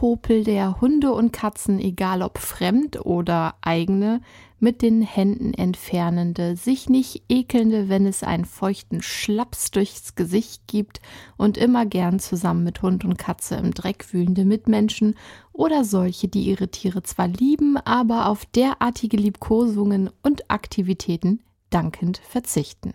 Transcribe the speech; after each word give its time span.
Popel 0.00 0.44
der 0.44 0.80
Hunde 0.80 1.12
und 1.12 1.30
Katzen, 1.30 1.78
egal 1.78 2.22
ob 2.22 2.38
fremd 2.38 3.04
oder 3.04 3.56
eigene, 3.60 4.22
mit 4.58 4.80
den 4.80 5.02
Händen 5.02 5.52
entfernende, 5.52 6.56
sich 6.56 6.88
nicht 6.88 7.24
ekelnde, 7.28 7.90
wenn 7.90 8.06
es 8.06 8.22
einen 8.22 8.46
feuchten 8.46 9.02
Schlaps 9.02 9.72
durchs 9.72 10.14
Gesicht 10.14 10.66
gibt 10.66 11.02
und 11.36 11.58
immer 11.58 11.84
gern 11.84 12.18
zusammen 12.18 12.64
mit 12.64 12.80
Hund 12.80 13.04
und 13.04 13.18
Katze 13.18 13.56
im 13.56 13.74
Dreck 13.74 14.10
wühlende 14.14 14.46
Mitmenschen 14.46 15.16
oder 15.52 15.84
solche, 15.84 16.28
die 16.28 16.44
ihre 16.44 16.68
Tiere 16.68 17.02
zwar 17.02 17.28
lieben, 17.28 17.76
aber 17.76 18.30
auf 18.30 18.46
derartige 18.46 19.18
Liebkosungen 19.18 20.08
und 20.22 20.50
Aktivitäten 20.50 21.40
dankend 21.68 22.22
verzichten. 22.26 22.94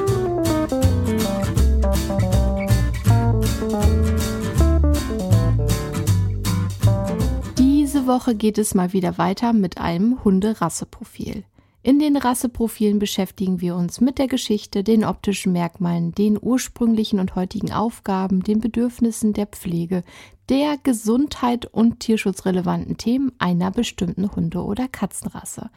Woche 8.11 8.35
geht 8.35 8.57
es 8.57 8.75
mal 8.75 8.91
wieder 8.91 9.17
weiter 9.17 9.53
mit 9.53 9.77
einem 9.77 10.21
Hunderasseprofil. 10.25 11.45
In 11.81 11.97
den 11.97 12.17
Rasseprofilen 12.17 12.99
beschäftigen 12.99 13.61
wir 13.61 13.77
uns 13.77 14.01
mit 14.01 14.17
der 14.19 14.27
Geschichte, 14.27 14.83
den 14.83 15.05
optischen 15.05 15.53
Merkmalen, 15.53 16.11
den 16.11 16.37
ursprünglichen 16.39 17.21
und 17.21 17.35
heutigen 17.35 17.71
Aufgaben, 17.71 18.43
den 18.43 18.59
Bedürfnissen 18.59 19.31
der 19.31 19.45
Pflege, 19.45 20.03
der 20.49 20.77
Gesundheit 20.83 21.67
und 21.67 22.01
tierschutzrelevanten 22.01 22.97
Themen 22.97 23.31
einer 23.39 23.71
bestimmten 23.71 24.29
Hunde- 24.35 24.65
oder 24.65 24.89
Katzenrasse. 24.89 25.69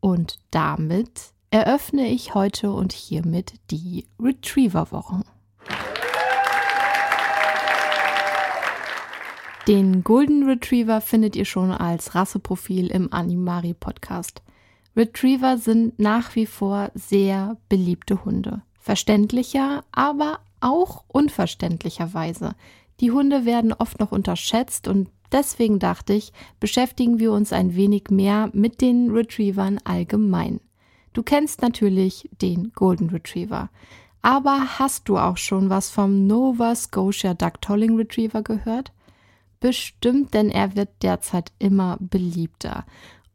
Und 0.00 0.38
damit 0.50 1.34
eröffne 1.50 2.08
ich 2.08 2.34
heute 2.34 2.72
und 2.72 2.94
hiermit 2.94 3.52
die 3.70 4.06
Retriever-Wochen. 4.18 5.24
Den 9.66 10.04
Golden 10.04 10.42
Retriever 10.42 11.00
findet 11.00 11.36
ihr 11.36 11.46
schon 11.46 11.70
als 11.70 12.14
Rasseprofil 12.14 12.88
im 12.88 13.10
Animari 13.14 13.72
Podcast. 13.72 14.42
Retriever 14.94 15.56
sind 15.56 15.98
nach 15.98 16.36
wie 16.36 16.44
vor 16.44 16.90
sehr 16.94 17.56
beliebte 17.70 18.26
Hunde. 18.26 18.60
Verständlicher, 18.78 19.82
aber 19.90 20.40
auch 20.60 21.04
unverständlicherweise. 21.08 22.54
Die 23.00 23.10
Hunde 23.10 23.46
werden 23.46 23.72
oft 23.72 24.00
noch 24.00 24.12
unterschätzt 24.12 24.86
und 24.86 25.08
deswegen 25.32 25.78
dachte 25.78 26.12
ich, 26.12 26.34
beschäftigen 26.60 27.18
wir 27.18 27.32
uns 27.32 27.54
ein 27.54 27.74
wenig 27.74 28.10
mehr 28.10 28.50
mit 28.52 28.82
den 28.82 29.12
Retrievern 29.12 29.78
allgemein. 29.84 30.60
Du 31.14 31.22
kennst 31.22 31.62
natürlich 31.62 32.28
den 32.42 32.70
Golden 32.74 33.08
Retriever. 33.08 33.70
Aber 34.20 34.78
hast 34.78 35.08
du 35.08 35.16
auch 35.16 35.38
schon 35.38 35.70
was 35.70 35.88
vom 35.88 36.26
Nova 36.26 36.74
Scotia 36.74 37.32
Duck 37.32 37.62
Tolling 37.62 37.96
Retriever 37.96 38.42
gehört? 38.42 38.92
Bestimmt, 39.64 40.34
denn 40.34 40.50
er 40.50 40.76
wird 40.76 40.90
derzeit 41.02 41.50
immer 41.58 41.96
beliebter. 41.98 42.84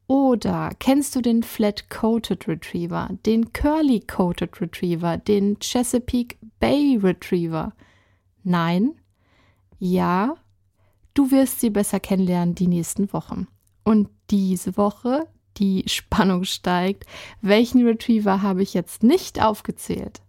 Oder 0.06 0.70
kennst 0.78 1.16
du 1.16 1.22
den 1.22 1.42
Flat 1.42 1.90
Coated 1.90 2.48
Retriever, 2.48 3.10
den 3.26 3.52
Curly 3.52 4.02
Coated 4.02 4.62
Retriever, 4.62 5.18
den 5.18 5.58
Chesapeake 5.60 6.38
Bay 6.60 7.00
Retriever? 7.02 7.74
Nein? 8.44 8.92
Ja? 9.80 10.36
Du 11.16 11.32
wirst 11.32 11.62
sie 11.62 11.72
besser 11.72 12.00
kennenlernen 12.00 12.54
die 12.54 12.68
nächsten 12.68 13.12
Wochen. 13.12 13.48
Und 13.84 14.08
diese 14.30 14.78
Woche, 14.78 15.26
die 15.58 15.84
Spannung 15.88 16.44
steigt, 16.44 17.08
welchen 17.42 17.84
Retriever 17.84 18.44
habe 18.44 18.62
ich 18.62 18.76
jetzt 18.76 19.02
nicht 19.02 19.42
aufgezählt? 19.42 20.22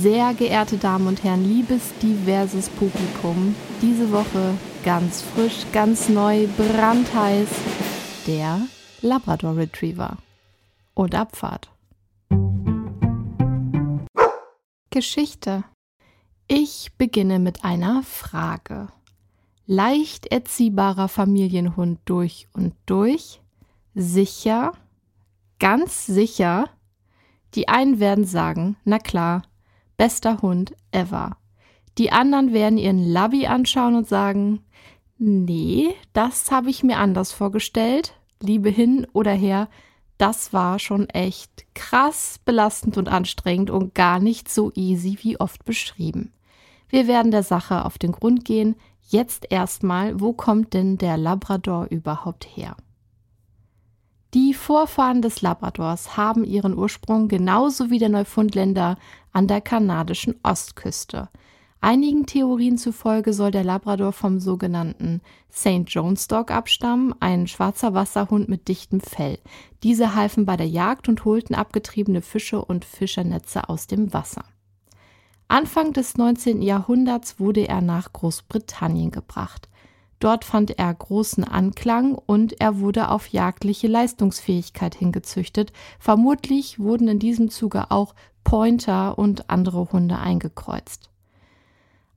Sehr 0.00 0.34
geehrte 0.34 0.76
Damen 0.76 1.06
und 1.06 1.22
Herren, 1.22 1.44
liebes 1.44 1.92
diverses 2.02 2.68
Publikum, 2.68 3.54
diese 3.80 4.10
Woche 4.10 4.54
ganz 4.84 5.22
frisch, 5.22 5.64
ganz 5.72 6.08
neu, 6.08 6.46
brandheiß, 6.56 7.48
der 8.26 8.62
Labrador 9.02 9.56
Retriever. 9.56 10.18
Und 10.94 11.14
Abfahrt. 11.14 11.70
Geschichte. 14.90 15.64
Ich 16.46 16.92
beginne 16.98 17.38
mit 17.38 17.64
einer 17.64 18.02
Frage. 18.02 18.88
Leicht 19.66 20.26
erziehbarer 20.26 21.08
Familienhund 21.08 22.00
durch 22.04 22.48
und 22.52 22.74
durch? 22.86 23.40
Sicher? 23.94 24.72
Ganz 25.58 26.06
sicher? 26.06 26.68
Die 27.54 27.68
einen 27.68 28.00
werden 28.00 28.24
sagen, 28.24 28.76
na 28.84 28.98
klar, 28.98 29.42
bester 29.96 30.42
Hund 30.42 30.74
ever. 30.92 31.36
Die 31.98 32.10
anderen 32.10 32.52
werden 32.52 32.78
ihren 32.78 33.04
Labby 33.04 33.46
anschauen 33.46 33.94
und 33.94 34.08
sagen, 34.08 34.60
nee, 35.18 35.94
das 36.12 36.50
habe 36.50 36.70
ich 36.70 36.82
mir 36.82 36.98
anders 36.98 37.32
vorgestellt. 37.32 38.14
Liebe 38.40 38.68
hin 38.68 39.06
oder 39.12 39.32
her, 39.32 39.68
das 40.18 40.52
war 40.52 40.78
schon 40.78 41.08
echt 41.08 41.66
krass 41.74 42.40
belastend 42.44 42.96
und 42.96 43.08
anstrengend 43.08 43.70
und 43.70 43.94
gar 43.94 44.18
nicht 44.20 44.48
so 44.48 44.72
easy 44.74 45.18
wie 45.22 45.38
oft 45.40 45.64
beschrieben. 45.64 46.32
Wir 46.88 47.08
werden 47.08 47.30
der 47.30 47.42
Sache 47.42 47.84
auf 47.84 47.98
den 47.98 48.12
Grund 48.12 48.44
gehen. 48.44 48.76
Jetzt 49.08 49.46
erstmal, 49.50 50.20
wo 50.20 50.32
kommt 50.32 50.74
denn 50.74 50.98
der 50.98 51.16
Labrador 51.16 51.86
überhaupt 51.90 52.46
her? 52.56 52.76
Vorfahren 54.64 55.20
des 55.20 55.42
Labradors 55.42 56.16
haben 56.16 56.42
ihren 56.42 56.78
Ursprung 56.78 57.28
genauso 57.28 57.90
wie 57.90 57.98
der 57.98 58.08
Neufundländer 58.08 58.96
an 59.30 59.46
der 59.46 59.60
kanadischen 59.60 60.36
Ostküste. 60.42 61.28
Einigen 61.82 62.24
Theorien 62.24 62.78
zufolge 62.78 63.34
soll 63.34 63.50
der 63.50 63.62
Labrador 63.62 64.12
vom 64.12 64.40
sogenannten 64.40 65.20
St. 65.52 65.84
John's 65.88 66.28
Dog 66.28 66.50
abstammen, 66.50 67.14
ein 67.20 67.46
schwarzer 67.46 67.92
Wasserhund 67.92 68.48
mit 68.48 68.66
dichtem 68.68 69.00
Fell. 69.00 69.38
Diese 69.82 70.14
halfen 70.14 70.46
bei 70.46 70.56
der 70.56 70.68
Jagd 70.68 71.10
und 71.10 71.26
holten 71.26 71.54
abgetriebene 71.54 72.22
Fische 72.22 72.64
und 72.64 72.86
Fischernetze 72.86 73.68
aus 73.68 73.86
dem 73.86 74.14
Wasser. 74.14 74.46
Anfang 75.46 75.92
des 75.92 76.16
19. 76.16 76.62
Jahrhunderts 76.62 77.38
wurde 77.38 77.68
er 77.68 77.82
nach 77.82 78.14
Großbritannien 78.14 79.10
gebracht. 79.10 79.68
Dort 80.24 80.46
fand 80.46 80.78
er 80.78 80.94
großen 80.94 81.44
Anklang 81.44 82.14
und 82.14 82.58
er 82.58 82.80
wurde 82.80 83.10
auf 83.10 83.26
jagdliche 83.26 83.88
Leistungsfähigkeit 83.88 84.94
hingezüchtet. 84.94 85.70
Vermutlich 85.98 86.80
wurden 86.80 87.08
in 87.08 87.18
diesem 87.18 87.50
Zuge 87.50 87.90
auch 87.90 88.14
Pointer 88.42 89.18
und 89.18 89.50
andere 89.50 89.92
Hunde 89.92 90.16
eingekreuzt. 90.18 91.10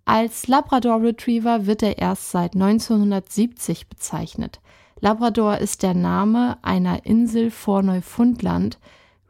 Als 0.06 0.48
Labrador 0.48 1.02
Retriever 1.02 1.66
wird 1.66 1.84
er 1.84 1.98
erst 1.98 2.32
seit 2.32 2.54
1970 2.54 3.90
bezeichnet. 3.90 4.62
Labrador 5.02 5.58
ist 5.58 5.84
der 5.84 5.94
Name 5.94 6.60
einer 6.62 7.06
Insel 7.06 7.52
vor 7.52 7.84
Neufundland. 7.84 8.80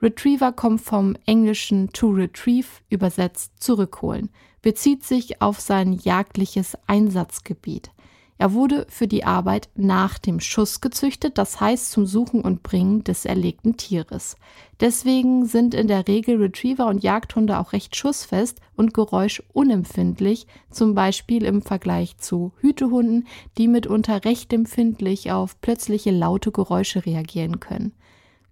Retriever 0.03 0.51
kommt 0.51 0.81
vom 0.81 1.15
englischen 1.25 1.89
to 1.93 2.09
retrieve, 2.09 2.67
übersetzt 2.91 3.53
zurückholen, 3.57 4.29
bezieht 4.61 5.03
sich 5.03 5.41
auf 5.41 5.59
sein 5.59 5.93
jagdliches 5.93 6.77
Einsatzgebiet. 6.85 7.89
Er 8.39 8.53
wurde 8.53 8.85
für 8.89 9.07
die 9.07 9.23
Arbeit 9.23 9.69
nach 9.75 10.19
dem 10.19 10.39
Schuss 10.39 10.79
gezüchtet, 10.79 11.37
das 11.39 11.59
heißt 11.59 11.91
zum 11.91 12.05
Suchen 12.05 12.41
und 12.41 12.61
Bringen 12.61 13.03
des 13.03 13.25
erlegten 13.25 13.77
Tieres. 13.77 14.35
Deswegen 14.79 15.45
sind 15.47 15.73
in 15.73 15.87
der 15.87 16.07
Regel 16.07 16.37
Retriever 16.37 16.85
und 16.85 17.01
Jagdhunde 17.01 17.57
auch 17.57 17.73
recht 17.73 17.95
schussfest 17.95 18.61
und 18.75 18.93
geräuschunempfindlich, 18.93 20.45
zum 20.69 20.93
Beispiel 20.93 21.45
im 21.45 21.63
Vergleich 21.63 22.17
zu 22.17 22.51
Hütehunden, 22.59 23.27
die 23.57 23.67
mitunter 23.67 24.23
recht 24.23 24.53
empfindlich 24.53 25.31
auf 25.31 25.59
plötzliche 25.61 26.11
laute 26.11 26.51
Geräusche 26.51 27.05
reagieren 27.05 27.59
können. 27.59 27.93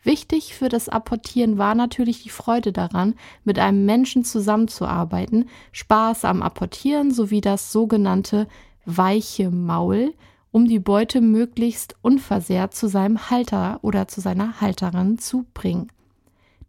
Wichtig 0.02 0.54
für 0.54 0.70
das 0.70 0.88
Apportieren 0.88 1.58
war 1.58 1.74
natürlich 1.74 2.22
die 2.22 2.30
Freude 2.30 2.72
daran, 2.72 3.16
mit 3.44 3.58
einem 3.58 3.86
Menschen 3.86 4.24
zusammenzuarbeiten, 4.24 5.50
Spaß 5.72 6.26
am 6.26 6.44
Apportieren 6.44 7.12
sowie 7.12 7.42
das 7.42 7.72
sogenannte 7.72 8.48
weiche 8.86 9.52
Maul, 9.52 10.14
um 10.52 10.68
die 10.68 10.80
Beute 10.80 11.22
möglichst 11.22 11.96
unversehrt 12.02 12.74
zu 12.74 12.88
seinem 12.88 13.30
Halter 13.30 13.80
oder 13.82 14.08
zu 14.08 14.22
seiner 14.22 14.62
Halterin 14.62 15.18
zu 15.18 15.46
bringen. 15.54 15.92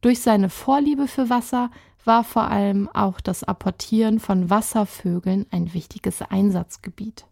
Durch 0.00 0.20
seine 0.20 0.50
Vorliebe 0.50 1.08
für 1.08 1.30
Wasser 1.30 1.70
war 2.04 2.24
vor 2.24 2.48
allem 2.48 2.88
auch 2.92 3.20
das 3.20 3.44
Apportieren 3.44 4.20
von 4.20 4.50
Wasservögeln 4.50 5.46
ein 5.50 5.74
wichtiges 5.74 6.22
Einsatzgebiet. 6.22 7.26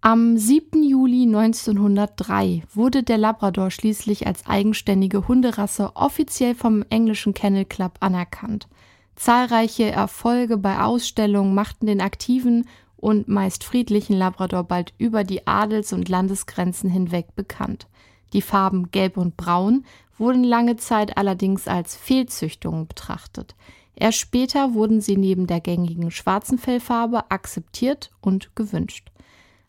Am 0.00 0.36
7. 0.36 0.82
Juli 0.82 1.22
1903 1.22 2.64
wurde 2.74 3.04
der 3.04 3.18
Labrador 3.18 3.70
schließlich 3.70 4.26
als 4.26 4.46
eigenständige 4.46 5.28
Hunderasse 5.28 5.92
offiziell 5.94 6.56
vom 6.56 6.84
englischen 6.90 7.34
Kennel 7.34 7.66
Club 7.66 7.98
anerkannt. 8.00 8.66
Zahlreiche 9.14 9.90
Erfolge 9.90 10.56
bei 10.56 10.80
Ausstellungen 10.80 11.54
machten 11.54 11.86
den 11.86 12.00
aktiven 12.00 12.66
und 13.02 13.26
meist 13.26 13.64
friedlichen 13.64 14.16
Labrador 14.16 14.62
bald 14.62 14.94
über 14.96 15.24
die 15.24 15.44
Adels- 15.44 15.92
und 15.92 16.08
Landesgrenzen 16.08 16.88
hinweg 16.88 17.34
bekannt. 17.34 17.88
Die 18.32 18.42
Farben 18.42 18.92
Gelb 18.92 19.16
und 19.16 19.36
Braun 19.36 19.84
wurden 20.18 20.44
lange 20.44 20.76
Zeit 20.76 21.16
allerdings 21.18 21.66
als 21.66 21.96
Fehlzüchtungen 21.96 22.86
betrachtet. 22.86 23.56
Erst 23.96 24.18
später 24.18 24.74
wurden 24.74 25.00
sie 25.00 25.16
neben 25.16 25.48
der 25.48 25.60
gängigen 25.60 26.12
schwarzen 26.12 26.58
Fellfarbe 26.58 27.28
akzeptiert 27.32 28.12
und 28.20 28.54
gewünscht. 28.54 29.10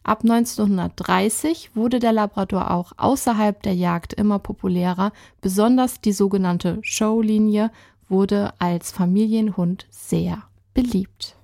Ab 0.04 0.20
1930 0.22 1.76
wurde 1.76 1.98
der 1.98 2.14
Labrador 2.14 2.70
auch 2.70 2.92
außerhalb 2.98 3.64
der 3.64 3.74
Jagd 3.74 4.14
immer 4.14 4.38
populärer, 4.38 5.12
besonders 5.42 6.02
die 6.02 6.14
sogenannte 6.14 6.78
Showlinie 6.84 7.72
wurde 8.10 8.54
als 8.60 8.92
Familienhund 8.92 9.88
sehr 9.90 10.44
beliebt. 10.76 11.36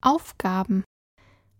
Aufgaben. 0.00 0.84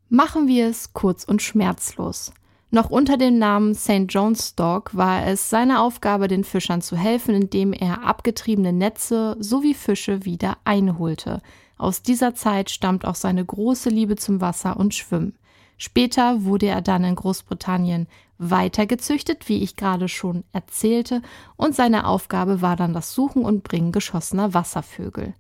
Machen 0.09 0.47
wir 0.47 0.69
es 0.69 0.93
kurz 0.93 1.25
und 1.25 1.43
schmerzlos. 1.43 2.33
Noch 2.71 2.89
unter 2.89 3.17
dem 3.17 3.39
Namen 3.39 3.75
St. 3.75 4.05
John's 4.09 4.55
Dog 4.55 4.95
war 4.95 5.27
es 5.27 5.51
seine 5.51 5.81
Aufgabe, 5.81 6.29
den 6.29 6.45
Fischern 6.45 6.81
zu 6.81 6.97
helfen, 6.97 7.35
indem 7.35 7.73
er 7.73 8.05
abgetriebene 8.05 8.73
Netze 8.73 9.37
sowie 9.41 9.75
Fische 9.75 10.25
wieder 10.25 10.59
einholte. 10.65 11.41
Aus 11.79 12.03
dieser 12.03 12.35
Zeit 12.35 12.71
stammt 12.71 13.05
auch 13.05 13.17
seine 13.17 13.45
große 13.45 13.89
Liebe 13.89 14.17
zum 14.17 14.41
Wasser 14.41 14.77
und 14.77 14.95
Schwimmen. 14.95 15.37
Später 15.77 16.45
wurde 16.45 16.67
er 16.67 16.81
dann 16.81 17.05
in 17.05 17.17
Großbritannien 17.17 18.07
weitergezüchtet, 18.39 19.49
wie 19.49 19.63
ich 19.63 19.75
gerade 19.75 20.09
schon 20.09 20.45
erzählte, 20.53 21.23
und 21.57 21.75
seine 21.75 22.07
Aufgabe 22.07 22.63
war 22.63 22.77
dann 22.77 22.93
das 22.95 23.15
Suchen 23.15 23.45
und 23.45 23.65
Bringen 23.65 23.91
geschossener 23.91 24.55
Wasservögel. 24.55 25.35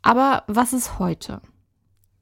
Aber 0.00 0.44
was 0.46 0.72
ist 0.72 0.98
heute? 0.98 1.42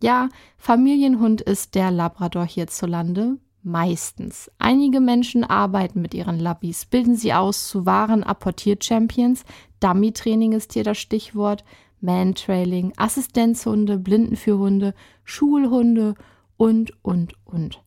Ja, 0.02 0.30
Familienhund 0.56 1.42
ist 1.42 1.74
der 1.74 1.90
Labrador 1.90 2.46
hierzulande, 2.46 3.36
meistens. 3.62 4.50
Einige 4.58 5.00
Menschen 5.00 5.44
arbeiten 5.44 6.00
mit 6.00 6.14
ihren 6.14 6.38
Labbies, 6.38 6.86
bilden 6.86 7.16
sie 7.16 7.34
aus 7.34 7.68
zu 7.68 7.84
wahren 7.84 8.24
Apportier-Champions, 8.24 9.44
Dummy-Training 9.80 10.52
ist 10.52 10.72
hier 10.72 10.84
das 10.84 10.98
Stichwort, 10.98 11.64
Mantrailing, 12.00 12.94
Assistenzhunde, 12.96 13.98
Blindenführhunde, 13.98 14.94
Schulhunde 15.24 16.14
und, 16.56 16.92
und, 17.02 17.34
und. 17.44 17.82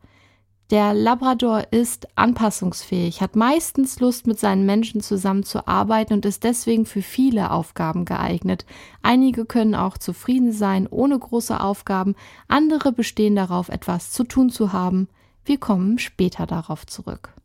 Der 0.74 0.96
Labrador 0.96 1.68
ist 1.70 2.08
anpassungsfähig, 2.16 3.22
hat 3.22 3.36
meistens 3.36 4.00
Lust, 4.00 4.26
mit 4.26 4.40
seinen 4.40 4.66
Menschen 4.66 5.02
zusammenzuarbeiten 5.02 6.16
und 6.16 6.26
ist 6.26 6.44
deswegen 6.44 6.88
für 6.88 7.04
viele 7.04 7.52
Aufgaben 7.52 8.06
geeignet. 8.06 8.66
Einige 9.04 9.46
können 9.46 9.76
auch 9.76 10.00
zufrieden 10.00 10.52
sein 10.52 10.88
ohne 10.88 11.20
große 11.20 11.60
Aufgaben, 11.60 12.16
andere 12.48 12.92
bestehen 12.92 13.36
darauf, 13.36 13.70
etwas 13.70 14.10
zu 14.10 14.24
tun 14.24 14.50
zu 14.50 14.74
haben. 14.74 15.10
Wir 15.46 15.60
kommen 15.60 16.00
später 16.00 16.48
darauf 16.48 16.88
zurück. 16.88 17.36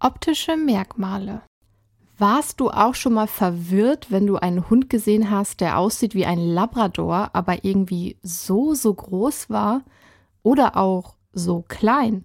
Optische 0.00 0.56
Merkmale 0.56 1.42
warst 2.18 2.60
du 2.60 2.70
auch 2.70 2.94
schon 2.94 3.14
mal 3.14 3.26
verwirrt, 3.26 4.10
wenn 4.10 4.26
du 4.26 4.36
einen 4.36 4.68
Hund 4.68 4.90
gesehen 4.90 5.30
hast, 5.30 5.60
der 5.60 5.78
aussieht 5.78 6.14
wie 6.14 6.26
ein 6.26 6.38
Labrador, 6.38 7.30
aber 7.32 7.64
irgendwie 7.64 8.16
so, 8.22 8.74
so 8.74 8.92
groß 8.92 9.50
war 9.50 9.82
oder 10.42 10.76
auch 10.76 11.14
so 11.32 11.64
klein? 11.66 12.24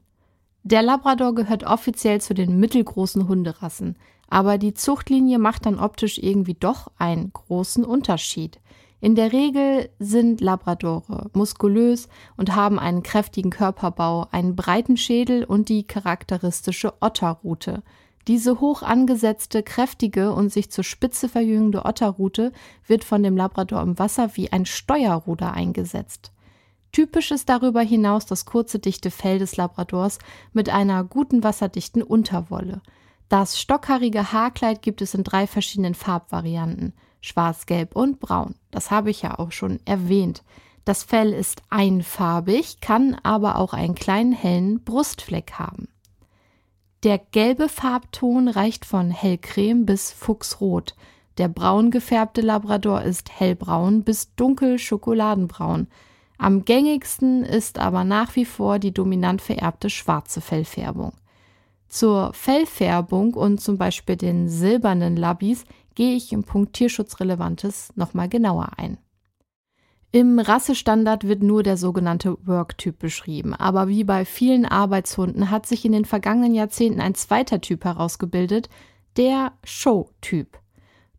Der 0.64 0.82
Labrador 0.82 1.36
gehört 1.36 1.64
offiziell 1.64 2.22
zu 2.22 2.34
den 2.34 2.60
mittelgroßen 2.60 3.28
Hunderassen, 3.28 3.98
aber 4.30 4.58
die 4.58 4.74
Zuchtlinie 4.74 5.38
macht 5.38 5.66
dann 5.66 5.80
optisch 5.80 6.18
irgendwie 6.18 6.56
doch 6.56 6.88
einen 6.98 7.32
großen 7.34 7.84
Unterschied. 7.84 8.60
In 9.02 9.16
der 9.16 9.34
Regel 9.34 9.90
sind 10.00 10.40
Labradore 10.40 11.30
muskulös 11.34 12.08
und 12.38 12.56
haben 12.56 12.80
einen 12.80 13.04
kräftigen 13.04 13.52
Körperbau, 13.52 14.28
einen 14.32 14.56
breiten 14.56 14.96
Schädel 14.96 15.44
und 15.44 15.68
die 15.68 15.84
charakteristische 15.84 16.94
Otterrute. 17.02 17.84
Diese 18.28 18.62
hoch 18.62 18.84
angesetzte, 18.84 19.64
kräftige 19.64 20.32
und 20.32 20.50
sich 20.52 20.72
zur 20.72 20.84
Spitze 20.84 21.28
verjüngende 21.28 21.86
Otterrute 21.86 22.54
wird 22.88 23.04
von 23.04 23.22
dem 23.22 23.36
Labrador 23.36 23.82
im 23.82 24.00
Wasser 24.00 24.36
wie 24.36 24.52
ein 24.52 24.66
Steuerruder 24.66 25.54
eingesetzt. 25.54 26.32
Typisch 26.94 27.32
ist 27.32 27.50
darüber 27.50 27.82
hinaus 27.82 28.26
das 28.26 28.46
kurze, 28.46 28.80
dichte 28.80 29.12
Fell 29.12 29.40
des 29.40 29.58
Labradors 29.58 30.20
mit 30.54 30.70
einer 30.70 31.04
guten 31.04 31.44
wasserdichten 31.44 32.04
Unterwolle. 32.04 32.82
Das 33.30 33.60
stockhaarige 33.60 34.32
Haarkleid 34.32 34.82
gibt 34.82 35.02
es 35.02 35.16
in 35.16 35.24
drei 35.24 35.48
verschiedenen 35.48 35.96
Farbvarianten: 35.96 36.94
Schwarz, 37.20 37.66
Gelb 37.66 37.96
und 37.96 38.20
Braun. 38.20 38.56
Das 38.70 38.92
habe 38.92 39.10
ich 39.10 39.24
ja 39.24 39.40
auch 39.40 39.52
schon 39.52 39.80
erwähnt. 39.86 40.44
Das 40.86 41.04
Fell 41.04 41.34
ist 41.34 41.64
einfarbig, 41.70 42.80
kann 42.80 43.18
aber 43.24 43.58
auch 43.58 43.74
einen 43.74 43.96
kleinen 43.96 44.34
hellen 44.34 44.84
Brustfleck 44.84 45.54
haben. 45.54 45.88
Der 47.04 47.18
gelbe 47.18 47.68
Farbton 47.68 48.48
reicht 48.48 48.86
von 48.86 49.12
hellcreme 49.12 49.86
bis 49.86 50.14
fuchsrot. 50.14 50.96
Der 51.38 51.50
braun 51.50 51.92
gefärbte 51.92 52.40
Labrador 52.40 53.02
ist 53.02 53.30
hellbraun 53.30 54.04
bis 54.04 54.34
dunkel 54.36 54.80
schokoladenbraun. 54.80 55.88
Am 56.38 56.64
gängigsten 56.64 57.44
ist 57.44 57.78
aber 57.78 58.06
nach 58.06 58.38
wie 58.38 58.46
vor 58.46 58.80
die 58.80 58.94
dominant 58.94 59.42
vererbte 59.42 59.90
schwarze 59.90 60.40
Fellfärbung. 60.40 61.12
Zur 61.90 62.32
Fellfärbung 62.34 63.34
und 63.34 63.60
zum 63.60 63.78
Beispiel 63.78 64.16
den 64.16 64.48
silbernen 64.48 65.18
Labis 65.18 65.66
gehe 65.96 66.16
ich 66.16 66.32
im 66.32 66.46
Punkt 66.46 66.72
Tierschutzrelevantes 66.72 67.92
nochmal 67.98 68.30
genauer 68.30 68.70
ein. 68.78 68.98
Im 70.16 70.38
Rassestandard 70.38 71.28
wird 71.28 71.42
nur 71.42 71.64
der 71.64 71.76
sogenannte 71.76 72.38
Work-Typ 72.46 73.00
beschrieben, 73.00 73.56
aber 73.56 73.88
wie 73.88 74.04
bei 74.04 74.26
vielen 74.26 74.64
Arbeitshunden 74.64 75.50
hat 75.50 75.66
sich 75.66 75.86
in 75.86 75.92
den 75.92 76.06
vergangenen 76.06 76.54
Jahrzehnten 76.54 77.02
ein 77.02 77.16
zweiter 77.16 77.62
Typ 77.62 77.84
herausgebildet, 77.84 78.70
der 79.18 79.54
Show-Typ. 79.64 80.60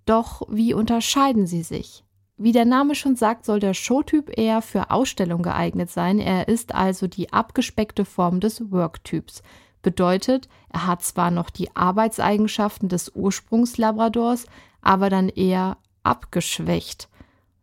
Doch 0.07 0.43
wie 0.49 0.75
unterscheiden 0.75 1.49
sie 1.49 1.65
sich? 1.65 2.05
Wie 2.37 2.53
der 2.53 2.67
Name 2.67 2.95
schon 2.95 3.17
sagt, 3.17 3.47
soll 3.47 3.59
der 3.59 3.75
Show-Typ 3.75 4.31
eher 4.39 4.63
für 4.63 4.93
Ausstellung 4.93 5.43
geeignet 5.43 5.91
sein. 5.91 6.21
Er 6.21 6.47
ist 6.47 6.73
also 6.73 7.09
die 7.09 7.33
abgespeckte 7.33 8.05
Form 8.05 8.39
des 8.39 8.71
Work-Typs. 8.71 9.43
Bedeutet, 9.83 10.49
er 10.69 10.87
hat 10.87 11.03
zwar 11.03 11.33
noch 11.33 11.51
die 11.51 11.75
Arbeitseigenschaften 11.75 12.89
des 12.89 13.11
Ursprungslabradors, 13.13 14.47
aber 14.83 15.11
dann 15.11 15.31
eher 15.31 15.79
abgeschwächt 16.05 17.09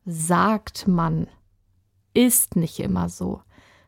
sagt 0.06 0.88
man. 0.88 1.28
Ist 2.14 2.56
nicht 2.56 2.80
immer 2.80 3.10
so. 3.10 3.42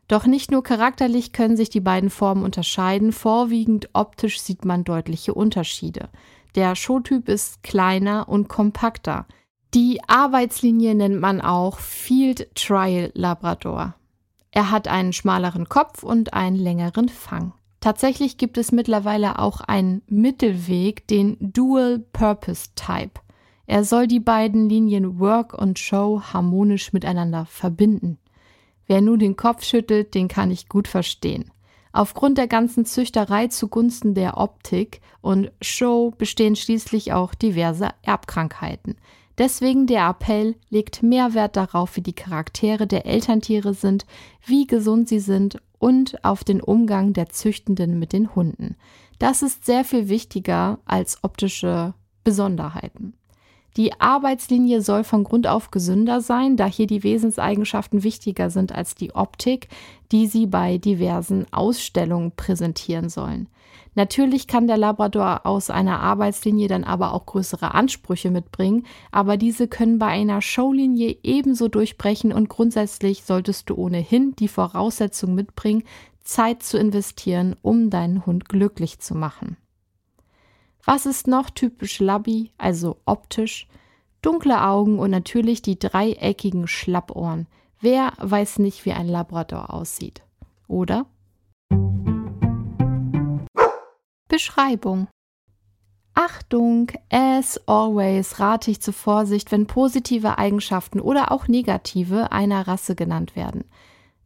Doch 0.08 0.26
nicht 0.26 0.50
nur 0.50 0.62
charakterlich 0.62 1.32
können 1.32 1.56
sich 1.56 1.70
die 1.70 1.80
beiden 1.80 2.10
Formen 2.10 2.44
unterscheiden, 2.44 3.12
vorwiegend 3.12 3.88
optisch 3.94 4.40
sieht 4.40 4.64
man 4.64 4.84
deutliche 4.84 5.34
Unterschiede. 5.34 6.10
Der 6.54 6.76
Showtyp 6.76 7.28
ist 7.28 7.62
kleiner 7.62 8.28
und 8.28 8.48
kompakter. 8.48 9.26
Die 9.72 10.00
Arbeitslinie 10.06 10.94
nennt 10.94 11.20
man 11.20 11.40
auch 11.40 11.78
Field 11.78 12.54
Trial 12.54 13.10
Labrador. 13.14 13.94
Er 14.52 14.70
hat 14.70 14.86
einen 14.86 15.12
schmaleren 15.12 15.68
Kopf 15.68 16.04
und 16.04 16.32
einen 16.32 16.56
längeren 16.56 17.08
Fang. 17.08 17.54
Tatsächlich 17.80 18.38
gibt 18.38 18.56
es 18.56 18.72
mittlerweile 18.72 19.38
auch 19.40 19.60
einen 19.60 20.02
Mittelweg, 20.06 21.08
den 21.08 21.36
Dual 21.40 21.98
Purpose 21.98 22.68
Type. 22.76 23.20
Er 23.66 23.84
soll 23.84 24.06
die 24.06 24.20
beiden 24.20 24.68
Linien 24.68 25.18
Work 25.18 25.54
und 25.54 25.78
Show 25.78 26.20
harmonisch 26.32 26.92
miteinander 26.92 27.46
verbinden. 27.46 28.18
Wer 28.86 29.00
nun 29.00 29.18
den 29.18 29.36
Kopf 29.36 29.64
schüttelt, 29.64 30.14
den 30.14 30.28
kann 30.28 30.50
ich 30.50 30.68
gut 30.68 30.88
verstehen. 30.88 31.50
Aufgrund 31.92 32.38
der 32.38 32.48
ganzen 32.48 32.84
Züchterei 32.84 33.46
zugunsten 33.46 34.14
der 34.14 34.36
Optik 34.36 35.00
und 35.20 35.52
Show 35.62 36.12
bestehen 36.18 36.56
schließlich 36.56 37.12
auch 37.12 37.34
diverse 37.34 37.90
Erbkrankheiten. 38.02 38.96
Deswegen 39.38 39.86
der 39.86 40.08
Appell, 40.08 40.56
legt 40.70 41.02
mehr 41.02 41.34
Wert 41.34 41.56
darauf, 41.56 41.96
wie 41.96 42.02
die 42.02 42.12
Charaktere 42.12 42.86
der 42.86 43.06
Elterntiere 43.06 43.74
sind, 43.74 44.06
wie 44.44 44.66
gesund 44.66 45.08
sie 45.08 45.18
sind 45.18 45.60
und 45.78 46.24
auf 46.24 46.44
den 46.44 46.60
Umgang 46.60 47.12
der 47.12 47.30
Züchtenden 47.30 47.98
mit 47.98 48.12
den 48.12 48.34
Hunden. 48.34 48.76
Das 49.18 49.42
ist 49.42 49.64
sehr 49.64 49.84
viel 49.84 50.08
wichtiger 50.08 50.78
als 50.84 51.22
optische 51.22 51.94
Besonderheiten. 52.22 53.14
Die 53.76 54.00
Arbeitslinie 54.00 54.82
soll 54.82 55.02
von 55.02 55.24
Grund 55.24 55.48
auf 55.48 55.72
gesünder 55.72 56.20
sein, 56.20 56.56
da 56.56 56.66
hier 56.66 56.86
die 56.86 57.02
Wesenseigenschaften 57.02 58.04
wichtiger 58.04 58.48
sind 58.48 58.72
als 58.72 58.94
die 58.94 59.14
Optik, 59.14 59.68
die 60.12 60.28
sie 60.28 60.46
bei 60.46 60.78
diversen 60.78 61.46
Ausstellungen 61.52 62.30
präsentieren 62.36 63.08
sollen. 63.08 63.48
Natürlich 63.96 64.46
kann 64.46 64.66
der 64.66 64.76
Labrador 64.76 65.44
aus 65.44 65.70
einer 65.70 66.00
Arbeitslinie 66.00 66.68
dann 66.68 66.84
aber 66.84 67.12
auch 67.12 67.26
größere 67.26 67.74
Ansprüche 67.74 68.30
mitbringen, 68.30 68.86
aber 69.10 69.36
diese 69.36 69.66
können 69.66 69.98
bei 69.98 70.06
einer 70.06 70.40
Showlinie 70.40 71.16
ebenso 71.22 71.68
durchbrechen 71.68 72.32
und 72.32 72.48
grundsätzlich 72.48 73.24
solltest 73.24 73.70
du 73.70 73.74
ohnehin 73.76 74.34
die 74.36 74.48
Voraussetzung 74.48 75.34
mitbringen, 75.34 75.84
Zeit 76.22 76.62
zu 76.62 76.78
investieren, 76.78 77.54
um 77.62 77.90
deinen 77.90 78.24
Hund 78.24 78.48
glücklich 78.48 78.98
zu 79.00 79.14
machen. 79.14 79.56
Was 80.86 81.06
ist 81.06 81.26
noch 81.26 81.48
typisch 81.48 81.98
Labby, 81.98 82.52
also 82.58 82.98
optisch? 83.06 83.68
Dunkle 84.20 84.62
Augen 84.62 84.98
und 84.98 85.10
natürlich 85.10 85.62
die 85.62 85.78
dreieckigen 85.78 86.66
Schlappohren. 86.66 87.46
Wer 87.80 88.12
weiß 88.18 88.58
nicht, 88.58 88.84
wie 88.84 88.92
ein 88.92 89.08
Labrador 89.08 89.72
aussieht? 89.72 90.22
Oder? 90.68 91.06
Beschreibung 94.28 95.08
Achtung, 96.12 96.92
as 97.10 97.60
always 97.66 98.38
rate 98.38 98.70
ich 98.70 98.80
zur 98.80 98.94
Vorsicht, 98.94 99.50
wenn 99.52 99.66
positive 99.66 100.38
Eigenschaften 100.38 101.00
oder 101.00 101.32
auch 101.32 101.48
negative 101.48 102.30
einer 102.30 102.68
Rasse 102.68 102.94
genannt 102.94 103.34
werden. 103.36 103.64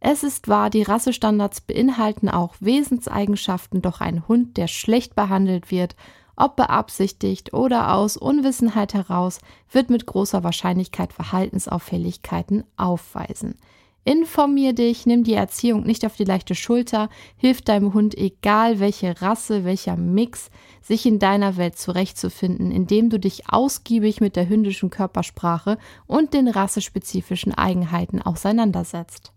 Es 0.00 0.22
ist 0.22 0.48
wahr, 0.48 0.70
die 0.70 0.82
Rassestandards 0.82 1.60
beinhalten 1.60 2.28
auch 2.28 2.56
Wesenseigenschaften, 2.60 3.80
doch 3.80 4.00
ein 4.00 4.28
Hund, 4.28 4.56
der 4.56 4.66
schlecht 4.66 5.14
behandelt 5.14 5.70
wird 5.70 5.96
ob 6.38 6.56
beabsichtigt 6.56 7.52
oder 7.52 7.94
aus 7.94 8.16
Unwissenheit 8.16 8.94
heraus, 8.94 9.40
wird 9.70 9.90
mit 9.90 10.06
großer 10.06 10.44
Wahrscheinlichkeit 10.44 11.12
Verhaltensauffälligkeiten 11.12 12.64
aufweisen. 12.76 13.56
Informier 14.04 14.72
dich, 14.72 15.04
nimm 15.04 15.22
die 15.22 15.34
Erziehung 15.34 15.82
nicht 15.82 16.06
auf 16.06 16.16
die 16.16 16.24
leichte 16.24 16.54
Schulter, 16.54 17.10
hilf 17.36 17.60
deinem 17.60 17.92
Hund, 17.92 18.16
egal 18.16 18.80
welche 18.80 19.20
Rasse, 19.20 19.64
welcher 19.64 19.96
Mix, 19.96 20.50
sich 20.80 21.04
in 21.04 21.18
deiner 21.18 21.58
Welt 21.58 21.76
zurechtzufinden, 21.76 22.70
indem 22.70 23.10
du 23.10 23.18
dich 23.18 23.50
ausgiebig 23.50 24.22
mit 24.22 24.34
der 24.34 24.48
hündischen 24.48 24.88
Körpersprache 24.88 25.76
und 26.06 26.32
den 26.32 26.48
rassespezifischen 26.48 27.52
Eigenheiten 27.52 28.22
auseinandersetzt. 28.22 29.34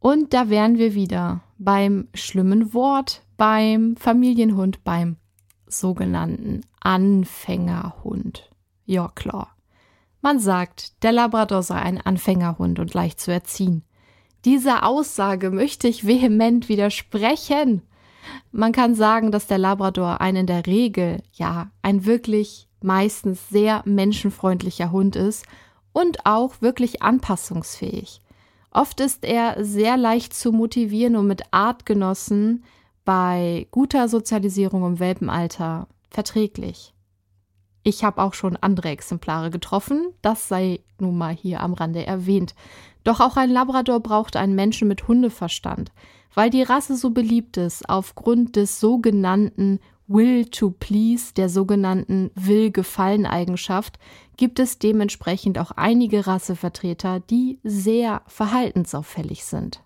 Und 0.00 0.34
da 0.34 0.50
wären 0.50 0.78
wir 0.78 0.94
wieder 0.94 1.42
beim 1.58 2.08
schlimmen 2.12 2.74
Wort, 2.74 3.22
beim 3.36 3.94
Familienhund, 3.96 4.82
beim 4.82 5.16
sogenannten 5.70 6.62
Anfängerhund. 6.80 8.50
Ja, 8.86 9.08
klar. 9.14 9.56
Man 10.22 10.38
sagt, 10.38 11.02
der 11.02 11.12
Labrador 11.12 11.62
sei 11.62 11.76
ein 11.76 12.00
Anfängerhund 12.00 12.78
und 12.78 12.92
leicht 12.92 13.20
zu 13.20 13.32
erziehen. 13.32 13.82
Dieser 14.44 14.86
Aussage 14.86 15.50
möchte 15.50 15.88
ich 15.88 16.06
vehement 16.06 16.68
widersprechen. 16.68 17.82
Man 18.52 18.72
kann 18.72 18.94
sagen, 18.94 19.32
dass 19.32 19.46
der 19.46 19.58
Labrador 19.58 20.20
ein 20.20 20.36
in 20.36 20.46
der 20.46 20.66
Regel, 20.66 21.22
ja, 21.32 21.70
ein 21.82 22.04
wirklich 22.04 22.68
meistens 22.82 23.48
sehr 23.48 23.82
menschenfreundlicher 23.84 24.90
Hund 24.90 25.16
ist 25.16 25.44
und 25.92 26.26
auch 26.26 26.60
wirklich 26.60 27.02
anpassungsfähig. 27.02 28.20
Oft 28.70 29.00
ist 29.00 29.24
er 29.24 29.64
sehr 29.64 29.96
leicht 29.96 30.32
zu 30.32 30.52
motivieren 30.52 31.16
und 31.16 31.26
mit 31.26 31.42
Artgenossen 31.50 32.64
bei 33.10 33.66
guter 33.72 34.06
Sozialisierung 34.06 34.86
im 34.86 35.00
Welpenalter 35.00 35.88
verträglich. 36.10 36.94
Ich 37.82 38.04
habe 38.04 38.22
auch 38.22 38.34
schon 38.34 38.56
andere 38.56 38.90
Exemplare 38.90 39.50
getroffen, 39.50 40.12
das 40.22 40.46
sei 40.46 40.78
nun 41.00 41.18
mal 41.18 41.34
hier 41.34 41.60
am 41.60 41.72
Rande 41.74 42.06
erwähnt. 42.06 42.54
Doch 43.02 43.18
auch 43.18 43.36
ein 43.36 43.50
Labrador 43.50 43.98
braucht 43.98 44.36
einen 44.36 44.54
Menschen 44.54 44.86
mit 44.86 45.08
Hundeverstand. 45.08 45.90
Weil 46.34 46.50
die 46.50 46.62
Rasse 46.62 46.94
so 46.94 47.10
beliebt 47.10 47.56
ist, 47.56 47.88
aufgrund 47.88 48.54
des 48.54 48.78
sogenannten 48.78 49.80
Will 50.06 50.44
to 50.44 50.70
Please, 50.70 51.34
der 51.34 51.48
sogenannten 51.48 52.30
Will-Gefallen-Eigenschaft, 52.36 53.98
gibt 54.36 54.60
es 54.60 54.78
dementsprechend 54.78 55.58
auch 55.58 55.72
einige 55.72 56.28
Rassevertreter, 56.28 57.18
die 57.18 57.58
sehr 57.64 58.22
verhaltensauffällig 58.28 59.44
sind. 59.44 59.82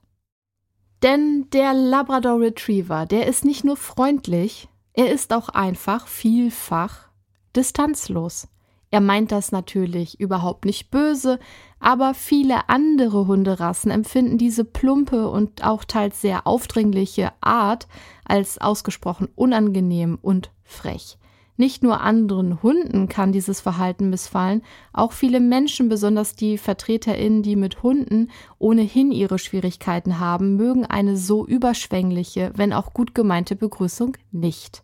Denn 1.04 1.50
der 1.52 1.75
Labrador 1.75 2.40
Retriever, 2.40 3.04
der 3.04 3.26
ist 3.26 3.44
nicht 3.44 3.62
nur 3.62 3.76
freundlich, 3.76 4.70
er 4.94 5.12
ist 5.12 5.34
auch 5.34 5.50
einfach 5.50 6.06
vielfach 6.06 7.08
distanzlos. 7.54 8.49
Er 8.90 9.02
meint 9.02 9.30
das 9.30 9.52
natürlich 9.52 10.18
überhaupt 10.18 10.64
nicht 10.64 10.90
böse, 10.90 11.38
aber 11.78 12.14
viele 12.14 12.70
andere 12.70 13.26
Hunderassen 13.26 13.90
empfinden 13.90 14.38
diese 14.38 14.64
plumpe 14.64 15.28
und 15.28 15.62
auch 15.62 15.84
teils 15.84 16.23
sehr 16.23 16.46
aufdringliche 16.46 17.32
Art 17.42 17.87
als 18.25 18.56
ausgesprochen 18.56 19.28
unangenehm 19.34 20.18
und 20.23 20.52
frech. 20.62 21.18
Nicht 21.56 21.84
nur 21.84 22.00
anderen 22.00 22.62
Hunden 22.62 23.08
kann 23.08 23.30
dieses 23.30 23.61
Verhalten 23.61 24.11
missfallen, 24.11 24.62
auch 24.92 25.12
viele 25.12 25.38
Menschen, 25.38 25.88
besonders 25.88 26.34
die 26.34 26.58
VertreterInnen, 26.58 27.42
die 27.42 27.54
mit 27.54 27.84
Hunden 27.84 28.30
ohnehin 28.58 29.12
ihre 29.12 29.38
Schwierigkeiten 29.38 30.18
haben, 30.18 30.56
mögen 30.56 30.84
eine 30.84 31.16
so 31.16 31.46
überschwängliche, 31.46 32.52
wenn 32.56 32.73
auch 32.73 32.92
gut 32.92 33.14
gemeinte 33.14 33.54
Begrüßung 33.54 34.16
nicht. 34.32 34.82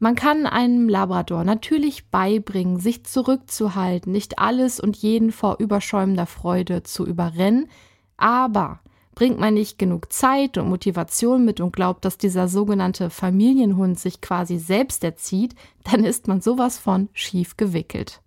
Man 0.00 0.16
kann 0.16 0.46
einem 0.46 0.88
Labrador 0.88 1.44
natürlich 1.44 2.10
beibringen, 2.10 2.80
sich 2.80 3.04
zurückzuhalten, 3.04 4.12
nicht 4.12 4.40
alles 4.40 4.80
und 4.80 4.96
jeden 4.96 5.30
vor 5.30 5.56
überschäumender 5.60 6.26
Freude 6.26 6.82
zu 6.82 7.06
überrennen, 7.06 7.68
aber 8.16 8.80
Bringt 9.14 9.38
man 9.38 9.54
nicht 9.54 9.78
genug 9.78 10.12
Zeit 10.12 10.58
und 10.58 10.68
Motivation 10.68 11.44
mit 11.44 11.60
und 11.60 11.72
glaubt, 11.72 12.04
dass 12.04 12.18
dieser 12.18 12.48
sogenannte 12.48 13.10
Familienhund 13.10 13.98
sich 13.98 14.20
quasi 14.20 14.58
selbst 14.58 15.04
erzieht, 15.04 15.54
dann 15.84 16.04
ist 16.04 16.26
man 16.26 16.40
sowas 16.40 16.78
von 16.78 17.08
schief 17.12 17.56
gewickelt. 17.56 18.20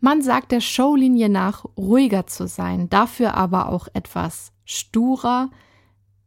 Man 0.00 0.22
sagt 0.22 0.50
der 0.50 0.60
Showlinie 0.60 1.28
nach, 1.28 1.64
ruhiger 1.76 2.26
zu 2.26 2.48
sein, 2.48 2.88
dafür 2.88 3.34
aber 3.34 3.68
auch 3.68 3.86
etwas 3.92 4.52
sturer. 4.64 5.50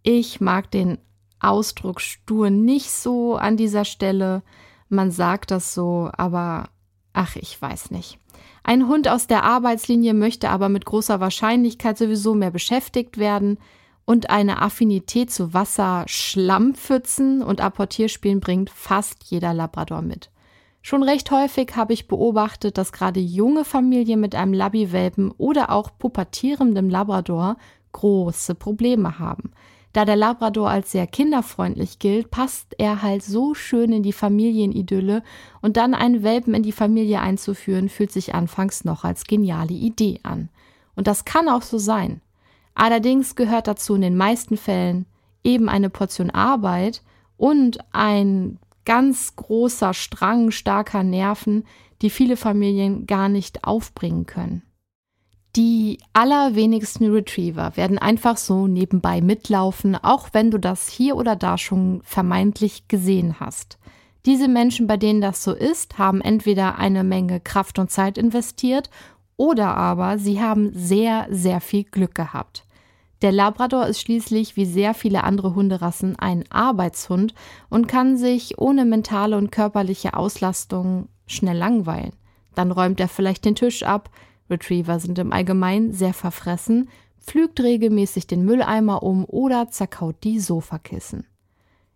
Ich 0.03 0.39
mag 0.39 0.69
den 0.69 0.99
Ausdruck 1.39 1.99
stur 1.99 2.49
nicht 2.49 2.91
so 2.91 3.35
an 3.35 3.57
dieser 3.57 3.83
Stelle. 3.83 4.43
Man 4.89 5.11
sagt 5.11 5.51
das 5.51 5.73
so, 5.73 6.09
aber 6.13 6.69
ach, 7.13 7.35
ich 7.35 7.59
weiß 7.61 7.91
nicht. 7.91 8.19
Ein 8.63 8.87
Hund 8.87 9.09
aus 9.09 9.27
der 9.27 9.43
Arbeitslinie 9.43 10.13
möchte 10.13 10.49
aber 10.49 10.69
mit 10.69 10.85
großer 10.85 11.19
Wahrscheinlichkeit 11.19 11.97
sowieso 11.97 12.33
mehr 12.33 12.51
beschäftigt 12.51 13.17
werden 13.17 13.57
und 14.05 14.29
eine 14.29 14.61
Affinität 14.61 15.31
zu 15.31 15.53
Wasser, 15.53 16.05
Schlammpfützen 16.07 17.41
und 17.41 17.61
Apportierspielen 17.61 18.39
bringt 18.39 18.69
fast 18.69 19.25
jeder 19.25 19.53
Labrador 19.53 20.01
mit. 20.01 20.29
Schon 20.81 21.03
recht 21.03 21.31
häufig 21.31 21.75
habe 21.75 21.93
ich 21.93 22.07
beobachtet, 22.07 22.77
dass 22.77 22.91
gerade 22.91 23.19
junge 23.19 23.63
Familien 23.63 24.19
mit 24.19 24.35
einem 24.35 24.53
Labby-Welpen 24.53 25.31
oder 25.31 25.71
auch 25.71 25.91
pubertierendem 25.97 26.89
Labrador 26.89 27.57
große 27.93 28.55
Probleme 28.55 29.19
haben. 29.19 29.51
Da 29.93 30.05
der 30.05 30.15
Labrador 30.15 30.71
als 30.71 30.91
sehr 30.91 31.05
kinderfreundlich 31.05 31.99
gilt, 31.99 32.31
passt 32.31 32.75
er 32.79 33.03
halt 33.03 33.23
so 33.23 33.53
schön 33.53 33.93
in 33.93 34.01
die 34.01 34.11
Familienidylle 34.11 35.21
und 35.61 35.77
dann 35.77 35.93
einen 35.93 36.23
Welpen 36.23 36.55
in 36.55 36.63
die 36.63 36.71
Familie 36.71 37.21
einzuführen, 37.21 37.89
fühlt 37.89 38.11
sich 38.11 38.33
anfangs 38.33 38.85
noch 38.85 39.03
als 39.03 39.25
geniale 39.25 39.73
Idee 39.73 40.19
an. 40.23 40.49
Und 40.95 41.05
das 41.05 41.25
kann 41.25 41.47
auch 41.47 41.61
so 41.61 41.77
sein. 41.77 42.21
Allerdings 42.73 43.35
gehört 43.35 43.67
dazu 43.67 43.93
in 43.93 44.01
den 44.01 44.17
meisten 44.17 44.57
Fällen 44.57 45.05
eben 45.43 45.69
eine 45.69 45.91
Portion 45.91 46.31
Arbeit 46.31 47.03
und 47.37 47.77
ein 47.93 48.57
ganz 48.85 49.35
großer 49.35 49.93
Strang 49.93 50.49
starker 50.49 51.03
Nerven, 51.03 51.65
die 52.01 52.09
viele 52.09 52.35
Familien 52.35 53.05
gar 53.05 53.29
nicht 53.29 53.63
aufbringen 53.63 54.25
können. 54.25 54.63
Die 55.55 55.99
allerwenigsten 56.13 57.11
Retriever 57.11 57.77
werden 57.77 57.99
einfach 57.99 58.37
so 58.37 58.65
nebenbei 58.65 59.21
mitlaufen, 59.21 59.95
auch 59.95 60.29
wenn 60.33 60.49
du 60.49 60.57
das 60.57 60.89
hier 60.89 61.15
oder 61.15 61.35
da 61.35 61.59
schon 61.59 62.01
vermeintlich 62.03 62.87
gesehen 62.87 63.39
hast. 63.39 63.77
Diese 64.25 64.47
Menschen, 64.47 64.87
bei 64.87 64.97
denen 64.97 65.21
das 65.21 65.43
so 65.43 65.53
ist, 65.53 65.99
haben 65.99 66.21
entweder 66.21 66.79
eine 66.79 67.03
Menge 67.03 67.39
Kraft 67.39 67.77
und 67.77 67.91
Zeit 67.91 68.17
investiert 68.17 68.89
oder 69.37 69.77
aber 69.77 70.17
sie 70.17 70.41
haben 70.41 70.71
sehr, 70.73 71.27
sehr 71.29 71.61
viel 71.61 71.83
Glück 71.83 72.15
gehabt. 72.15 72.65
Der 73.21 73.31
Labrador 73.31 73.85
ist 73.85 74.01
schließlich 74.01 74.55
wie 74.55 74.65
sehr 74.65 74.93
viele 74.95 75.23
andere 75.23 75.53
Hunderassen 75.53 76.17
ein 76.17 76.45
Arbeitshund 76.49 77.35
und 77.69 77.87
kann 77.87 78.17
sich 78.17 78.57
ohne 78.57 78.85
mentale 78.85 79.37
und 79.37 79.51
körperliche 79.51 80.15
Auslastung 80.15 81.09
schnell 81.27 81.57
langweilen. 81.57 82.13
Dann 82.55 82.71
räumt 82.71 82.99
er 82.99 83.07
vielleicht 83.07 83.45
den 83.45 83.55
Tisch 83.55 83.83
ab, 83.83 84.09
Retriever 84.53 84.99
sind 84.99 85.17
im 85.19 85.33
Allgemeinen 85.33 85.93
sehr 85.93 86.13
verfressen, 86.13 86.89
pflügt 87.19 87.59
regelmäßig 87.61 88.27
den 88.27 88.45
Mülleimer 88.45 89.01
um 89.03 89.25
oder 89.25 89.69
zerkaut 89.69 90.15
die 90.23 90.39
Sofakissen. 90.39 91.25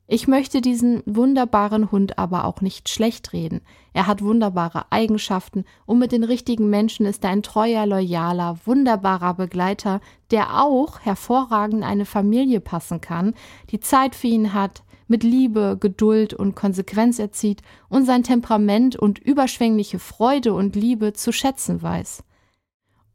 Ich 0.09 0.25
möchte 0.25 0.61
diesen 0.61 1.03
wunderbaren 1.05 1.91
Hund 1.91 2.17
aber 2.17 2.45
auch 2.45 2.61
nicht 2.61 2.87
schlecht 2.87 3.33
reden. 3.33 3.59
Er 3.91 4.07
hat 4.07 4.23
wunderbare 4.23 4.85
Eigenschaften 4.89 5.65
und 5.85 5.99
mit 5.99 6.13
den 6.13 6.23
richtigen 6.23 6.69
Menschen 6.69 7.05
ist 7.05 7.25
er 7.25 7.31
ein 7.31 7.43
treuer, 7.43 7.85
loyaler, 7.85 8.57
wunderbarer 8.63 9.33
Begleiter, 9.33 9.99
der 10.31 10.63
auch 10.63 11.01
hervorragend 11.01 11.79
in 11.79 11.83
eine 11.83 12.05
Familie 12.05 12.61
passen 12.61 13.01
kann, 13.01 13.33
die 13.69 13.81
Zeit 13.81 14.15
für 14.15 14.27
ihn 14.27 14.53
hat, 14.53 14.83
mit 15.09 15.23
Liebe, 15.23 15.77
Geduld 15.77 16.33
und 16.33 16.55
Konsequenz 16.55 17.19
erzieht 17.19 17.61
und 17.89 18.05
sein 18.05 18.23
Temperament 18.23 18.95
und 18.95 19.19
überschwängliche 19.19 19.99
Freude 19.99 20.53
und 20.53 20.75
Liebe 20.77 21.11
zu 21.13 21.33
schätzen 21.33 21.81
weiß. 21.81 22.23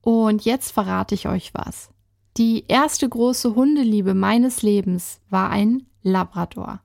Und 0.03 0.45
jetzt 0.45 0.73
verrate 0.73 1.15
ich 1.15 1.29
euch 1.29 1.55
was. 1.55 1.91
Die 2.37 2.65
erste 2.69 3.09
große 3.09 3.55
Hundeliebe 3.55 4.15
meines 4.15 4.63
Lebens 4.63 5.21
war 5.31 5.51
ein 5.51 5.87
Labrador. 6.03 6.81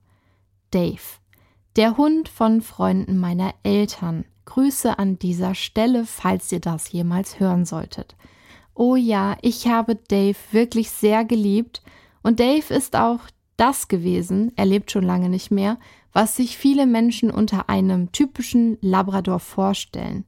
Dave. 0.71 1.01
Der 1.75 1.97
Hund 1.97 2.29
von 2.29 2.61
Freunden 2.61 3.17
meiner 3.17 3.53
Eltern. 3.63 4.25
Grüße 4.45 4.97
an 4.97 5.19
dieser 5.19 5.55
Stelle, 5.55 6.05
falls 6.05 6.51
ihr 6.51 6.59
das 6.59 6.91
jemals 6.91 7.39
hören 7.39 7.65
solltet. 7.65 8.15
Oh 8.73 8.95
ja, 8.95 9.37
ich 9.41 9.67
habe 9.67 9.95
Dave 9.95 10.37
wirklich 10.51 10.89
sehr 10.91 11.25
geliebt 11.25 11.81
und 12.23 12.39
Dave 12.39 12.73
ist 12.73 12.95
auch 12.95 13.19
das 13.57 13.87
gewesen, 13.87 14.51
er 14.55 14.65
lebt 14.65 14.91
schon 14.91 15.03
lange 15.03 15.29
nicht 15.29 15.49
mehr, 15.49 15.79
was 16.13 16.35
sich 16.35 16.57
viele 16.57 16.85
Menschen 16.85 17.31
unter 17.31 17.69
einem 17.69 18.11
typischen 18.11 18.77
Labrador 18.81 19.39
vorstellen. 19.39 20.25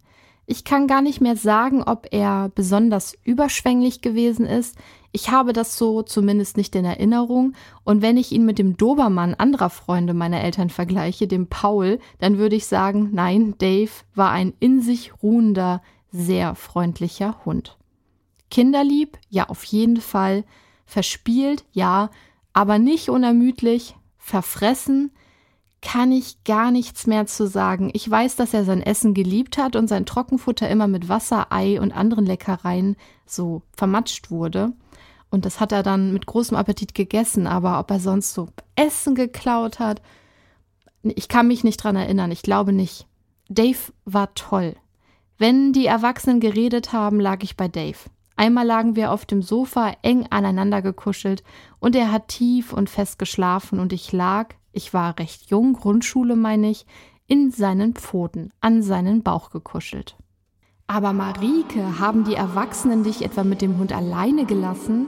Ich 0.52 0.64
kann 0.64 0.88
gar 0.88 1.04
nicht 1.04 1.22
mehr 1.22 1.36
sagen, 1.36 1.84
ob 1.84 2.08
er 2.10 2.50
besonders 2.56 3.16
überschwänglich 3.24 4.02
gewesen 4.02 4.48
ist. 4.48 4.76
Ich 5.12 5.30
habe 5.30 5.54
das 5.54 5.78
so 5.78 6.02
zumindest 6.02 6.58
nicht 6.58 6.76
in 6.76 6.86
Erinnerung. 6.86 7.54
Und 7.84 8.02
wenn 8.02 8.18
ich 8.18 8.32
ihn 8.32 8.46
mit 8.46 8.58
dem 8.58 8.76
Dobermann 8.76 9.36
anderer 9.36 9.70
Freunde 9.70 10.16
meiner 10.16 10.42
Eltern 10.42 10.72
vergleiche, 10.72 11.28
dem 11.28 11.46
Paul, 11.46 12.00
dann 12.18 12.40
würde 12.40 12.56
ich 12.56 12.66
sagen, 12.66 13.10
nein, 13.14 13.54
Dave 13.60 13.92
war 14.16 14.32
ein 14.32 14.54
in 14.60 14.82
sich 14.82 15.22
ruhender, 15.22 15.84
sehr 16.12 16.56
freundlicher 16.56 17.46
Hund. 17.46 17.78
Kinderlieb, 18.50 19.20
ja, 19.30 19.50
auf 19.50 19.64
jeden 19.66 20.02
Fall. 20.02 20.46
Verspielt, 20.88 21.64
ja, 21.74 22.10
aber 22.54 22.80
nicht 22.80 23.10
unermüdlich. 23.10 23.96
Verfressen, 24.18 25.12
kann 25.82 26.12
ich 26.12 26.44
gar 26.44 26.72
nichts 26.72 27.08
mehr 27.08 27.26
zu 27.26 27.48
sagen. 27.48 27.90
Ich 27.94 28.10
weiß, 28.10 28.36
dass 28.36 28.54
er 28.54 28.66
sein 28.66 28.82
Essen 28.82 29.14
geliebt 29.14 29.58
hat 29.58 29.76
und 29.76 29.88
sein 29.88 30.06
Trockenfutter 30.06 30.70
immer 30.70 30.88
mit 30.88 31.08
Wasser, 31.08 31.52
Ei 31.52 31.80
und 31.80 31.94
anderen 31.94 32.26
Leckereien 32.26 32.98
so 33.26 33.62
vermatscht 33.76 34.30
wurde. 34.30 34.74
Und 35.30 35.46
das 35.46 35.60
hat 35.60 35.72
er 35.72 35.84
dann 35.84 36.12
mit 36.12 36.26
großem 36.26 36.58
Appetit 36.58 36.94
gegessen, 36.96 37.48
aber 37.48 37.80
ob 37.80 37.92
er 37.92 38.00
sonst 38.00 38.34
so 38.34 38.50
Essen 38.76 39.16
geklaut 39.16 39.80
hat, 39.80 40.02
ich 41.04 41.28
kann 41.30 41.48
mich 41.48 41.64
nicht 41.64 41.78
dran 41.78 41.96
erinnern, 41.96 42.32
ich 42.32 42.42
glaube 42.42 42.74
nicht. 42.74 43.08
Dave 43.48 43.78
war 44.06 44.34
toll. 44.34 44.76
Wenn 45.38 45.72
die 45.72 45.86
Erwachsenen 45.86 46.42
geredet 46.42 46.92
haben, 46.92 47.20
lag 47.20 47.44
ich 47.44 47.56
bei 47.56 47.70
Dave. 47.70 47.98
Einmal 48.36 48.66
lagen 48.66 48.96
wir 48.96 49.12
auf 49.12 49.26
dem 49.26 49.42
Sofa 49.42 49.96
eng 50.02 50.28
aneinander 50.30 50.82
gekuschelt 50.82 51.44
und 51.80 51.96
er 51.96 52.12
hat 52.12 52.30
tief 52.30 52.74
und 52.74 52.90
fest 52.90 53.20
geschlafen 53.20 53.80
und 53.80 53.94
ich 53.94 54.12
lag, 54.12 54.56
ich 54.72 54.94
war 54.94 55.18
recht 55.20 55.50
jung, 55.50 55.74
Grundschule 55.74 56.36
meine 56.36 56.70
ich, 56.70 56.86
in 57.28 57.52
seinen 57.52 57.94
Pfoten, 57.94 58.52
an 58.60 58.82
seinen 58.82 59.24
Bauch 59.24 59.52
gekuschelt. 59.52 60.18
Aber 60.88 61.14
Marike, 61.14 62.00
haben 62.00 62.24
die 62.24 62.34
Erwachsenen 62.34 63.04
dich 63.04 63.24
etwa 63.24 63.44
mit 63.44 63.62
dem 63.62 63.78
Hund 63.78 63.94
alleine 63.94 64.46
gelassen? 64.46 65.06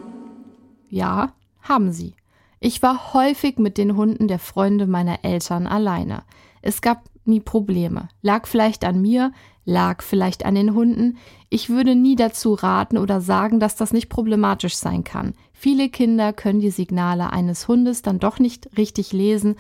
Ja, 0.90 1.34
haben 1.62 1.92
sie. 1.92 2.16
Ich 2.60 2.84
war 2.84 3.14
häufig 3.16 3.58
mit 3.58 3.80
den 3.80 3.96
Hunden 3.96 4.28
der 4.28 4.38
Freunde 4.38 4.86
meiner 4.86 5.24
Eltern 5.24 5.66
alleine. 5.66 6.22
Es 6.62 6.82
gab 6.82 7.10
nie 7.26 7.40
Probleme. 7.40 8.10
Lag 8.22 8.46
vielleicht 8.46 8.86
an 8.86 9.02
mir, 9.02 9.32
lag 9.66 10.04
vielleicht 10.04 10.46
an 10.46 10.54
den 10.54 10.76
Hunden. 10.76 11.18
Ich 11.50 11.70
würde 11.70 11.96
nie 11.96 12.16
dazu 12.16 12.54
raten 12.54 13.00
oder 13.00 13.20
sagen, 13.20 13.60
dass 13.60 13.76
das 13.76 13.94
nicht 13.94 14.10
problematisch 14.10 14.76
sein 14.76 15.04
kann. 15.04 15.34
Viele 15.64 15.90
Kinder 15.90 16.34
können 16.34 16.60
die 16.60 16.72
Signale 16.72 17.32
eines 17.32 17.68
Hundes 17.68 18.02
dann 18.02 18.18
doch 18.18 18.40
nicht 18.40 18.80
richtig 18.80 19.12
lesen 19.14 19.58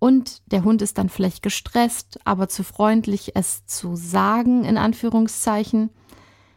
und 0.00 0.42
der 0.50 0.64
Hund 0.64 0.82
ist 0.82 0.98
dann 0.98 1.08
vielleicht 1.08 1.40
gestresst, 1.40 2.18
aber 2.24 2.48
zu 2.48 2.64
freundlich, 2.64 3.36
es 3.36 3.64
zu 3.64 3.94
sagen, 3.94 4.64
in 4.64 4.76
Anführungszeichen. 4.76 5.90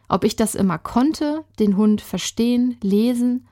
Ob 0.07 0.23
ich 0.23 0.35
das 0.35 0.55
immer 0.55 0.79
konnte, 0.79 1.45
den 1.59 1.77
Hund 1.77 2.01
verstehen, 2.01 2.77
lesen, 2.81 3.47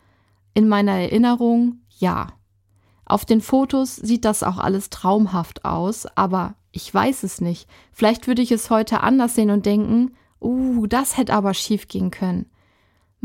in 0.56 0.68
meiner 0.68 0.94
Erinnerung, 0.94 1.82
ja. 2.00 2.30
Auf 3.06 3.24
den 3.24 3.42
Fotos 3.42 3.96
sieht 3.96 4.26
das 4.26 4.42
auch 4.42 4.58
alles 4.58 4.90
traumhaft 4.90 5.66
aus, 5.66 6.08
aber 6.16 6.56
ich 6.72 6.92
weiß 6.92 7.22
es 7.22 7.42
nicht. 7.42 7.70
Vielleicht 7.92 8.26
würde 8.26 8.42
ich 8.42 8.52
es 8.52 8.72
heute 8.72 9.02
anders 9.02 9.36
sehen 9.36 9.52
und 9.52 9.68
denken, 9.68 10.16
uh, 10.42 10.88
das 10.88 11.16
hätte 11.16 11.36
aber 11.36 11.54
schief 11.54 11.88
gehen 11.88 12.10
können. 12.10 12.48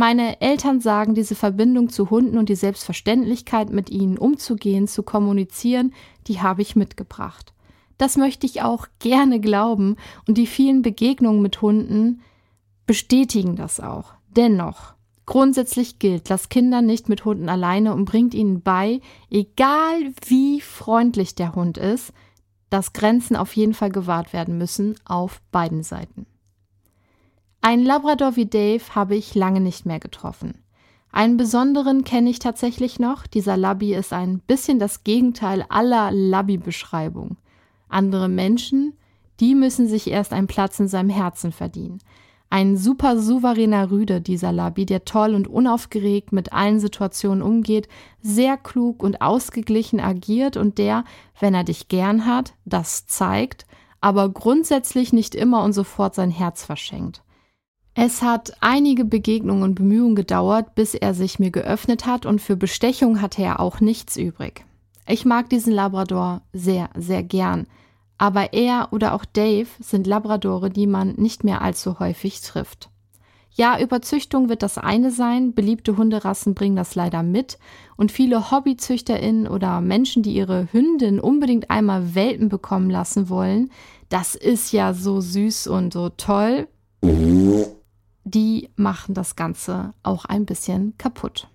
Meine 0.02 0.40
Eltern 0.40 0.80
sagen, 0.80 1.14
diese 1.14 1.36
Verbindung 1.36 1.88
zu 1.88 2.10
Hunden 2.10 2.36
und 2.36 2.48
die 2.48 2.56
Selbstverständlichkeit, 2.56 3.70
mit 3.70 3.88
ihnen 3.88 4.18
umzugehen, 4.18 4.88
zu 4.88 5.04
kommunizieren, 5.04 5.94
die 6.26 6.40
habe 6.40 6.60
ich 6.60 6.74
mitgebracht. 6.74 7.52
Das 7.98 8.16
möchte 8.16 8.44
ich 8.44 8.62
auch 8.62 8.88
gerne 8.98 9.38
glauben 9.38 9.94
und 10.26 10.38
die 10.38 10.48
vielen 10.48 10.82
Begegnungen 10.82 11.40
mit 11.40 11.62
Hunden 11.62 12.20
bestätigen 12.84 13.54
das 13.54 13.78
auch. 13.78 14.14
Dennoch, 14.28 14.94
grundsätzlich 15.24 16.00
gilt, 16.00 16.28
lasst 16.30 16.50
Kinder 16.50 16.82
nicht 16.82 17.08
mit 17.08 17.24
Hunden 17.24 17.48
alleine 17.48 17.94
und 17.94 18.04
bringt 18.04 18.34
ihnen 18.34 18.60
bei, 18.60 19.00
egal 19.30 20.12
wie 20.26 20.60
freundlich 20.60 21.36
der 21.36 21.54
Hund 21.54 21.78
ist, 21.78 22.12
dass 22.70 22.92
Grenzen 22.92 23.36
auf 23.36 23.54
jeden 23.54 23.72
Fall 23.72 23.92
gewahrt 23.92 24.32
werden 24.32 24.58
müssen 24.58 24.96
auf 25.04 25.40
beiden 25.52 25.84
Seiten. 25.84 26.26
Ein 27.64 27.85
Labrador 27.85 28.35
wie 28.35 28.46
Dave 28.46 28.83
habe 28.92 29.14
ich 29.14 29.37
lange 29.37 29.61
nicht 29.61 29.87
mehr 29.87 30.01
getroffen. 30.01 30.59
Einen 31.12 31.37
besonderen 31.37 32.03
kenne 32.03 32.29
ich 32.29 32.40
tatsächlich 32.40 32.98
noch. 32.98 33.29
Dieser 33.29 33.57
Labby 33.57 33.94
ist 33.94 34.12
ein 34.12 34.40
bisschen 34.40 34.81
das 34.81 35.05
Gegenteil 35.05 35.64
aller 35.68 36.11
Labby-Beschreibung. 36.11 37.37
Andere 37.88 38.29
Menschen, 38.29 38.94
die 39.38 39.55
müssen 39.55 39.87
sich 39.87 40.11
erst 40.11 40.33
einen 40.33 40.48
Platz 40.48 40.81
in 40.81 40.88
seinem 40.88 41.09
Herzen 41.09 41.53
verdienen. 41.53 42.01
Ein 42.51 42.77
super 42.77 43.16
souveräner 43.16 43.92
Rüde, 43.92 44.20
dieser 44.20 44.51
Labi, 44.51 44.85
der 44.85 45.05
toll 45.05 45.33
und 45.33 45.46
unaufgeregt 45.46 46.33
mit 46.33 46.53
allen 46.53 46.81
Situationen 46.81 47.42
umgeht, 47.42 47.87
sehr 48.22 48.57
klug 48.57 49.05
und 49.05 49.22
ausgeglichen 49.22 50.01
agiert 50.01 50.57
und 50.57 50.79
der, 50.79 51.05
wenn 51.38 51.55
er 51.55 51.62
dich 51.62 51.87
gern 51.87 52.27
hat, 52.27 52.55
das 52.64 53.07
zeigt, 53.07 53.66
aber 54.01 54.29
grundsätzlich 54.31 55.12
nicht 55.12 55.37
immer 55.37 55.62
und 55.62 55.75
sofort 55.75 56.16
sein 56.16 56.33
Herz 56.33 56.64
verschenkt. 56.64 57.22
Es 57.94 58.22
hat 58.22 58.55
einige 58.61 59.05
Begegnungen 59.05 59.62
und 59.62 59.74
Bemühungen 59.74 60.16
gedauert, 60.16 60.74
bis 60.74 60.94
er 60.94 61.12
sich 61.12 61.38
mir 61.38 61.50
geöffnet 61.50 62.07
hat 62.07 62.24
und 62.24 62.40
für 62.40 62.57
Bestechung 62.57 63.20
hatte 63.20 63.42
er 63.42 63.61
auch 63.61 63.81
nichts 63.81 64.16
übrig. 64.16 64.64
Ich 65.07 65.26
mag 65.26 65.50
diesen 65.50 65.72
Labrador 65.72 66.42
sehr, 66.52 66.88
sehr 66.96 67.22
gern. 67.22 67.66
Aber 68.16 68.52
er 68.52 68.88
oder 68.92 69.14
auch 69.14 69.24
Dave 69.24 69.66
sind 69.81 70.07
Labradore, 70.07 70.70
die 70.70 70.87
man 70.87 71.14
nicht 71.16 71.44
mehr 71.44 71.61
allzu 71.61 71.98
häufig 71.98 72.40
trifft. 72.40 72.88
Ja, 73.55 73.78
Überzüchtung 73.78 74.48
wird 74.48 74.62
das 74.62 74.78
eine 74.78 75.11
sein, 75.11 75.52
beliebte 75.52 75.98
Hunderassen 75.98 76.55
bringen 76.55 76.76
das 76.76 76.94
leider 76.94 77.22
mit 77.22 77.59
und 77.96 78.11
viele 78.11 78.50
Hobbyzüchterinnen 78.50 79.46
oder 79.46 79.83
Menschen, 79.83 80.22
die 80.22 80.35
ihre 80.35 80.68
Hündin 80.72 81.20
unbedingt 81.20 81.70
einmal 81.70 82.14
Welpen 82.14 82.48
bekommen 82.48 82.88
lassen 82.88 83.28
wollen, 83.28 83.70
das 84.09 84.35
ist 84.35 84.72
ja 84.72 84.94
so 84.94 85.20
süß 85.20 85.66
und 85.66 85.92
so 85.92 86.09
toll, 86.09 86.66
die 88.24 88.70
machen 88.76 89.14
das 89.14 89.37
Ganze 89.37 89.94
auch 90.02 90.24
ein 90.24 90.46
bisschen 90.46 90.96
kaputt. 90.98 91.48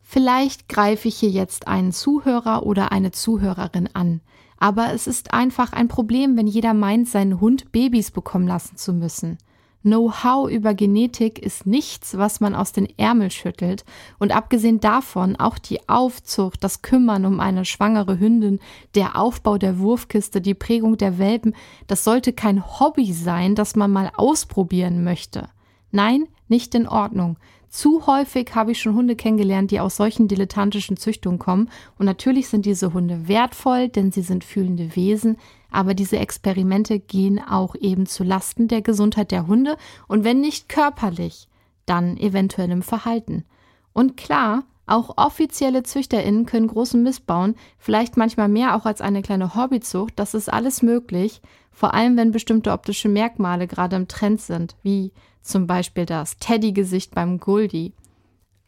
Vielleicht 0.00 0.68
greife 0.68 1.08
ich 1.08 1.16
hier 1.16 1.30
jetzt 1.30 1.68
einen 1.68 1.92
Zuhörer 1.92 2.64
oder 2.64 2.92
eine 2.92 3.10
Zuhörerin 3.10 3.90
an, 3.92 4.20
aber 4.58 4.92
es 4.92 5.06
ist 5.06 5.32
einfach 5.34 5.72
ein 5.72 5.88
Problem, 5.88 6.36
wenn 6.36 6.46
jeder 6.46 6.74
meint, 6.74 7.08
seinen 7.08 7.40
Hund 7.40 7.72
Babys 7.72 8.10
bekommen 8.10 8.48
lassen 8.48 8.76
zu 8.76 8.92
müssen. 8.92 9.38
Know-how 9.82 10.50
über 10.50 10.74
Genetik 10.74 11.38
ist 11.38 11.66
nichts, 11.66 12.18
was 12.18 12.40
man 12.40 12.54
aus 12.54 12.72
den 12.72 12.88
Ärmel 12.98 13.30
schüttelt. 13.30 13.84
Und 14.18 14.34
abgesehen 14.34 14.80
davon 14.80 15.36
auch 15.36 15.58
die 15.58 15.88
Aufzucht, 15.88 16.64
das 16.64 16.82
Kümmern 16.82 17.24
um 17.24 17.38
eine 17.40 17.64
schwangere 17.64 18.18
Hündin, 18.18 18.58
der 18.94 19.16
Aufbau 19.16 19.56
der 19.56 19.78
Wurfkiste, 19.78 20.40
die 20.40 20.54
Prägung 20.54 20.96
der 20.96 21.18
Welpen, 21.18 21.54
das 21.86 22.02
sollte 22.04 22.32
kein 22.32 22.64
Hobby 22.80 23.12
sein, 23.12 23.54
das 23.54 23.76
man 23.76 23.92
mal 23.92 24.10
ausprobieren 24.16 25.04
möchte. 25.04 25.48
Nein, 25.90 26.26
nicht 26.48 26.74
in 26.74 26.88
Ordnung. 26.88 27.36
Zu 27.70 28.06
häufig 28.06 28.54
habe 28.54 28.72
ich 28.72 28.80
schon 28.80 28.94
Hunde 28.94 29.14
kennengelernt, 29.14 29.70
die 29.70 29.80
aus 29.80 29.96
solchen 29.96 30.26
dilettantischen 30.26 30.96
Züchtungen 30.96 31.38
kommen. 31.38 31.70
Und 31.98 32.06
natürlich 32.06 32.48
sind 32.48 32.64
diese 32.64 32.94
Hunde 32.94 33.28
wertvoll, 33.28 33.88
denn 33.88 34.10
sie 34.10 34.22
sind 34.22 34.42
fühlende 34.42 34.96
Wesen. 34.96 35.36
Aber 35.70 35.94
diese 35.94 36.18
Experimente 36.18 36.98
gehen 36.98 37.40
auch 37.40 37.74
eben 37.74 38.06
zu 38.06 38.24
Lasten 38.24 38.68
der 38.68 38.82
Gesundheit 38.82 39.30
der 39.30 39.46
Hunde 39.46 39.76
und 40.06 40.24
wenn 40.24 40.40
nicht 40.40 40.68
körperlich, 40.68 41.48
dann 41.86 42.16
eventuell 42.16 42.70
im 42.70 42.82
Verhalten. 42.82 43.44
Und 43.92 44.16
klar, 44.16 44.64
Auch 44.88 45.18
offizielle 45.18 45.82
ZüchterInnen 45.82 46.46
können 46.46 46.66
großen 46.66 47.02
Mist 47.02 47.26
bauen, 47.26 47.56
vielleicht 47.76 48.16
manchmal 48.16 48.48
mehr 48.48 48.74
auch 48.74 48.86
als 48.86 49.02
eine 49.02 49.20
kleine 49.20 49.54
Hobbyzucht. 49.54 50.14
Das 50.16 50.32
ist 50.32 50.50
alles 50.50 50.80
möglich, 50.80 51.42
vor 51.70 51.92
allem 51.92 52.16
wenn 52.16 52.32
bestimmte 52.32 52.72
optische 52.72 53.10
Merkmale 53.10 53.66
gerade 53.66 53.96
im 53.96 54.08
Trend 54.08 54.40
sind, 54.40 54.76
wie 54.82 55.12
zum 55.42 55.66
Beispiel 55.66 56.06
das 56.06 56.38
Teddy-Gesicht 56.38 57.14
beim 57.14 57.38
Goldie. 57.38 57.92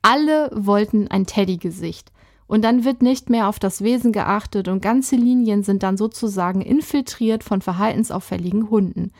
Alle 0.03 0.51
wollten 0.53 1.09
ein 1.09 1.25
Teddy-Gesicht. 1.25 2.13
Und 2.51 2.63
dann 2.63 2.85
wird 2.85 3.01
nicht 3.01 3.31
mehr 3.31 3.47
auf 3.47 3.61
das 3.61 3.81
Wesen 3.81 4.11
geachtet 4.11 4.67
und 4.67 4.83
ganze 4.83 5.15
Linien 5.15 5.63
sind 5.63 5.85
dann 5.85 5.97
sozusagen 5.97 6.63
infiltriert 6.63 7.45
von 7.45 7.61
verhaltensauffälligen 7.61 8.71
Hunden. 8.71 9.13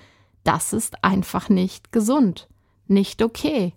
Das 0.43 0.73
ist 0.73 1.05
einfach 1.05 1.49
nicht 1.49 1.93
gesund. 1.93 2.49
Nicht 2.89 3.23
okay. 3.23 3.73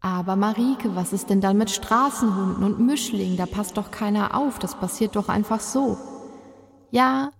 Aber 0.00 0.34
Marike, 0.34 0.96
was 0.96 1.12
ist 1.12 1.28
denn 1.28 1.42
dann 1.42 1.58
mit 1.58 1.68
Straßenhunden 1.68 2.64
und 2.64 2.80
Mischlingen? 2.80 3.36
Da 3.36 3.44
passt 3.44 3.76
doch 3.76 3.90
keiner 3.90 4.34
auf, 4.34 4.58
das 4.58 4.74
passiert 4.80 5.14
doch 5.14 5.28
einfach 5.28 5.60
so. 5.60 5.98
Ja, 6.90 7.32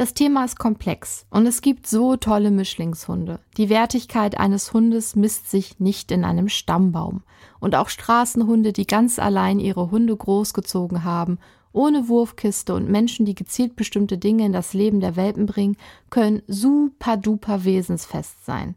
das 0.00 0.14
Thema 0.14 0.46
ist 0.46 0.58
komplex 0.58 1.26
und 1.28 1.44
es 1.44 1.60
gibt 1.60 1.86
so 1.86 2.16
tolle 2.16 2.50
Mischlingshunde. 2.50 3.38
Die 3.58 3.68
Wertigkeit 3.68 4.40
eines 4.40 4.72
Hundes 4.72 5.14
misst 5.14 5.50
sich 5.50 5.78
nicht 5.78 6.10
in 6.10 6.24
einem 6.24 6.48
Stammbaum. 6.48 7.22
Und 7.58 7.74
auch 7.74 7.90
Straßenhunde, 7.90 8.72
die 8.72 8.86
ganz 8.86 9.18
allein 9.18 9.60
ihre 9.60 9.90
Hunde 9.90 10.16
großgezogen 10.16 11.04
haben, 11.04 11.38
ohne 11.72 12.08
Wurfkiste 12.08 12.72
und 12.72 12.88
Menschen, 12.88 13.26
die 13.26 13.34
gezielt 13.34 13.76
bestimmte 13.76 14.16
Dinge 14.16 14.46
in 14.46 14.54
das 14.54 14.72
Leben 14.72 15.00
der 15.00 15.16
Welpen 15.16 15.44
bringen, 15.44 15.76
können 16.08 16.40
super 16.46 17.18
duper 17.18 17.64
wesensfest 17.64 18.46
sein. 18.46 18.76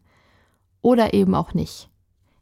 Oder 0.82 1.14
eben 1.14 1.34
auch 1.34 1.54
nicht. 1.54 1.88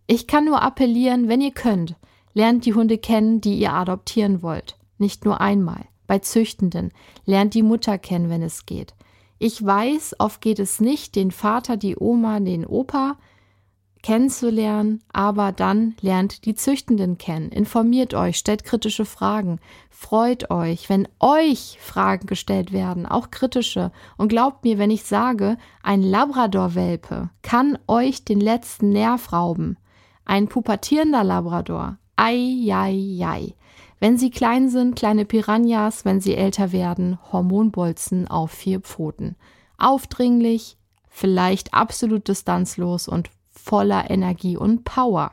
Ich 0.09 0.27
kann 0.27 0.45
nur 0.45 0.61
appellieren, 0.61 1.29
wenn 1.29 1.41
ihr 1.41 1.53
könnt, 1.53 1.95
lernt 2.35 2.67
die 2.67 2.75
Hunde 2.75 2.99
kennen, 2.99 3.41
die 3.41 3.61
ihr 3.61 3.75
adoptieren 3.75 4.43
wollt. 4.43 4.77
Nicht 4.99 5.25
nur 5.25 5.41
einmal. 5.41 5.85
Bei 6.13 6.19
Züchtenden 6.19 6.93
lernt 7.25 7.55
die 7.55 7.63
Mutter 7.63 7.97
kennen, 7.97 8.29
wenn 8.29 8.43
es 8.43 8.67
geht. 8.67 8.95
Ich 9.39 9.65
weiß, 9.65 10.17
oft 10.19 10.43
geht 10.43 10.59
es 10.59 10.79
nicht, 10.79 11.17
den 11.17 11.31
Vater, 11.31 11.79
die 11.79 11.97
Oma, 11.99 12.39
den 12.39 12.67
Opa 12.67 13.17
kennenzulernen, 14.03 15.03
aber 15.11 15.53
dann 15.53 15.95
lernt 16.03 16.45
die 16.45 16.55
Züchtenden 16.55 17.17
kennen, 17.17 17.49
informiert 17.49 18.13
euch, 18.13 18.37
stellt 18.37 18.63
kritische 18.63 19.07
Fragen, 19.07 19.59
freut 19.89 20.51
euch, 20.51 20.91
wenn 20.91 21.09
euch 21.19 21.79
Fragen 21.81 22.27
gestellt 22.27 22.73
werden, 22.75 23.07
auch 23.07 23.31
kritische. 23.31 23.91
Und 24.19 24.29
glaubt 24.29 24.65
mir, 24.65 24.77
wenn 24.77 24.91
ich 24.91 25.05
sage, 25.05 25.57
ein 25.83 26.03
Labrador-Welpe 26.03 27.31
kann 27.41 27.79
euch 27.87 28.23
den 28.23 28.41
letzten 28.41 28.91
Nerv 28.91 29.33
rauben. 29.33 29.79
Ein 30.27 30.49
pubertierender 30.49 31.25
Labrador. 31.25 31.97
Ei, 32.17 32.69
ei, 32.71 33.19
ei. 33.25 33.55
Wenn 34.03 34.19
sie 34.19 34.31
klein 34.31 34.69
sind, 34.69 34.97
kleine 34.97 35.25
Piranhas, 35.25 36.05
wenn 36.05 36.21
sie 36.21 36.35
älter 36.35 36.73
werden, 36.73 37.21
Hormonbolzen 37.31 38.27
auf 38.27 38.51
vier 38.51 38.81
Pfoten. 38.81 39.37
Aufdringlich, 39.79 40.77
vielleicht 41.09 41.73
absolut 41.73 42.27
distanzlos 42.27 43.07
und 43.07 43.31
voller 43.53 44.11
Energie 44.11 44.57
und 44.57 44.83
Power. 44.83 45.31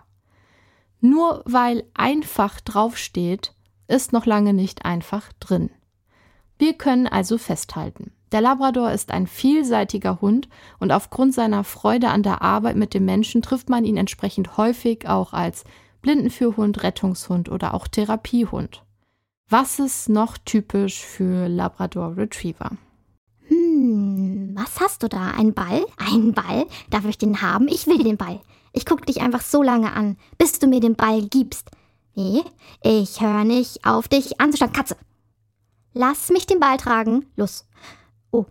Nur 1.02 1.42
weil 1.46 1.84
einfach 1.96 2.62
draufsteht, 2.62 3.56
ist 3.88 4.14
noch 4.14 4.28
lange 4.28 4.54
nicht 4.54 4.86
einfach 4.86 5.34
drin. 5.40 5.72
Wir 6.60 6.74
können 6.74 7.08
also 7.08 7.40
festhalten. 7.40 8.12
Der 8.32 8.42
Labrador 8.42 8.92
ist 8.92 9.10
ein 9.10 9.26
vielseitiger 9.26 10.22
Hund 10.22 10.48
und 10.78 10.92
aufgrund 10.92 11.34
seiner 11.34 11.64
Freude 11.64 12.10
an 12.10 12.22
der 12.22 12.44
Arbeit 12.44 12.76
mit 12.76 12.94
dem 12.94 13.06
Menschen 13.06 13.42
trifft 13.42 13.68
man 13.68 13.84
ihn 13.84 13.98
entsprechend 13.98 14.58
häufig 14.58 15.10
auch 15.10 15.34
als 15.34 15.64
Blindenführhund, 16.02 16.84
Rettungshund 16.84 17.50
oder 17.50 17.74
auch 17.74 17.88
Therapiehund. 17.88 18.84
Was 19.50 19.80
ist 19.80 20.10
noch 20.10 20.38
typisch 20.38 21.04
für 21.04 21.48
Labrador 21.48 22.16
Retriever? 22.16 22.72
Hm, 23.48 24.52
was 24.56 24.80
hast 24.80 25.04
du 25.04 25.10
da? 25.10 25.32
Ein 25.32 25.54
Ball? 25.54 25.86
Ein 25.98 26.34
Ball? 26.34 26.68
Darf 26.90 27.06
ich 27.06 27.18
den 27.18 27.42
haben? 27.42 27.68
Ich 27.68 27.88
will 27.88 28.04
den 28.04 28.18
Ball. 28.18 28.40
Ich 28.74 28.86
guck 28.86 29.06
dich 29.06 29.22
einfach 29.22 29.42
so 29.42 29.64
lange 29.64 29.92
an, 29.94 30.18
bis 30.38 30.60
du 30.60 30.68
mir 30.68 30.80
den 30.80 30.96
Ball 30.96 31.24
gibst. 31.24 31.72
Nee, 32.16 32.44
ich 32.84 33.22
höre 33.22 33.44
nicht 33.44 33.86
auf 33.86 34.08
dich 34.08 34.40
anzuschauen. 34.40 34.74
Katze. 34.74 34.98
Lass 35.94 36.30
mich 36.30 36.46
den 36.46 36.60
Ball 36.60 36.78
tragen. 36.78 37.26
Los. 37.36 37.68
Oh, 38.32 38.46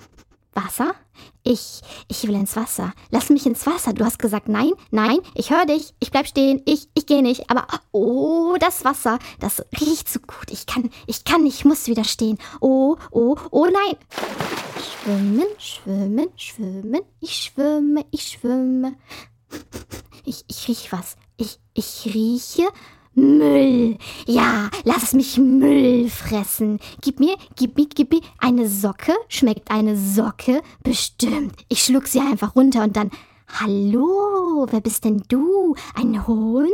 Wasser? 0.52 0.94
Ich, 1.50 1.80
ich 2.08 2.28
will 2.28 2.34
ins 2.34 2.56
Wasser. 2.56 2.92
Lass 3.10 3.30
mich 3.30 3.46
ins 3.46 3.64
Wasser. 3.64 3.94
Du 3.94 4.04
hast 4.04 4.18
gesagt 4.18 4.50
nein, 4.50 4.72
nein, 4.90 5.16
ich 5.34 5.48
höre 5.48 5.64
dich. 5.64 5.94
Ich 5.98 6.10
bleib 6.10 6.26
stehen. 6.26 6.60
Ich, 6.66 6.90
ich 6.92 7.06
gehe 7.06 7.22
nicht. 7.22 7.48
Aber, 7.48 7.66
oh, 7.90 8.56
das 8.60 8.84
Wasser, 8.84 9.18
das 9.40 9.64
riecht 9.80 10.10
so 10.10 10.20
gut. 10.20 10.50
Ich 10.50 10.66
kann, 10.66 10.90
ich 11.06 11.24
kann, 11.24 11.46
ich 11.46 11.64
muss 11.64 11.86
wieder 11.86 12.04
stehen. 12.04 12.36
Oh, 12.60 12.96
oh, 13.12 13.36
oh 13.50 13.64
nein. 13.64 13.96
Schwimmen, 15.02 15.46
schwimmen, 15.56 16.28
schwimmen. 16.36 17.00
Ich 17.20 17.44
schwimme, 17.44 18.04
ich 18.10 18.28
schwimme. 18.28 18.96
Ich, 20.26 20.44
ich 20.48 20.68
riech 20.68 20.92
was. 20.92 21.16
Ich, 21.38 21.58
ich 21.72 22.12
rieche 22.12 22.68
Müll. 23.18 23.98
Ja, 24.26 24.70
lass 24.84 25.12
mich 25.12 25.38
Müll 25.38 26.08
fressen. 26.08 26.78
Gib 27.00 27.18
mir, 27.18 27.36
gib 27.56 27.76
mir, 27.76 27.86
gib 27.92 28.12
mir 28.12 28.20
eine 28.38 28.68
Socke. 28.68 29.12
Schmeckt 29.28 29.70
eine 29.70 29.96
Socke? 29.96 30.62
Bestimmt. 30.84 31.54
Ich 31.68 31.82
schluck 31.82 32.06
sie 32.06 32.20
einfach 32.20 32.54
runter 32.54 32.84
und 32.84 32.96
dann. 32.96 33.10
Hallo, 33.60 34.66
wer 34.70 34.80
bist 34.80 35.04
denn 35.04 35.22
du? 35.28 35.74
Ein 35.94 36.26
Hund? 36.26 36.68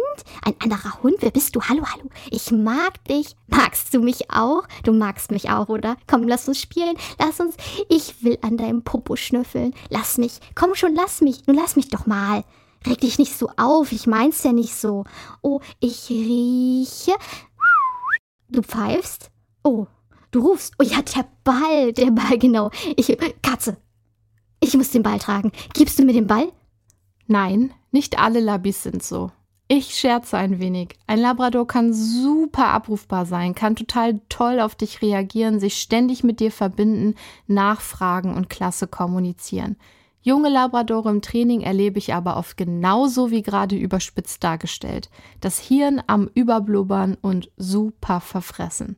Ein 0.44 0.54
anderer 0.58 1.02
Hund? 1.02 1.16
Wer 1.20 1.30
bist 1.30 1.54
du? 1.54 1.62
Hallo, 1.62 1.84
hallo. 1.86 2.10
Ich 2.30 2.50
mag 2.50 3.02
dich. 3.04 3.36
Magst 3.46 3.94
du 3.94 4.00
mich 4.00 4.30
auch? 4.30 4.64
Du 4.82 4.92
magst 4.92 5.30
mich 5.30 5.50
auch, 5.50 5.68
oder? 5.68 5.96
Komm, 6.08 6.24
lass 6.24 6.48
uns 6.48 6.60
spielen. 6.60 6.96
Lass 7.18 7.40
uns. 7.40 7.54
Ich 7.88 8.22
will 8.24 8.38
an 8.42 8.56
deinem 8.56 8.82
Popo 8.82 9.16
schnüffeln. 9.16 9.72
Lass 9.88 10.18
mich. 10.18 10.40
Komm 10.56 10.74
schon, 10.74 10.94
lass 10.94 11.20
mich. 11.20 11.46
Nun 11.46 11.56
lass 11.56 11.76
mich 11.76 11.88
doch 11.88 12.06
mal. 12.06 12.44
Reg 12.86 13.00
dich 13.00 13.18
nicht 13.18 13.36
so 13.36 13.48
auf, 13.56 13.92
ich 13.92 14.06
mein's 14.06 14.42
ja 14.42 14.52
nicht 14.52 14.74
so. 14.74 15.04
Oh, 15.42 15.60
ich 15.80 16.10
rieche. 16.10 17.12
Du 18.48 18.62
pfeifst? 18.62 19.30
Oh, 19.62 19.86
du 20.30 20.40
rufst. 20.40 20.74
Oh 20.78 20.82
ja, 20.82 21.00
der 21.02 21.26
Ball, 21.44 21.92
der 21.92 22.10
Ball, 22.10 22.38
genau. 22.38 22.70
Ich. 22.96 23.16
Katze. 23.42 23.76
Ich 24.60 24.76
muss 24.76 24.90
den 24.90 25.02
Ball 25.02 25.18
tragen. 25.18 25.52
Gibst 25.72 25.98
du 25.98 26.04
mir 26.04 26.12
den 26.12 26.26
Ball? 26.26 26.52
Nein, 27.26 27.72
nicht 27.90 28.18
alle 28.18 28.40
Labis 28.40 28.82
sind 28.82 29.02
so. 29.02 29.30
Ich 29.66 29.94
scherze 29.94 30.36
ein 30.36 30.58
wenig. 30.58 30.98
Ein 31.06 31.20
Labrador 31.20 31.66
kann 31.66 31.94
super 31.94 32.68
abrufbar 32.68 33.24
sein, 33.24 33.54
kann 33.54 33.76
total 33.76 34.20
toll 34.28 34.60
auf 34.60 34.74
dich 34.74 35.00
reagieren, 35.00 35.58
sich 35.58 35.80
ständig 35.80 36.22
mit 36.22 36.40
dir 36.40 36.52
verbinden, 36.52 37.14
nachfragen 37.46 38.34
und 38.34 38.50
klasse 38.50 38.86
kommunizieren. 38.86 39.76
Junge 40.26 40.48
Labradore 40.48 41.10
im 41.10 41.20
Training 41.20 41.60
erlebe 41.60 41.98
ich 41.98 42.14
aber 42.14 42.38
oft 42.38 42.56
genauso 42.56 43.30
wie 43.30 43.42
gerade 43.42 43.76
überspitzt 43.76 44.42
dargestellt. 44.42 45.10
Das 45.42 45.58
Hirn 45.58 46.02
am 46.06 46.30
Überblubbern 46.32 47.18
und 47.20 47.50
super 47.58 48.20
verfressen. 48.20 48.96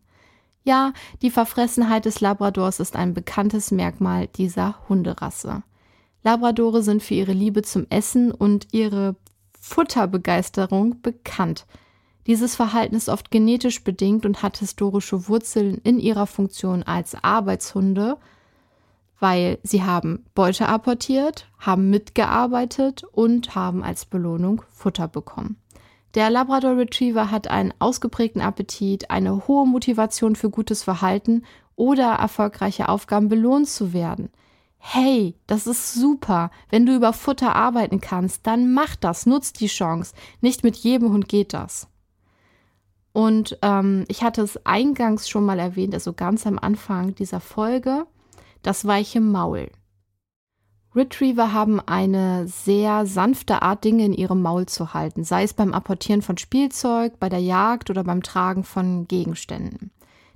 Ja, 0.63 0.93
die 1.23 1.33
Verfressenheit 1.33 2.05
des 2.05 2.21
Labradors 2.21 2.79
ist 2.79 2.95
ein 2.95 3.13
bekanntes 3.13 3.73
Merkmal 3.73 4.29
dieser 4.29 4.77
Hunderasse. 4.89 5.65
Labradore 6.23 6.85
sind 6.85 7.03
für 7.03 7.15
ihre 7.15 7.33
Liebe 7.33 7.63
zum 7.63 7.89
Essen 7.91 8.31
und 8.31 8.69
ihre 8.71 9.17
Futterbegeisterung 9.61 11.03
bekannt. 11.03 11.67
Dieses 12.29 12.55
Verhalten 12.55 12.95
ist 12.95 13.09
oft 13.09 13.33
genetisch 13.33 13.83
bedingt 13.83 14.25
und 14.27 14.45
hat 14.45 14.59
historische 14.59 15.27
Wurzeln 15.27 15.79
in 15.83 15.99
ihrer 15.99 16.29
Funktion 16.29 16.85
als 16.85 17.17
Arbeitshunde 17.21 18.17
weil 19.19 19.59
sie 19.63 19.83
haben 19.83 20.25
Beute 20.35 20.69
apportiert, 20.69 21.49
haben 21.59 21.91
mitgearbeitet 21.91 23.05
und 23.05 23.55
haben 23.55 23.83
als 23.83 24.05
Belohnung 24.05 24.63
Futter 24.71 25.09
bekommen. 25.09 25.57
Der 26.15 26.31
Labrador 26.31 26.77
Retriever 26.77 27.31
hat 27.31 27.49
einen 27.49 27.75
ausgeprägten 27.79 28.41
Appetit, 28.41 29.11
eine 29.11 29.47
hohe 29.47 29.67
Motivation 29.67 30.35
für 30.35 30.49
gutes 30.49 30.83
Verhalten 30.83 31.45
oder 31.75 32.15
erfolgreiche 32.15 32.89
Aufgaben 32.89 33.29
belohnt 33.29 33.69
zu 33.69 33.93
werden. 33.93 34.31
Hey, 34.79 35.35
das 35.47 35.67
ist 35.67 35.95
super. 35.95 36.51
Wenn 36.71 36.87
du 36.87 36.95
über 36.95 37.13
Futter 37.13 37.55
arbeiten 37.55 38.01
kannst, 38.01 38.47
dann 38.47 38.73
mach 38.73 38.97
das, 38.97 39.27
nutz 39.27 39.53
die 39.53 39.67
Chance. 39.67 40.15
Nicht 40.41 40.63
mit 40.63 40.77
jedem 40.77 41.13
Hund 41.13 41.29
geht 41.29 41.53
das. 41.53 41.89
Und 43.13 43.59
ähm, 43.63 44.05
ich 44.09 44.23
hatte 44.23 44.43
es 44.43 44.65
eingangs 44.65 45.29
schon 45.29 45.45
mal 45.45 45.59
erwähnt, 45.59 45.95
also 45.95 46.13
ganz 46.13 46.47
am 46.47 46.59
Anfang 46.59 47.15
dieser 47.15 47.41
Folge 47.41 48.07
das 48.67 48.85
weiche 48.85 49.21
Maul. 49.21 49.71
Retriever 50.95 51.53
haben 51.53 51.79
eine 51.79 52.49
sehr 52.49 53.07
sanfte 53.07 53.63
Art, 53.63 53.85
Dinge 53.85 54.07
in 54.07 54.15
ihrem 54.15 54.43
Maul 54.43 54.67
zu 54.67 54.95
halten, 54.95 55.25
sei 55.25 55.43
es 55.45 55.53
beim 55.55 55.75
Apportieren 55.75 56.23
von 56.23 56.39
Spielzeug, 56.39 57.21
bei 57.21 57.29
der 57.29 57.39
Jagd 57.39 57.91
oder 57.91 58.03
beim 58.03 58.23
Tragen 58.23 58.65
von 58.65 59.07
Gegenständen. 59.07 59.93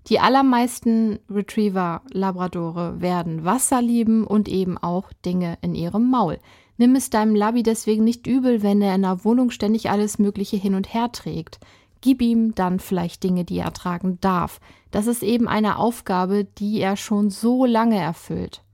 Die 0.06 0.20
allermeisten 0.20 1.18
Retriever-Labradore 1.28 3.00
werden 3.00 3.44
Wasser 3.44 3.82
lieben 3.82 4.26
und 4.26 4.48
eben 4.48 4.78
auch 4.78 5.12
Dinge 5.24 5.58
in 5.62 5.74
ihrem 5.74 6.08
Maul. 6.10 6.38
Nimm 6.76 6.94
es 6.94 7.10
deinem 7.10 7.34
Labby 7.34 7.62
deswegen 7.62 8.04
nicht 8.04 8.26
übel, 8.26 8.62
wenn 8.62 8.80
er 8.80 8.94
in 8.94 9.02
der 9.02 9.24
Wohnung 9.24 9.50
ständig 9.50 9.90
alles 9.90 10.18
Mögliche 10.18 10.56
hin 10.56 10.74
und 10.74 10.94
her 10.94 11.10
trägt. 11.12 11.58
Gib 12.00 12.22
ihm 12.22 12.54
dann 12.54 12.80
vielleicht 12.80 13.22
Dinge, 13.22 13.44
die 13.44 13.58
er 13.58 13.72
tragen 13.72 14.18
darf. 14.20 14.60
Das 14.90 15.06
ist 15.06 15.22
eben 15.22 15.48
eine 15.48 15.78
Aufgabe, 15.78 16.44
die 16.44 16.80
er 16.80 16.96
schon 16.96 17.30
so 17.30 17.64
lange 17.64 17.98
erfüllt. 17.98 18.64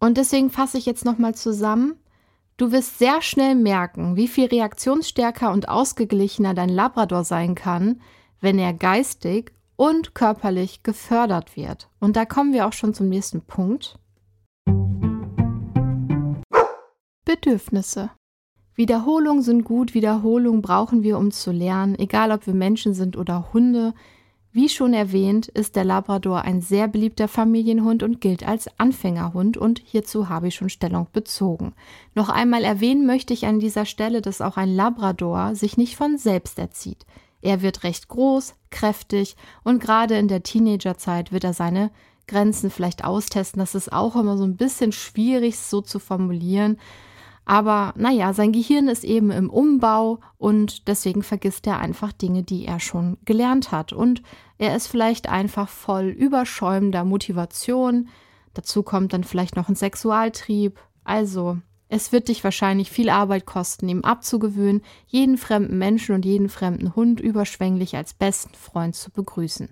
Und 0.00 0.16
deswegen 0.16 0.50
fasse 0.50 0.78
ich 0.78 0.86
jetzt 0.86 1.04
nochmal 1.04 1.34
zusammen. 1.34 1.94
Du 2.56 2.72
wirst 2.72 2.98
sehr 2.98 3.22
schnell 3.22 3.54
merken, 3.54 4.16
wie 4.16 4.28
viel 4.28 4.46
reaktionsstärker 4.46 5.52
und 5.52 5.68
ausgeglichener 5.68 6.54
dein 6.54 6.68
Labrador 6.68 7.24
sein 7.24 7.54
kann, 7.54 8.00
wenn 8.40 8.58
er 8.58 8.72
geistig 8.72 9.52
und 9.76 10.14
körperlich 10.14 10.82
gefördert 10.82 11.56
wird. 11.56 11.88
Und 11.98 12.16
da 12.16 12.24
kommen 12.24 12.52
wir 12.52 12.66
auch 12.66 12.72
schon 12.72 12.94
zum 12.94 13.08
nächsten 13.08 13.42
Punkt. 13.42 13.98
Bedürfnisse. 17.24 18.10
Wiederholungen 18.74 19.42
sind 19.42 19.64
gut, 19.64 19.94
Wiederholungen 19.94 20.62
brauchen 20.62 21.02
wir, 21.02 21.18
um 21.18 21.30
zu 21.30 21.52
lernen, 21.52 21.98
egal 21.98 22.32
ob 22.32 22.46
wir 22.46 22.54
Menschen 22.54 22.94
sind 22.94 23.16
oder 23.16 23.52
Hunde. 23.52 23.92
Wie 24.54 24.68
schon 24.68 24.92
erwähnt, 24.92 25.48
ist 25.48 25.76
der 25.76 25.84
Labrador 25.84 26.42
ein 26.42 26.60
sehr 26.60 26.86
beliebter 26.86 27.26
Familienhund 27.26 28.02
und 28.02 28.20
gilt 28.20 28.46
als 28.46 28.68
Anfängerhund 28.78 29.56
und 29.56 29.80
hierzu 29.82 30.28
habe 30.28 30.48
ich 30.48 30.54
schon 30.54 30.68
Stellung 30.68 31.06
bezogen. 31.12 31.72
Noch 32.14 32.28
einmal 32.28 32.64
erwähnen 32.64 33.06
möchte 33.06 33.32
ich 33.32 33.46
an 33.46 33.60
dieser 33.60 33.86
Stelle, 33.86 34.20
dass 34.20 34.42
auch 34.42 34.58
ein 34.58 34.74
Labrador 34.74 35.54
sich 35.54 35.78
nicht 35.78 35.96
von 35.96 36.18
selbst 36.18 36.58
erzieht. 36.58 37.06
Er 37.40 37.62
wird 37.62 37.82
recht 37.82 38.08
groß, 38.08 38.54
kräftig 38.70 39.36
und 39.64 39.82
gerade 39.82 40.16
in 40.16 40.28
der 40.28 40.42
Teenagerzeit 40.42 41.32
wird 41.32 41.44
er 41.44 41.54
seine 41.54 41.90
Grenzen 42.26 42.70
vielleicht 42.70 43.04
austesten. 43.04 43.58
Das 43.58 43.74
ist 43.74 43.92
auch 43.92 44.16
immer 44.16 44.36
so 44.36 44.44
ein 44.44 44.56
bisschen 44.56 44.92
schwierig 44.92 45.58
so 45.58 45.80
zu 45.80 45.98
formulieren. 45.98 46.78
Aber 47.44 47.92
naja, 47.96 48.32
sein 48.32 48.52
Gehirn 48.52 48.88
ist 48.88 49.04
eben 49.04 49.30
im 49.30 49.50
Umbau 49.50 50.20
und 50.38 50.86
deswegen 50.86 51.22
vergisst 51.22 51.66
er 51.66 51.78
einfach 51.78 52.12
Dinge, 52.12 52.42
die 52.42 52.64
er 52.66 52.78
schon 52.78 53.18
gelernt 53.24 53.72
hat. 53.72 53.92
Und 53.92 54.22
er 54.58 54.76
ist 54.76 54.86
vielleicht 54.86 55.28
einfach 55.28 55.68
voll 55.68 56.06
überschäumender 56.06 57.04
Motivation. 57.04 58.08
Dazu 58.54 58.82
kommt 58.82 59.12
dann 59.12 59.24
vielleicht 59.24 59.56
noch 59.56 59.68
ein 59.68 59.74
Sexualtrieb. 59.74 60.78
Also 61.02 61.58
es 61.88 62.12
wird 62.12 62.28
dich 62.28 62.44
wahrscheinlich 62.44 62.90
viel 62.90 63.10
Arbeit 63.10 63.44
kosten, 63.44 63.88
ihm 63.88 64.02
abzugewöhnen, 64.02 64.82
jeden 65.06 65.36
fremden 65.36 65.76
Menschen 65.78 66.14
und 66.14 66.24
jeden 66.24 66.48
fremden 66.48 66.94
Hund 66.94 67.20
überschwänglich 67.20 67.96
als 67.96 68.14
besten 68.14 68.54
Freund 68.54 68.94
zu 68.94 69.10
begrüßen. 69.10 69.68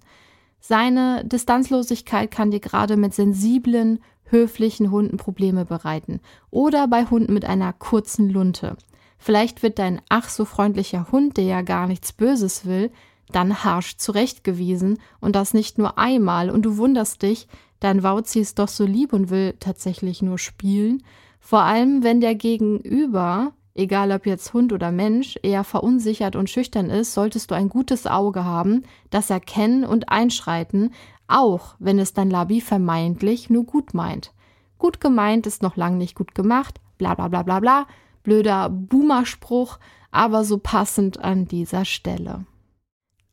Seine 0.59 1.25
Distanzlosigkeit 1.25 2.31
kann 2.31 2.51
dir 2.51 2.61
gerade 2.61 2.99
mit 2.99 3.15
sensiblen, 3.15 4.01
höflichen 4.31 4.91
Hunden 4.91 5.17
Probleme 5.17 5.65
bereiten 5.65 6.21
oder 6.51 6.89
bei 6.89 7.05
Hunden 7.07 7.33
mit 7.35 7.45
einer 7.45 7.73
kurzen 7.73 8.31
Lunte. 8.31 8.77
Vielleicht 9.19 9.63
wird 9.63 9.79
dein 9.79 10.01
ach 10.09 10.29
so 10.29 10.45
freundlicher 10.45 11.13
Hund, 11.13 11.37
der 11.37 11.45
ja 11.45 11.63
gar 11.63 11.87
nichts 11.87 12.13
Böses 12.13 12.65
will, 12.65 12.91
dann 13.33 13.63
harsch 13.65 13.97
zurechtgewiesen 13.97 14.99
und 15.21 15.37
das 15.37 15.55
nicht 15.55 15.79
nur 15.79 15.99
einmal. 15.99 16.51
Und 16.51 16.63
du 16.63 16.77
wunderst 16.77 17.23
dich, 17.23 17.47
dein 17.81 18.03
Wauzi 18.03 18.41
ist 18.41 18.59
doch 18.59 18.69
so 18.69 18.85
lieb 18.85 19.13
und 19.13 19.31
will 19.31 19.55
tatsächlich 19.61 20.23
nur 20.23 20.39
spielen. 20.39 21.03
Vor 21.39 21.61
allem, 21.61 22.03
wenn 22.03 22.21
der 22.21 22.35
Gegenüber, 22.35 23.53
egal 23.75 24.11
ob 24.13 24.27
jetzt 24.27 24.53
Hund 24.53 24.73
oder 24.73 24.91
Mensch, 24.91 25.39
eher 25.43 25.65
verunsichert 25.65 26.35
und 26.35 26.51
schüchtern 26.51 26.91
ist, 26.91 27.15
solltest 27.15 27.51
du 27.51 27.55
ein 27.55 27.69
gutes 27.69 28.07
Auge 28.07 28.45
haben, 28.45 28.85
das 29.11 29.31
erkennen 29.31 29.85
und 29.85 30.09
einschreiten, 30.09 30.93
auch 31.31 31.77
wenn 31.79 31.99
es 31.99 32.13
dein 32.13 32.31
Labi 32.31 32.61
vermeintlich 32.61 33.51
nur 33.51 33.65
gut 33.65 33.95
meint. 33.95 34.33
Gut 34.79 35.01
gemeint 35.01 35.47
ist 35.47 35.63
noch 35.63 35.77
lang 35.77 35.99
nicht 35.99 36.15
gut 36.15 36.35
gemacht, 36.35 36.81
bla 36.99 37.15
bla 37.15 37.29
bla 37.29 37.43
bla 37.43 37.61
bla, 37.61 37.87
blöder 38.23 38.69
Boomerspruch, 38.69 39.79
aber 40.11 40.45
so 40.45 40.59
passend 40.59 41.21
an 41.21 41.47
dieser 41.47 41.85
Stelle. 41.85 42.45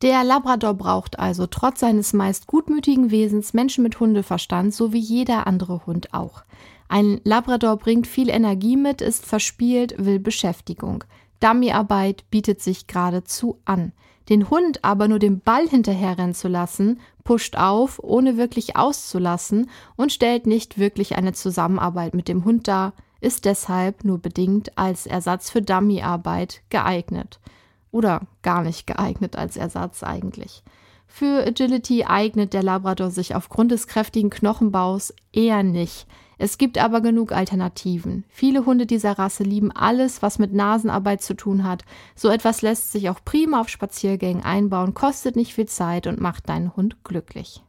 Der 0.02 0.22
Labrador 0.22 0.74
braucht 0.74 1.18
also 1.18 1.46
trotz 1.46 1.80
seines 1.80 2.12
meist 2.12 2.46
gutmütigen 2.46 3.10
Wesens 3.10 3.52
Menschen 3.52 3.82
mit 3.82 3.98
Hundeverstand, 3.98 4.72
so 4.72 4.92
wie 4.92 5.00
jeder 5.00 5.48
andere 5.48 5.86
Hund 5.86 6.14
auch. 6.14 6.44
Ein 6.88 7.20
Labrador 7.24 7.76
bringt 7.76 8.06
viel 8.06 8.28
Energie 8.30 8.76
mit, 8.76 9.00
ist 9.00 9.26
verspielt, 9.26 9.94
will 9.98 10.20
Beschäftigung. 10.20 11.04
Dummyarbeit 11.40 12.24
bietet 12.30 12.62
sich 12.62 12.86
geradezu 12.86 13.60
an. 13.64 13.92
Den 14.28 14.50
Hund 14.50 14.84
aber 14.84 15.08
nur 15.08 15.18
den 15.18 15.40
Ball 15.40 15.66
hinterherrennen 15.68 16.34
zu 16.34 16.48
lassen, 16.48 17.00
pusht 17.24 17.56
auf, 17.56 17.98
ohne 18.02 18.36
wirklich 18.36 18.76
auszulassen 18.76 19.70
und 19.96 20.12
stellt 20.12 20.46
nicht 20.46 20.78
wirklich 20.78 21.16
eine 21.16 21.32
Zusammenarbeit 21.32 22.14
mit 22.14 22.28
dem 22.28 22.44
Hund 22.44 22.68
dar, 22.68 22.92
ist 23.20 23.46
deshalb 23.46 24.04
nur 24.04 24.18
bedingt 24.18 24.76
als 24.76 25.06
Ersatz 25.06 25.50
für 25.50 25.62
Dummyarbeit 25.62 26.62
geeignet. 26.68 27.40
Oder 27.90 28.22
gar 28.42 28.62
nicht 28.62 28.86
geeignet 28.86 29.36
als 29.36 29.56
Ersatz 29.56 30.02
eigentlich. 30.02 30.62
Für 31.06 31.46
Agility 31.46 32.04
eignet 32.04 32.52
der 32.52 32.62
Labrador 32.62 33.10
sich 33.10 33.34
aufgrund 33.34 33.72
des 33.72 33.86
kräftigen 33.86 34.30
Knochenbaus 34.30 35.14
eher 35.32 35.62
nicht. 35.62 36.06
Es 36.38 36.56
gibt 36.56 36.78
aber 36.78 37.00
genug 37.00 37.32
Alternativen. 37.32 38.24
Viele 38.28 38.64
Hunde 38.64 38.86
dieser 38.86 39.18
Rasse 39.18 39.42
lieben 39.42 39.72
alles, 39.72 40.22
was 40.22 40.38
mit 40.38 40.54
Nasenarbeit 40.54 41.20
zu 41.20 41.34
tun 41.34 41.64
hat. 41.64 41.82
So 42.14 42.28
etwas 42.28 42.62
lässt 42.62 42.92
sich 42.92 43.10
auch 43.10 43.18
prima 43.24 43.60
auf 43.60 43.68
Spaziergängen 43.68 44.44
einbauen, 44.44 44.94
kostet 44.94 45.34
nicht 45.34 45.52
viel 45.52 45.66
Zeit 45.66 46.06
und 46.06 46.20
macht 46.20 46.48
deinen 46.48 46.76
Hund 46.76 47.02
glücklich. 47.02 47.62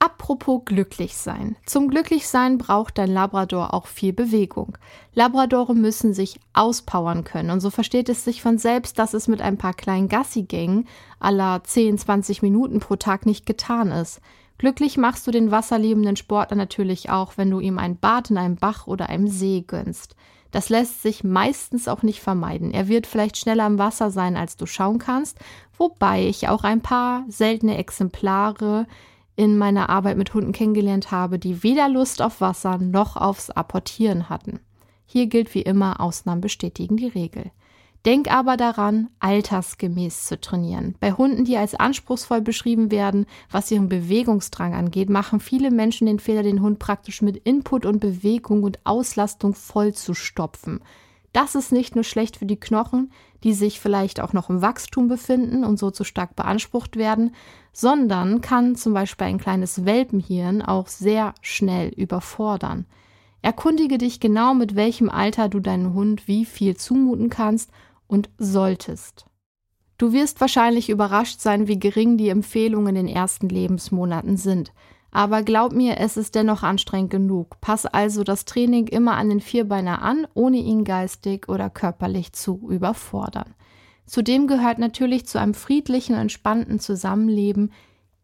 Apropos 0.00 0.62
glücklich 0.64 1.16
sein. 1.16 1.56
Zum 1.66 1.88
Glücklichsein 1.88 2.58
braucht 2.58 2.98
dein 2.98 3.10
Labrador 3.10 3.74
auch 3.74 3.88
viel 3.88 4.12
Bewegung. 4.12 4.78
Labradore 5.12 5.74
müssen 5.74 6.14
sich 6.14 6.38
auspowern 6.52 7.24
können 7.24 7.50
und 7.50 7.60
so 7.60 7.70
versteht 7.70 8.08
es 8.08 8.24
sich 8.24 8.40
von 8.40 8.58
selbst, 8.58 9.00
dass 9.00 9.12
es 9.12 9.26
mit 9.26 9.40
ein 9.40 9.58
paar 9.58 9.74
kleinen 9.74 10.08
Gassigängen 10.08 10.86
aller 11.18 11.62
10, 11.64 11.98
20 11.98 12.42
Minuten 12.42 12.78
pro 12.78 12.94
Tag 12.94 13.26
nicht 13.26 13.44
getan 13.44 13.90
ist. 13.90 14.20
Glücklich 14.58 14.96
machst 14.96 15.26
du 15.26 15.30
den 15.30 15.52
wasserliebenden 15.52 16.16
Sportler 16.16 16.56
natürlich 16.56 17.10
auch, 17.10 17.34
wenn 17.36 17.50
du 17.50 17.60
ihm 17.60 17.78
ein 17.78 17.96
Bad 17.96 18.30
in 18.30 18.38
einem 18.38 18.56
Bach 18.56 18.88
oder 18.88 19.08
einem 19.08 19.28
See 19.28 19.64
gönnst. 19.66 20.16
Das 20.50 20.68
lässt 20.68 21.02
sich 21.02 21.22
meistens 21.22 21.88
auch 21.88 22.02
nicht 22.02 22.20
vermeiden. 22.20 22.72
Er 22.72 22.88
wird 22.88 23.06
vielleicht 23.06 23.36
schneller 23.36 23.66
im 23.66 23.78
Wasser 23.78 24.10
sein, 24.10 24.36
als 24.36 24.56
du 24.56 24.66
schauen 24.66 24.98
kannst, 24.98 25.38
wobei 25.76 26.26
ich 26.26 26.48
auch 26.48 26.64
ein 26.64 26.80
paar 26.80 27.24
seltene 27.28 27.76
Exemplare 27.78 28.86
in 29.36 29.56
meiner 29.56 29.88
Arbeit 29.90 30.16
mit 30.16 30.34
Hunden 30.34 30.52
kennengelernt 30.52 31.12
habe, 31.12 31.38
die 31.38 31.62
weder 31.62 31.88
Lust 31.88 32.20
auf 32.20 32.40
Wasser 32.40 32.78
noch 32.78 33.16
aufs 33.16 33.50
Apportieren 33.50 34.28
hatten. 34.28 34.58
Hier 35.06 35.26
gilt 35.28 35.54
wie 35.54 35.62
immer, 35.62 36.00
Ausnahmen 36.00 36.40
bestätigen 36.40 36.96
die 36.96 37.06
Regel. 37.06 37.52
Denk 38.06 38.32
aber 38.32 38.56
daran, 38.56 39.08
altersgemäß 39.18 40.26
zu 40.26 40.40
trainieren. 40.40 40.94
Bei 41.00 41.12
Hunden, 41.12 41.44
die 41.44 41.56
als 41.56 41.74
anspruchsvoll 41.74 42.40
beschrieben 42.40 42.90
werden, 42.90 43.26
was 43.50 43.70
ihren 43.70 43.88
Bewegungsdrang 43.88 44.72
angeht, 44.72 45.10
machen 45.10 45.40
viele 45.40 45.70
Menschen 45.70 46.06
den 46.06 46.20
Fehler, 46.20 46.42
den 46.42 46.62
Hund 46.62 46.78
praktisch 46.78 47.22
mit 47.22 47.36
Input 47.38 47.84
und 47.84 47.98
Bewegung 47.98 48.62
und 48.62 48.78
Auslastung 48.84 49.54
voll 49.54 49.94
zu 49.94 50.14
stopfen. 50.14 50.80
Das 51.32 51.54
ist 51.54 51.72
nicht 51.72 51.94
nur 51.94 52.04
schlecht 52.04 52.36
für 52.36 52.46
die 52.46 52.58
Knochen, 52.58 53.12
die 53.44 53.52
sich 53.52 53.80
vielleicht 53.80 54.20
auch 54.20 54.32
noch 54.32 54.48
im 54.48 54.62
Wachstum 54.62 55.08
befinden 55.08 55.64
und 55.64 55.78
so 55.78 55.90
zu 55.90 56.04
stark 56.04 56.34
beansprucht 56.36 56.96
werden, 56.96 57.34
sondern 57.72 58.40
kann 58.40 58.76
zum 58.76 58.94
Beispiel 58.94 59.26
ein 59.26 59.38
kleines 59.38 59.84
Welpenhirn 59.84 60.62
auch 60.62 60.88
sehr 60.88 61.34
schnell 61.42 61.90
überfordern. 61.90 62.86
Erkundige 63.40 63.98
dich 63.98 64.18
genau, 64.18 64.54
mit 64.54 64.74
welchem 64.74 65.08
Alter 65.10 65.48
du 65.48 65.60
deinen 65.60 65.94
Hund 65.94 66.26
wie 66.26 66.44
viel 66.44 66.76
zumuten 66.76 67.30
kannst 67.30 67.70
und 68.08 68.28
solltest. 68.38 69.26
Du 69.98 70.12
wirst 70.12 70.40
wahrscheinlich 70.40 70.90
überrascht 70.90 71.40
sein, 71.40 71.68
wie 71.68 71.78
gering 71.78 72.16
die 72.16 72.28
Empfehlungen 72.28 72.96
in 72.96 73.06
den 73.06 73.14
ersten 73.14 73.48
Lebensmonaten 73.48 74.36
sind. 74.36 74.72
Aber 75.10 75.42
glaub 75.42 75.72
mir, 75.72 75.98
es 75.98 76.16
ist 76.16 76.34
dennoch 76.34 76.62
anstrengend 76.62 77.10
genug. 77.10 77.60
Pass 77.60 77.86
also 77.86 78.24
das 78.24 78.44
Training 78.44 78.86
immer 78.86 79.16
an 79.16 79.28
den 79.28 79.40
Vierbeiner 79.40 80.02
an, 80.02 80.26
ohne 80.34 80.58
ihn 80.58 80.84
geistig 80.84 81.48
oder 81.48 81.70
körperlich 81.70 82.32
zu 82.32 82.68
überfordern. 82.70 83.54
Zudem 84.06 84.46
gehört 84.46 84.78
natürlich 84.78 85.26
zu 85.26 85.38
einem 85.38 85.54
friedlichen, 85.54 86.14
entspannten 86.14 86.78
Zusammenleben 86.80 87.72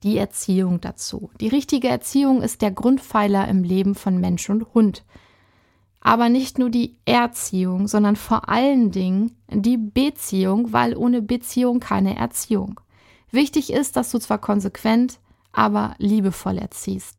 die 0.02 0.18
Erziehung 0.18 0.80
dazu. 0.80 1.30
Die 1.40 1.48
richtige 1.48 1.88
Erziehung 1.88 2.42
ist 2.42 2.62
der 2.62 2.70
Grundpfeiler 2.70 3.48
im 3.48 3.64
Leben 3.64 3.94
von 3.94 4.18
Mensch 4.20 4.48
und 4.48 4.74
Hund 4.74 5.04
aber 6.04 6.28
nicht 6.28 6.58
nur 6.58 6.70
die 6.70 6.98
Erziehung, 7.06 7.88
sondern 7.88 8.14
vor 8.14 8.48
allen 8.48 8.92
Dingen 8.92 9.32
die 9.50 9.78
Beziehung, 9.78 10.72
weil 10.72 10.96
ohne 10.96 11.22
Beziehung 11.22 11.80
keine 11.80 12.16
Erziehung. 12.16 12.78
Wichtig 13.32 13.72
ist, 13.72 13.96
dass 13.96 14.12
du 14.12 14.18
zwar 14.18 14.38
konsequent, 14.38 15.18
aber 15.50 15.96
liebevoll 15.98 16.58
erziehst. 16.58 17.16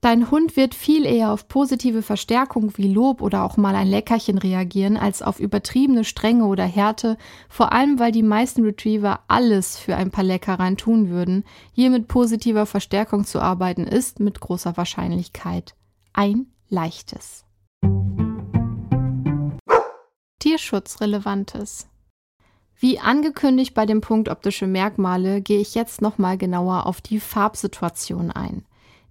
Dein 0.00 0.30
Hund 0.30 0.56
wird 0.56 0.74
viel 0.74 1.06
eher 1.06 1.32
auf 1.32 1.48
positive 1.48 2.02
Verstärkung 2.02 2.76
wie 2.76 2.92
Lob 2.92 3.22
oder 3.22 3.42
auch 3.42 3.56
mal 3.56 3.74
ein 3.74 3.88
Leckerchen 3.88 4.36
reagieren, 4.36 4.96
als 4.96 5.22
auf 5.22 5.38
übertriebene 5.38 6.04
Strenge 6.04 6.44
oder 6.44 6.64
Härte, 6.64 7.16
vor 7.48 7.72
allem 7.72 7.98
weil 7.98 8.12
die 8.12 8.22
meisten 8.22 8.64
Retriever 8.64 9.20
alles 9.28 9.78
für 9.78 9.96
ein 9.96 10.10
paar 10.10 10.24
Leckereien 10.24 10.76
tun 10.76 11.08
würden. 11.08 11.44
Hier 11.72 11.90
mit 11.90 12.08
positiver 12.08 12.66
Verstärkung 12.66 13.24
zu 13.24 13.40
arbeiten 13.40 13.86
ist 13.86 14.20
mit 14.20 14.40
großer 14.40 14.76
Wahrscheinlichkeit 14.76 15.74
ein 16.12 16.48
leichtes. 16.68 17.43
Tierschutzrelevantes. 20.38 21.88
Wie 22.76 22.98
angekündigt 22.98 23.74
bei 23.74 23.86
dem 23.86 24.00
Punkt 24.00 24.28
optische 24.28 24.66
Merkmale 24.66 25.40
gehe 25.40 25.60
ich 25.60 25.74
jetzt 25.74 26.02
nochmal 26.02 26.36
genauer 26.36 26.86
auf 26.86 27.00
die 27.00 27.18
Farbsituation 27.18 28.30
ein. 28.30 28.64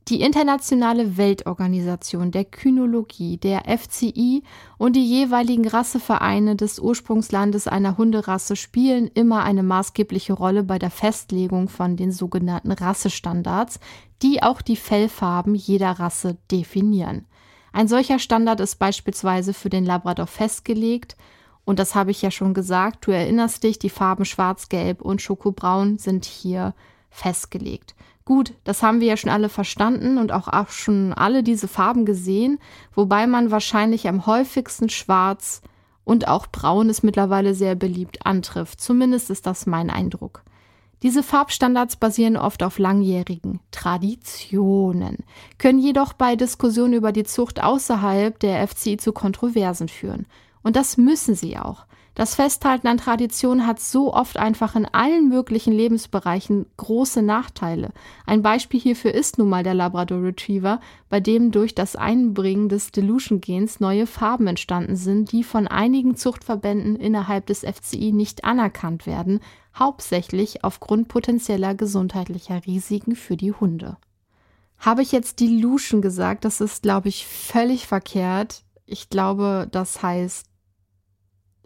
Die 0.10 0.22
Internationale 0.22 1.18
Weltorganisation 1.18 2.32
der 2.32 2.44
Kynologie, 2.46 3.38
der 3.38 3.64
FCI 3.66 4.44
und 4.78 4.96
die 4.96 5.06
jeweiligen 5.06 5.68
Rassevereine 5.68 6.58
des 6.58 6.78
Ursprungslandes 6.78 7.68
einer 7.68 7.98
Hunderasse 7.98 8.56
spielen 8.56 9.08
immer 9.08 9.44
eine 9.44 9.64
maßgebliche 9.64 10.34
Rolle 10.34 10.64
bei 10.64 10.78
der 10.78 10.92
Festlegung 10.92 11.70
von 11.70 11.96
den 11.96 12.12
sogenannten 12.12 12.74
Rassestandards, 12.74 13.80
die 14.22 14.44
auch 14.44 14.62
die 14.62 14.76
Fellfarben 14.76 15.56
jeder 15.56 15.92
Rasse 15.92 16.38
definieren. 16.52 17.26
Ein 17.74 17.88
solcher 17.88 18.20
Standard 18.20 18.60
ist 18.60 18.78
beispielsweise 18.78 19.54
für 19.54 19.70
den 19.70 19.84
Labrador 19.84 20.28
festgelegt 20.28 21.18
und 21.66 21.80
das 21.80 21.96
habe 21.96 22.12
ich 22.12 22.22
ja 22.22 22.30
schon 22.30 22.54
gesagt, 22.54 23.08
du 23.08 23.12
erinnerst 23.12 23.64
dich, 23.64 23.80
die 23.80 23.90
Farben 23.90 24.26
Schwarz, 24.26 24.70
Gelb 24.70 25.02
und 25.02 25.22
Schokobraun 25.22 25.98
sind 25.98 26.26
hier 26.26 26.76
festgelegt. 27.10 27.96
Gut, 28.26 28.54
das 28.64 28.84
haben 28.84 29.02
wir 29.02 29.08
ja 29.08 29.18
schon 29.18 29.32
alle 29.32 29.50
verstanden 29.50 30.18
und 30.18 30.32
auch, 30.32 30.48
auch 30.48 30.70
schon 30.70 31.14
alle 31.14 31.44
diese 31.44 31.68
Farben 31.68 32.06
gesehen, 32.06 32.60
wobei 32.94 33.28
man 33.28 33.52
wahrscheinlich 33.52 34.08
am 34.08 34.28
häufigsten 34.28 34.90
Schwarz 34.90 35.62
und 36.06 36.28
auch 36.28 36.48
Braun 36.48 36.90
ist 36.90 37.04
mittlerweile 37.04 37.54
sehr 37.54 37.76
beliebt 37.76 38.26
antrifft. 38.26 38.80
Zumindest 38.80 39.30
ist 39.30 39.46
das 39.46 39.66
mein 39.66 39.90
Eindruck. 39.90 40.43
Diese 41.04 41.22
Farbstandards 41.22 41.98
basieren 41.98 42.38
oft 42.38 42.64
auf 42.64 42.80
langjährigen 42.80 43.60
Traditionen, 43.72 45.18
können 45.58 45.80
jedoch 45.80 46.14
bei 46.14 46.38
Diskussionen 46.38 46.94
über 46.94 47.12
die 47.12 47.26
Zucht 47.26 47.62
außerhalb 47.62 48.40
der 48.40 48.66
FCI 48.66 48.96
zu 48.96 49.12
Kontroversen 49.12 49.90
führen. 49.90 50.26
Und 50.64 50.78
das 50.78 50.96
müssen 50.96 51.36
sie 51.36 51.58
auch. 51.58 51.86
Das 52.16 52.36
Festhalten 52.36 52.88
an 52.88 53.00
Tradition 53.00 53.66
hat 53.66 53.80
so 53.80 54.14
oft 54.14 54.38
einfach 54.38 54.76
in 54.76 54.86
allen 54.86 55.28
möglichen 55.28 55.74
Lebensbereichen 55.74 56.68
große 56.78 57.24
Nachteile. 57.24 57.90
Ein 58.28 58.44
Beispiel 58.44 58.80
hierfür 58.80 59.14
ist 59.14 59.40
nun 59.40 59.50
mal 59.50 59.64
der 59.64 59.74
Labrador 59.74 60.22
Retriever, 60.22 60.80
bei 61.10 61.20
dem 61.20 61.52
durch 61.52 61.74
das 61.74 61.96
Einbringen 61.96 62.70
des 62.70 62.92
Delusion-Gens 62.92 63.80
neue 63.80 64.06
Farben 64.06 64.46
entstanden 64.46 64.96
sind, 64.96 65.32
die 65.32 65.44
von 65.44 65.68
einigen 65.68 66.16
Zuchtverbänden 66.16 66.96
innerhalb 66.96 67.48
des 67.48 67.62
FCI 67.62 68.12
nicht 68.14 68.46
anerkannt 68.46 69.08
werden, 69.08 69.40
hauptsächlich 69.76 70.64
aufgrund 70.64 71.08
potenzieller 71.08 71.76
gesundheitlicher 71.76 72.66
Risiken 72.66 73.16
für 73.16 73.38
die 73.38 73.52
Hunde. 73.52 73.98
Habe 74.78 75.02
ich 75.02 75.12
jetzt 75.12 75.40
Delusion 75.40 76.02
gesagt? 76.02 76.46
Das 76.46 76.62
ist, 76.62 76.84
glaube 76.84 77.10
ich, 77.10 77.26
völlig 77.26 77.88
verkehrt. 77.88 78.64
Ich 78.86 79.10
glaube, 79.10 79.68
das 79.72 80.04
heißt 80.04 80.48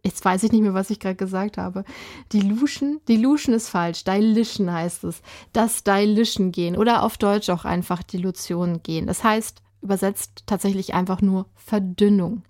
Jetzt 0.04 0.24
weiß 0.24 0.44
ich 0.44 0.54
nicht 0.54 0.62
mehr, 0.62 0.74
was 0.74 0.90
ich 0.90 1.02
gerade 1.02 1.16
gesagt 1.16 1.58
habe. 1.58 1.84
Dilution? 2.32 3.02
Dilution 3.10 3.54
ist 3.54 3.68
falsch. 3.68 4.06
Dilution 4.06 4.72
heißt 4.72 5.04
es. 5.04 5.22
Das 5.52 5.84
Dilution 5.84 6.54
gehen 6.54 6.78
oder 6.78 7.04
auf 7.04 7.18
Deutsch 7.18 7.50
auch 7.50 7.66
einfach 7.66 8.04
Dilution 8.04 8.82
gehen. 8.84 9.08
Das 9.08 9.26
heißt 9.26 9.62
übersetzt 9.82 10.44
tatsächlich 10.46 10.94
einfach 10.94 11.22
nur 11.22 11.48
Verdünnung. 11.56 12.44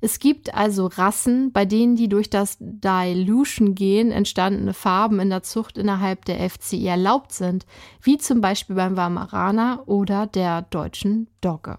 Es 0.00 0.20
gibt 0.20 0.54
also 0.54 0.86
Rassen, 0.86 1.50
bei 1.50 1.64
denen 1.64 1.96
die 1.96 2.08
durch 2.08 2.30
das 2.30 2.56
Dilution-Gen 2.60 4.12
entstandene 4.12 4.72
Farben 4.72 5.18
in 5.18 5.30
der 5.30 5.42
Zucht 5.42 5.76
innerhalb 5.76 6.24
der 6.24 6.48
FCI 6.48 6.86
erlaubt 6.86 7.32
sind, 7.32 7.66
wie 8.00 8.16
zum 8.16 8.40
Beispiel 8.40 8.76
beim 8.76 8.96
Weimaraner 8.96 9.82
oder 9.86 10.26
der 10.26 10.62
deutschen 10.62 11.28
Dogge. 11.40 11.78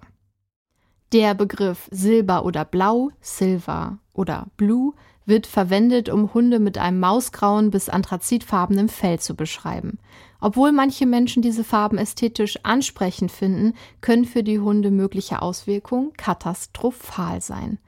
Der 1.13 1.33
Begriff 1.33 1.87
Silber 1.91 2.45
oder 2.45 2.65
Blau, 2.65 3.09
Silver 3.21 3.99
oder 4.13 4.47
Blue 4.57 4.93
wird 5.25 5.47
verwendet, 5.47 6.09
um 6.09 6.33
Hunde 6.33 6.59
mit 6.59 6.77
einem 6.77 6.99
mausgrauen 6.99 7.71
bis 7.71 7.87
anthrazitfarbenem 7.87 8.89
Fell 8.89 9.19
zu 9.19 9.35
beschreiben. 9.35 9.97
Obwohl 10.41 10.71
manche 10.71 11.05
Menschen 11.05 11.41
diese 11.41 11.63
Farben 11.63 11.97
ästhetisch 11.97 12.59
ansprechend 12.63 13.31
finden, 13.31 13.75
können 14.01 14.25
für 14.25 14.43
die 14.43 14.59
Hunde 14.59 14.91
mögliche 14.91 15.41
Auswirkungen 15.41 16.13
katastrophal 16.13 17.41
sein. 17.41 17.79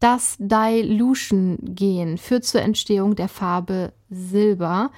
Das 0.00 0.36
Dilution-Gen 0.38 2.18
führt 2.18 2.44
zur 2.44 2.62
Entstehung 2.62 3.16
der 3.16 3.28
Farbe 3.28 3.92
Silber, 4.10 4.90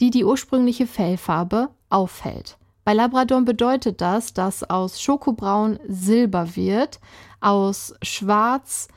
die 0.00 0.10
die 0.10 0.24
ursprüngliche 0.24 0.86
Fellfarbe 0.86 1.68
auffällt. 1.90 2.56
Bei 2.84 2.94
Labrador 2.94 3.42
bedeutet 3.42 4.00
das, 4.00 4.32
dass 4.32 4.62
aus 4.62 5.02
Schokobraun 5.02 5.78
Silber 5.88 6.56
wird, 6.56 7.00
aus 7.40 7.94
Schwarz 8.02 8.88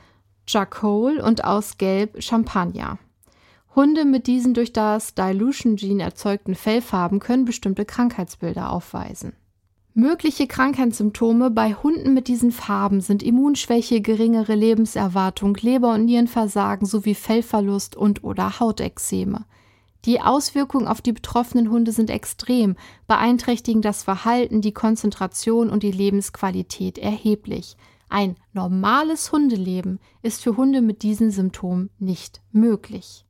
Charcoal 0.46 1.18
und 1.18 1.44
aus 1.44 1.76
Gelb 1.76 2.22
Champagner. 2.22 2.98
Hunde 3.76 4.04
mit 4.04 4.26
diesen 4.26 4.54
durch 4.54 4.72
das 4.72 5.14
Dilution 5.14 5.76
Gene 5.76 6.02
erzeugten 6.02 6.54
Fellfarben 6.54 7.20
können 7.20 7.44
bestimmte 7.44 7.84
Krankheitsbilder 7.84 8.72
aufweisen. 8.72 9.34
Mögliche 9.94 10.46
Krankheitssymptome 10.46 11.50
bei 11.50 11.74
Hunden 11.74 12.14
mit 12.14 12.28
diesen 12.28 12.52
Farben 12.52 13.00
sind 13.00 13.24
Immunschwäche, 13.24 14.00
geringere 14.00 14.54
Lebenserwartung, 14.54 15.56
Leber- 15.56 15.94
und 15.94 16.04
Nierenversagen 16.04 16.86
sowie 16.86 17.14
Fellverlust 17.14 17.96
und 17.96 18.22
oder 18.22 18.60
Hautexzeme. 18.60 19.46
Die 20.04 20.20
Auswirkungen 20.20 20.86
auf 20.86 21.02
die 21.02 21.12
betroffenen 21.12 21.70
Hunde 21.70 21.90
sind 21.90 22.08
extrem, 22.08 22.76
beeinträchtigen 23.08 23.82
das 23.82 24.04
Verhalten, 24.04 24.60
die 24.60 24.72
Konzentration 24.72 25.68
und 25.68 25.82
die 25.82 25.90
Lebensqualität 25.90 26.96
erheblich. 26.96 27.76
Ein 28.08 28.36
normales 28.52 29.32
Hundeleben 29.32 29.98
ist 30.22 30.42
für 30.42 30.56
Hunde 30.56 30.82
mit 30.82 31.02
diesen 31.02 31.32
Symptomen 31.32 31.90
nicht 31.98 32.40
möglich. 32.52 33.26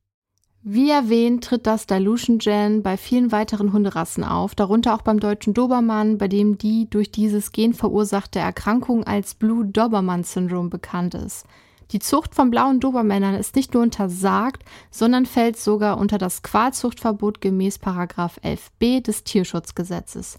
Wie 0.62 0.90
erwähnt, 0.90 1.44
tritt 1.44 1.66
das 1.66 1.86
Dilution 1.86 2.36
Gen 2.36 2.82
bei 2.82 2.98
vielen 2.98 3.32
weiteren 3.32 3.72
Hunderassen 3.72 4.22
auf, 4.22 4.54
darunter 4.54 4.94
auch 4.94 5.00
beim 5.00 5.18
deutschen 5.18 5.54
Dobermann, 5.54 6.18
bei 6.18 6.28
dem 6.28 6.58
die 6.58 6.88
durch 6.90 7.10
dieses 7.10 7.52
Gen 7.52 7.72
verursachte 7.72 8.40
Erkrankung 8.40 9.04
als 9.04 9.34
Blue 9.34 9.64
Dobermann 9.64 10.22
Syndrom 10.22 10.68
bekannt 10.68 11.14
ist. 11.14 11.46
Die 11.92 11.98
Zucht 11.98 12.34
von 12.34 12.50
blauen 12.50 12.78
Dobermännern 12.78 13.36
ist 13.36 13.56
nicht 13.56 13.72
nur 13.72 13.82
untersagt, 13.82 14.62
sondern 14.90 15.24
fällt 15.24 15.58
sogar 15.58 15.96
unter 15.96 16.18
das 16.18 16.42
Qualzuchtverbot 16.42 17.40
gemäß 17.40 17.80
11b 17.80 19.02
des 19.02 19.24
Tierschutzgesetzes. 19.24 20.38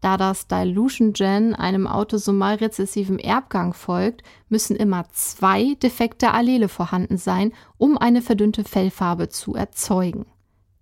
Da 0.00 0.16
das 0.16 0.46
Dilution 0.46 1.12
Gen 1.12 1.54
einem 1.54 1.86
autosomal 1.86 2.56
rezessiven 2.56 3.18
Erbgang 3.18 3.74
folgt, 3.74 4.22
müssen 4.48 4.76
immer 4.76 5.06
zwei 5.12 5.74
defekte 5.74 6.32
Allele 6.32 6.68
vorhanden 6.68 7.18
sein, 7.18 7.52
um 7.78 7.98
eine 7.98 8.22
verdünnte 8.22 8.64
Fellfarbe 8.64 9.28
zu 9.28 9.54
erzeugen. 9.54 10.26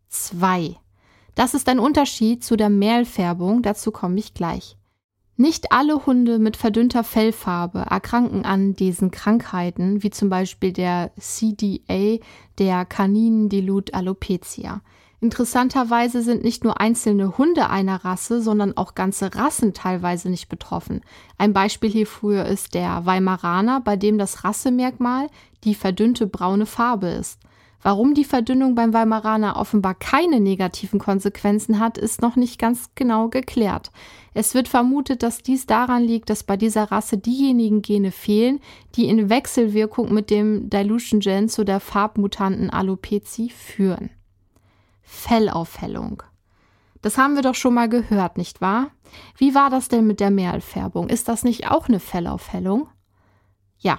Zwei. 0.09 0.77
Das 1.35 1.55
ist 1.55 1.69
ein 1.69 1.79
Unterschied 1.79 2.45
zu 2.45 2.57
der 2.57 2.71
Mehlfärbung, 2.71 3.63
dazu 3.63 3.91
komme 3.91 4.19
ich 4.19 4.35
gleich. 4.35 4.77
Nicht 5.39 5.71
alle 5.71 6.07
Hunde 6.07 6.39
mit 6.39 6.57
verdünnter 6.57 7.05
Fellfarbe 7.05 7.81
erkranken 7.81 8.47
an 8.47 8.75
diesen 8.75 9.11
Krankheiten, 9.11 10.03
wie 10.03 10.09
zum 10.09 10.31
Beispiel 10.31 10.73
der 10.73 11.13
CDA, 11.19 12.19
der 12.59 12.87
Caninen-Dilute 12.87 13.93
Alopecia. 13.93 14.81
Interessanterweise 15.21 16.21
sind 16.21 16.45
nicht 16.45 16.63
nur 16.63 16.79
einzelne 16.79 17.39
Hunde 17.39 17.71
einer 17.71 18.05
Rasse, 18.05 18.43
sondern 18.43 18.77
auch 18.77 18.95
ganze 18.95 19.35
Rassen 19.35 19.73
teilweise 19.73 20.29
nicht 20.29 20.49
betroffen. 20.49 21.01
Ein 21.39 21.55
Beispiel 21.55 21.91
hierfür 21.91 22.45
ist 22.45 22.75
der 22.75 23.07
Weimaraner, 23.07 23.81
bei 23.81 23.97
dem 23.97 24.19
das 24.19 24.45
Rassemerkmal 24.45 25.29
die 25.65 25.75
verdünnte 25.75 26.27
braune 26.27 26.67
Farbe 26.67 27.09
ist. 27.09 27.41
Warum 27.83 28.15
die 28.15 28.25
Verdünnung 28.25 28.75
beim 28.75 28.93
Weimaraner 28.93 29.57
offenbar 29.57 29.95
keine 29.95 30.41
negativen 30.41 30.99
Konsequenzen 30.99 31.79
hat, 31.79 31.99
ist 31.99 32.21
noch 32.21 32.37
nicht 32.37 32.59
ganz 32.59 32.91
genau 32.95 33.29
geklärt. 33.29 33.93
Es 34.35 34.55
wird 34.55 34.67
vermutet, 34.67 35.23
dass 35.23 35.43
dies 35.43 35.67
daran 35.67 36.03
liegt, 36.03 36.29
dass 36.29 36.43
bei 36.43 36.57
dieser 36.57 36.91
Rasse 36.91 37.17
diejenigen 37.17 37.83
Gene 37.83 38.11
fehlen, 38.11 38.61
die 38.97 39.09
in 39.09 39.31
Wechselwirkung 39.31 40.13
mit 40.13 40.31
dem 40.31 40.69
Dilution 40.69 41.21
Gen 41.21 41.49
zu 41.49 41.65
der 41.65 41.81
farbmutanten 41.81 42.71
Alopezie 42.71 43.51
führen. 43.51 44.11
Fellaufhellung. 45.07 46.23
Das 47.01 47.16
haben 47.16 47.37
wir 47.37 47.42
doch 47.42 47.55
schon 47.55 47.75
mal 47.75 47.88
gehört, 47.88 48.37
nicht 48.37 48.61
wahr? 48.61 48.90
Wie 49.38 49.55
war 49.55 49.71
das 49.71 49.88
denn 49.88 50.07
mit 50.07 50.21
der 50.21 50.31
Merlfärbung? 50.31 51.09
Ist 51.09 51.29
das 51.29 51.45
nicht 51.45 51.71
auch 51.71 51.88
eine 51.88 52.01
Fellaufhellung? 52.01 52.88
Ja, 53.79 53.99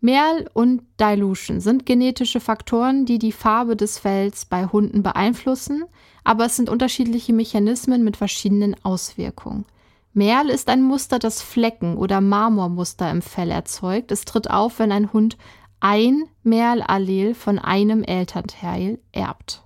Merl 0.00 0.48
und 0.52 0.82
Dilution 1.00 1.60
sind 1.60 1.86
genetische 1.86 2.40
Faktoren, 2.40 3.04
die 3.04 3.18
die 3.18 3.32
Farbe 3.32 3.76
des 3.76 3.98
Fells 3.98 4.44
bei 4.44 4.66
Hunden 4.66 5.02
beeinflussen, 5.02 5.84
aber 6.24 6.46
es 6.46 6.56
sind 6.56 6.68
unterschiedliche 6.68 7.32
Mechanismen 7.32 8.04
mit 8.04 8.16
verschiedenen 8.16 8.76
Auswirkungen. 8.84 9.64
Merl 10.12 10.50
ist 10.50 10.68
ein 10.68 10.82
Muster, 10.82 11.18
das 11.18 11.42
Flecken 11.42 11.96
oder 11.96 12.20
Marmormuster 12.20 13.10
im 13.10 13.22
Fell 13.22 13.50
erzeugt. 13.50 14.10
Es 14.10 14.24
tritt 14.24 14.50
auf, 14.50 14.78
wenn 14.78 14.90
ein 14.90 15.12
Hund 15.12 15.36
ein 15.80 16.24
Merl-Allel 16.42 17.34
von 17.34 17.58
einem 17.58 18.02
Elternteil 18.02 18.98
erbt. 19.12 19.62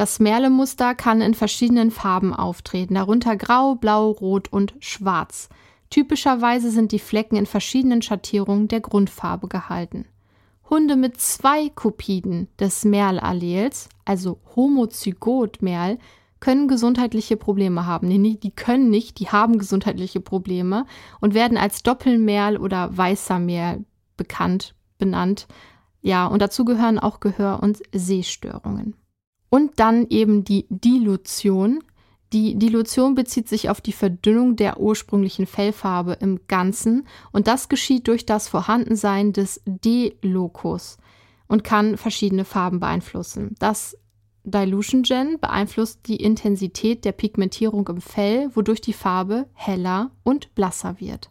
Das 0.00 0.18
Merle-Muster 0.18 0.94
kann 0.94 1.20
in 1.20 1.34
verschiedenen 1.34 1.90
Farben 1.90 2.32
auftreten, 2.32 2.94
darunter 2.94 3.36
grau, 3.36 3.74
blau, 3.74 4.12
rot 4.12 4.50
und 4.50 4.72
schwarz. 4.80 5.50
Typischerweise 5.90 6.70
sind 6.70 6.92
die 6.92 6.98
Flecken 6.98 7.36
in 7.36 7.44
verschiedenen 7.44 8.00
Schattierungen 8.00 8.66
der 8.66 8.80
Grundfarbe 8.80 9.46
gehalten. 9.46 10.06
Hunde 10.70 10.96
mit 10.96 11.20
zwei 11.20 11.68
Kopiden 11.68 12.48
des 12.58 12.86
Merl-Allels, 12.86 13.90
also 14.06 14.40
Homozygot-Merl, 14.56 15.98
können 16.40 16.66
gesundheitliche 16.66 17.36
Probleme 17.36 17.84
haben. 17.84 18.08
Nee, 18.08 18.38
die 18.42 18.52
können 18.52 18.88
nicht, 18.88 19.18
die 19.18 19.28
haben 19.28 19.58
gesundheitliche 19.58 20.22
Probleme 20.22 20.86
und 21.20 21.34
werden 21.34 21.58
als 21.58 21.82
Doppelmerl 21.82 22.56
oder 22.56 22.96
weißer 22.96 23.38
Merl 23.38 23.84
bekannt, 24.16 24.74
benannt. 24.96 25.46
Ja, 26.00 26.26
und 26.26 26.40
dazu 26.40 26.64
gehören 26.64 26.98
auch 26.98 27.20
Gehör- 27.20 27.62
und 27.62 27.82
Sehstörungen. 27.92 28.94
Und 29.50 29.78
dann 29.78 30.06
eben 30.08 30.44
die 30.44 30.66
Dilution. 30.70 31.84
Die 32.32 32.56
Dilution 32.56 33.14
bezieht 33.14 33.48
sich 33.48 33.68
auf 33.68 33.80
die 33.80 33.92
Verdünnung 33.92 34.54
der 34.56 34.80
ursprünglichen 34.80 35.46
Fellfarbe 35.46 36.12
im 36.20 36.40
Ganzen 36.46 37.06
und 37.32 37.48
das 37.48 37.68
geschieht 37.68 38.06
durch 38.06 38.24
das 38.24 38.46
Vorhandensein 38.46 39.32
des 39.32 39.60
D-Locus 39.66 40.98
und 41.48 41.64
kann 41.64 41.96
verschiedene 41.96 42.44
Farben 42.44 42.78
beeinflussen. 42.78 43.56
Das 43.58 43.96
Dilution 44.44 45.02
Gen 45.02 45.38
beeinflusst 45.40 46.06
die 46.06 46.16
Intensität 46.16 47.04
der 47.04 47.12
Pigmentierung 47.12 47.88
im 47.88 48.00
Fell, 48.00 48.48
wodurch 48.54 48.80
die 48.80 48.92
Farbe 48.92 49.46
heller 49.52 50.12
und 50.22 50.54
blasser 50.54 51.00
wird. 51.00 51.30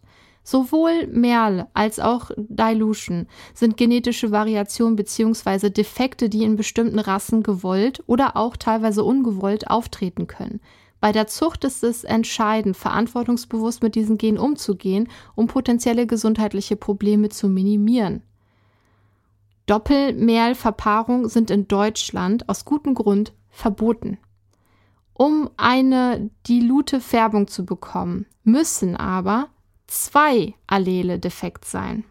Sowohl 0.50 1.06
Merl 1.06 1.68
als 1.76 2.00
auch 2.00 2.32
Dilution 2.36 3.28
sind 3.54 3.78
genetische 3.78 4.32
Variationen 4.32 4.96
bzw. 4.96 5.70
Defekte, 5.70 6.28
die 6.28 6.42
in 6.42 6.56
bestimmten 6.56 6.98
Rassen 6.98 7.44
gewollt 7.44 8.02
oder 8.08 8.36
auch 8.36 8.58
teilweise 8.58 9.04
ungewollt 9.04 9.70
auftreten 9.70 10.26
können. 10.26 10.60
Bei 11.00 11.12
der 11.12 11.28
Zucht 11.28 11.66
ist 11.66 11.84
es 11.84 12.04
entscheidend, 12.04 12.76
verantwortungsbewusst 12.76 13.84
mit 13.84 13.94
diesen 13.94 14.18
Genen 14.18 14.40
umzugehen, 14.40 15.08
um 15.36 15.46
potenzielle 15.46 16.08
gesundheitliche 16.08 16.76
Probleme 16.76 17.30
zu 17.30 17.48
minimieren. 17.48 18.24
Doppelmerlverpaarungen 19.68 21.30
sind 21.30 21.52
in 21.52 21.68
Deutschland 21.68 22.50
aus 22.50 22.66
gutem 22.66 22.96
Grund 22.96 23.34
verboten. 23.52 24.18
Um 25.14 25.52
eine 25.58 26.32
dilute 26.48 27.02
Färbung 27.02 27.48
zu 27.48 27.68
bekommen, 27.68 28.26
müssen 28.44 28.96
aber 28.96 29.50
zwei 29.90 30.54
Allele 30.68 31.20
defekt 31.20 31.66
sein. 31.66 32.06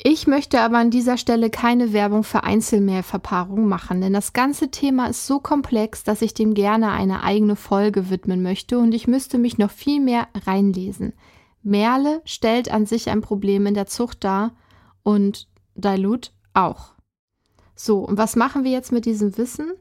Ich 0.00 0.28
möchte 0.28 0.60
aber 0.60 0.78
an 0.78 0.92
dieser 0.92 1.16
Stelle 1.16 1.50
keine 1.50 1.92
Werbung 1.92 2.22
für 2.22 2.44
Einzelmehrverpaarung 2.44 3.66
machen, 3.66 4.00
denn 4.00 4.12
das 4.12 4.32
ganze 4.32 4.70
Thema 4.70 5.06
ist 5.06 5.26
so 5.26 5.40
komplex, 5.40 6.04
dass 6.04 6.22
ich 6.22 6.34
dem 6.34 6.54
gerne 6.54 6.92
eine 6.92 7.24
eigene 7.24 7.56
Folge 7.56 8.08
widmen 8.08 8.42
möchte 8.42 8.78
und 8.78 8.94
ich 8.94 9.08
müsste 9.08 9.38
mich 9.38 9.58
noch 9.58 9.72
viel 9.72 10.00
mehr 10.00 10.28
reinlesen. 10.46 11.14
Merle 11.64 12.22
stellt 12.24 12.70
an 12.70 12.86
sich 12.86 13.10
ein 13.10 13.22
Problem 13.22 13.66
in 13.66 13.74
der 13.74 13.86
Zucht 13.86 14.22
dar 14.22 14.52
und 15.02 15.48
Dilute 15.74 16.30
auch. 16.54 16.92
So, 17.74 17.98
und 17.98 18.18
was 18.18 18.36
machen 18.36 18.62
wir 18.62 18.70
jetzt 18.70 18.92
mit 18.92 19.04
diesem 19.04 19.36
Wissen? 19.36 19.72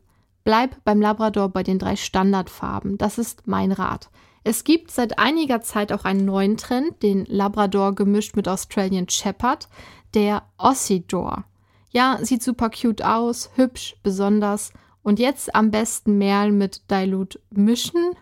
Bleib 0.44 0.84
beim 0.84 1.00
Labrador 1.00 1.50
bei 1.50 1.62
den 1.62 1.78
drei 1.78 1.96
Standardfarben. 1.96 2.98
Das 2.98 3.20
ist 3.20 3.46
mein 3.46 3.72
Rat. 3.72 4.10
Es 4.48 4.64
gibt 4.64 4.92
seit 4.92 5.20
einiger 5.20 5.60
Zeit 5.60 5.92
auch 5.92 6.06
einen 6.06 6.24
neuen 6.24 6.56
Trend, 6.56 7.04
den 7.04 7.26
Labrador 7.26 7.94
gemischt 7.96 8.38
mit 8.38 8.48
Australian 8.48 9.10
Shepherd, 9.10 9.68
der 10.14 10.44
Ossidor. 10.58 11.44
Ja, 11.90 12.18
sieht 12.22 12.42
super 12.42 12.70
cute 12.70 13.04
aus, 13.04 13.50
hübsch, 13.56 13.98
besonders. 14.04 14.72
Und 15.04 15.20
jetzt 15.20 15.54
am 15.54 15.70
besten 15.70 16.18
Merl 16.18 16.54
mit 16.54 16.90
Dilute 16.90 17.42
mischen. 17.50 18.16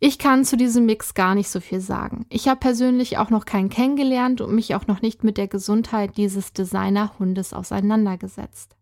Ich 0.00 0.18
kann 0.18 0.44
zu 0.44 0.58
diesem 0.58 0.84
Mix 0.84 1.14
gar 1.14 1.34
nicht 1.34 1.48
so 1.48 1.60
viel 1.60 1.80
sagen. 1.80 2.26
Ich 2.28 2.46
habe 2.46 2.60
persönlich 2.60 3.16
auch 3.16 3.30
noch 3.30 3.46
keinen 3.46 3.70
kennengelernt 3.70 4.42
und 4.42 4.54
mich 4.54 4.74
auch 4.74 4.86
noch 4.86 5.00
nicht 5.00 5.24
mit 5.24 5.38
der 5.38 5.48
Gesundheit 5.48 6.18
dieses 6.18 6.52
Designer-Hundes 6.52 7.54
auseinandergesetzt. 7.54 8.76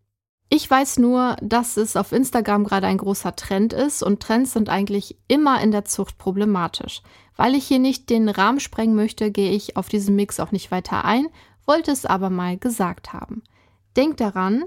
Ich 0.51 0.71
weiß 0.71 0.99
nur, 0.99 1.37
dass 1.43 1.77
es 1.77 1.95
auf 1.95 2.13
Instagram 2.13 2.65
gerade 2.65 2.87
ein 2.87 2.97
großer 2.97 3.37
Trend 3.37 3.75
ist 3.75 4.03
und 4.03 4.21
Trends 4.21 4.55
sind 4.55 4.71
eigentlich 4.71 5.17
immer 5.29 5.61
in 5.61 5.73
der 5.73 5.85
Zucht 5.85 6.17
problematisch. 6.17 7.03
Weil 7.37 7.55
ich 7.55 7.67
hier 7.67 7.79
nicht 7.79 8.09
den 8.09 8.29
Rahmen 8.31 8.59
sprengen 8.59 8.97
möchte, 8.97 9.31
gehe 9.31 9.51
ich 9.51 9.77
auf 9.77 9.89
diesen 9.89 10.17
Mix 10.17 10.41
auch 10.41 10.51
nicht 10.51 10.71
weiter 10.71 11.05
ein, 11.05 11.27
wollte 11.67 11.91
es 11.91 12.07
aber 12.07 12.31
mal 12.31 12.57
gesagt 12.57 13.13
haben. 13.13 13.43
Denkt 13.95 14.21
daran, 14.21 14.65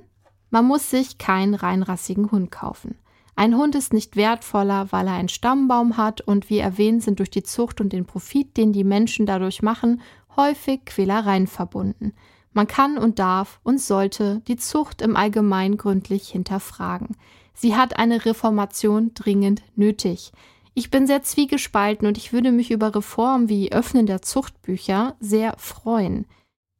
man 0.52 0.66
muss 0.66 0.92
sich 0.92 1.18
keinen 1.18 1.56
reinrassigen 1.56 2.32
Hund 2.32 2.52
kaufen. 2.52 2.98
Ein 3.36 3.58
Hund 3.58 3.74
ist 3.74 3.92
nicht 3.92 4.16
wertvoller, 4.16 4.92
weil 4.92 5.08
er 5.08 5.14
einen 5.14 5.30
Stammbaum 5.30 5.98
hat 5.98 6.22
und 6.22 6.50
wie 6.50 6.60
erwähnt 6.60 7.02
sind 7.02 7.18
durch 7.18 7.32
die 7.32 7.44
Zucht 7.44 7.82
und 7.82 7.92
den 7.92 8.06
Profit, 8.06 8.56
den 8.56 8.72
die 8.72 8.84
Menschen 8.84 9.26
dadurch 9.26 9.64
machen, 9.64 10.02
häufig 10.36 10.86
Quälereien 10.86 11.48
verbunden. 11.48 12.14
Man 12.54 12.68
kann 12.68 12.97
und 12.97 13.20
darf 13.20 13.60
und 13.64 13.80
sollte 13.80 14.41
die 14.47 14.58
Zucht 14.58 15.02
im 15.02 15.16
Allgemeinen 15.16 15.78
gründlich 15.78 16.30
hinterfragen. 16.30 17.16
Sie 17.54 17.76
hat 17.76 17.97
eine 17.97 18.26
Reformation 18.26 19.12
dringend 19.14 19.62
nötig. 19.76 20.32
Ich 20.74 20.89
bin 20.89 21.06
sehr 21.06 21.22
zwiegespalten 21.22 22.08
und 22.08 22.18
ich 22.18 22.34
würde 22.34 22.52
mich 22.52 22.72
über 22.72 22.95
Reformen 22.95 23.49
wie 23.49 23.72
Öffnen 23.72 24.06
der 24.06 24.22
Zuchtbücher 24.22 25.16
sehr 25.20 25.56
freuen. 25.58 26.26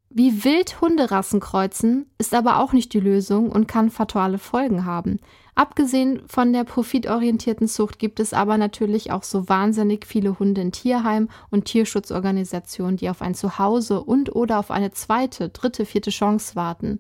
Wie 0.10 0.44
wild 0.44 0.82
Hunderassen 0.82 1.40
kreuzen, 1.40 2.10
ist 2.18 2.34
aber 2.34 2.60
auch 2.60 2.74
nicht 2.74 2.94
die 2.94 3.00
Lösung 3.00 3.50
und 3.50 3.68
kann 3.68 3.90
fatale 3.90 4.38
Folgen 4.38 4.86
haben. 4.86 5.20
Abgesehen 5.54 6.22
von 6.28 6.54
der 6.54 6.64
profitorientierten 6.64 7.68
Zucht 7.68 8.00
gibt 8.00 8.20
es 8.20 8.34
aber 8.34 8.58
natürlich 8.58 9.12
auch 9.12 9.24
so 9.24 9.50
wahnsinnig 9.50 10.06
viele 10.06 10.40
Hunde 10.40 10.62
in 10.62 10.72
Tierheim 10.72 11.30
und 11.50 11.66
Tierschutzorganisationen, 11.66 12.98
die 12.98 13.10
auf 13.10 13.22
ein 13.22 13.36
Zuhause 13.36 14.02
und 14.02 14.34
oder 14.36 14.60
auf 14.60 14.72
eine 14.72 14.92
zweite, 14.92 15.50
dritte, 15.50 15.86
vierte 15.86 16.10
Chance 16.10 16.56
warten. 16.56 17.00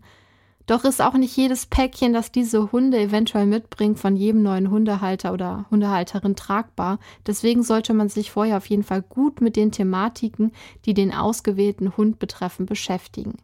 Doch 0.68 0.84
ist 0.84 1.02
auch 1.02 1.16
nicht 1.16 1.36
jedes 1.36 1.66
Päckchen, 1.66 2.14
das 2.14 2.32
diese 2.32 2.72
Hunde 2.72 3.00
eventuell 3.00 3.46
mitbringt, 3.46 4.00
von 4.00 4.16
jedem 4.16 4.44
neuen 4.44 4.70
Hundehalter 4.70 5.34
oder 5.34 5.66
Hundehalterin 5.72 6.36
tragbar. 6.36 7.00
Deswegen 7.26 7.64
sollte 7.64 7.94
man 7.94 8.10
sich 8.10 8.32
vorher 8.32 8.58
auf 8.58 8.68
jeden 8.68 8.84
Fall 8.84 9.02
gut 9.02 9.42
mit 9.42 9.56
den 9.56 9.72
Thematiken, 9.72 10.52
die 10.86 10.94
den 10.94 11.14
ausgewählten 11.14 11.98
Hund 11.98 12.20
betreffen, 12.20 12.66
beschäftigen. 12.66 13.38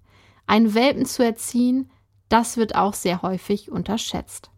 Einen 0.46 0.74
Welpen 0.74 1.06
zu 1.06 1.24
erziehen, 1.24 1.90
das 2.30 2.58
wird 2.58 2.76
auch 2.76 2.94
sehr 2.94 3.22
häufig 3.22 3.72
unterschätzt. 3.72 4.52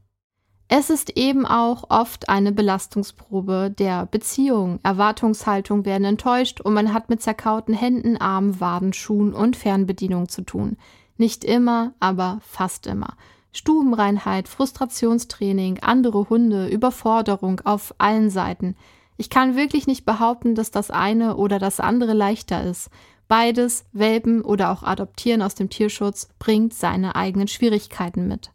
Es 0.71 0.91
ist 0.91 1.17
eben 1.17 1.47
auch 1.47 1.85
oft 1.89 2.29
eine 2.29 2.51
Belastungsprobe 2.51 3.73
der 3.75 4.05
Beziehung. 4.05 4.79
Erwartungshaltung 4.83 5.83
werden 5.83 6.05
enttäuscht 6.05 6.61
und 6.61 6.75
man 6.75 6.93
hat 6.93 7.09
mit 7.09 7.23
zerkauten 7.23 7.73
Händen, 7.73 8.17
Armen, 8.17 8.59
Waden, 8.59 8.93
Schuhen 8.93 9.33
und 9.33 9.57
Fernbedienung 9.57 10.29
zu 10.29 10.43
tun. 10.43 10.77
Nicht 11.17 11.43
immer, 11.43 11.93
aber 11.99 12.37
fast 12.43 12.85
immer. 12.85 13.15
Stubenreinheit, 13.51 14.47
Frustrationstraining, 14.47 15.79
andere 15.81 16.29
Hunde, 16.29 16.67
Überforderung 16.67 17.61
auf 17.61 17.95
allen 17.97 18.29
Seiten. 18.29 18.75
Ich 19.17 19.31
kann 19.31 19.55
wirklich 19.55 19.87
nicht 19.87 20.05
behaupten, 20.05 20.53
dass 20.53 20.69
das 20.69 20.91
eine 20.91 21.37
oder 21.37 21.57
das 21.57 21.79
andere 21.79 22.13
leichter 22.13 22.63
ist. 22.63 22.91
Beides, 23.27 23.85
Welpen 23.91 24.43
oder 24.43 24.69
auch 24.69 24.83
Adoptieren 24.83 25.41
aus 25.41 25.55
dem 25.55 25.71
Tierschutz, 25.71 26.29
bringt 26.37 26.75
seine 26.75 27.15
eigenen 27.15 27.47
Schwierigkeiten 27.47 28.27
mit. 28.27 28.51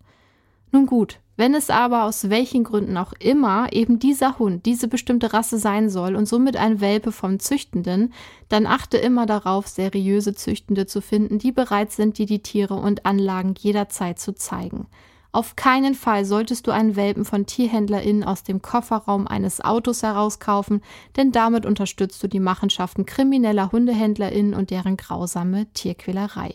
Nun 0.70 0.86
gut, 0.86 1.18
wenn 1.36 1.54
es 1.54 1.70
aber 1.70 2.04
aus 2.04 2.30
welchen 2.30 2.64
Gründen 2.64 2.96
auch 2.96 3.12
immer 3.18 3.72
eben 3.72 3.98
dieser 3.98 4.38
Hund, 4.38 4.66
diese 4.66 4.88
bestimmte 4.88 5.32
Rasse 5.32 5.58
sein 5.58 5.88
soll 5.88 6.14
und 6.14 6.26
somit 6.26 6.56
ein 6.56 6.80
Welpe 6.80 7.10
vom 7.12 7.40
Züchtenden, 7.40 8.12
dann 8.48 8.66
achte 8.66 8.98
immer 8.98 9.26
darauf, 9.26 9.66
seriöse 9.66 10.34
Züchtende 10.34 10.86
zu 10.86 11.00
finden, 11.00 11.38
die 11.38 11.52
bereit 11.52 11.90
sind, 11.90 12.18
dir 12.18 12.26
die 12.26 12.42
Tiere 12.42 12.74
und 12.74 13.04
Anlagen 13.04 13.54
jederzeit 13.58 14.18
zu 14.18 14.34
zeigen. 14.34 14.86
Auf 15.34 15.56
keinen 15.56 15.96
Fall 15.96 16.24
solltest 16.24 16.68
du 16.68 16.70
einen 16.70 16.94
Welpen 16.94 17.24
von 17.24 17.44
TierhändlerInnen 17.44 18.22
aus 18.22 18.44
dem 18.44 18.62
Kofferraum 18.62 19.26
eines 19.26 19.60
Autos 19.60 20.04
herauskaufen, 20.04 20.80
denn 21.16 21.32
damit 21.32 21.66
unterstützt 21.66 22.22
du 22.22 22.28
die 22.28 22.38
Machenschaften 22.38 23.04
krimineller 23.04 23.72
HundehändlerInnen 23.72 24.54
und 24.54 24.70
deren 24.70 24.96
grausame 24.96 25.66
Tierquälerei. 25.72 26.54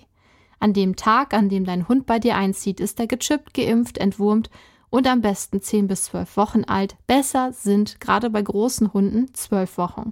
An 0.60 0.74
dem 0.74 0.96
Tag, 0.96 1.34
an 1.34 1.50
dem 1.50 1.66
dein 1.66 1.88
Hund 1.88 2.06
bei 2.06 2.20
dir 2.20 2.36
einzieht, 2.36 2.80
ist 2.80 3.00
er 3.00 3.08
gechippt, 3.08 3.54
geimpft, 3.54 3.98
entwurmt 3.98 4.50
und 4.90 5.08
am 5.08 5.22
besten 5.22 5.62
10 5.62 5.88
bis 5.88 6.06
12 6.06 6.38
Wochen 6.38 6.64
alt. 6.66 6.96
Besser 7.08 7.54
sind 7.54 8.00
gerade 8.02 8.30
bei 8.30 8.42
großen 8.42 8.94
Hunden 8.94 9.34
12 9.34 9.78
Wochen. 9.78 10.12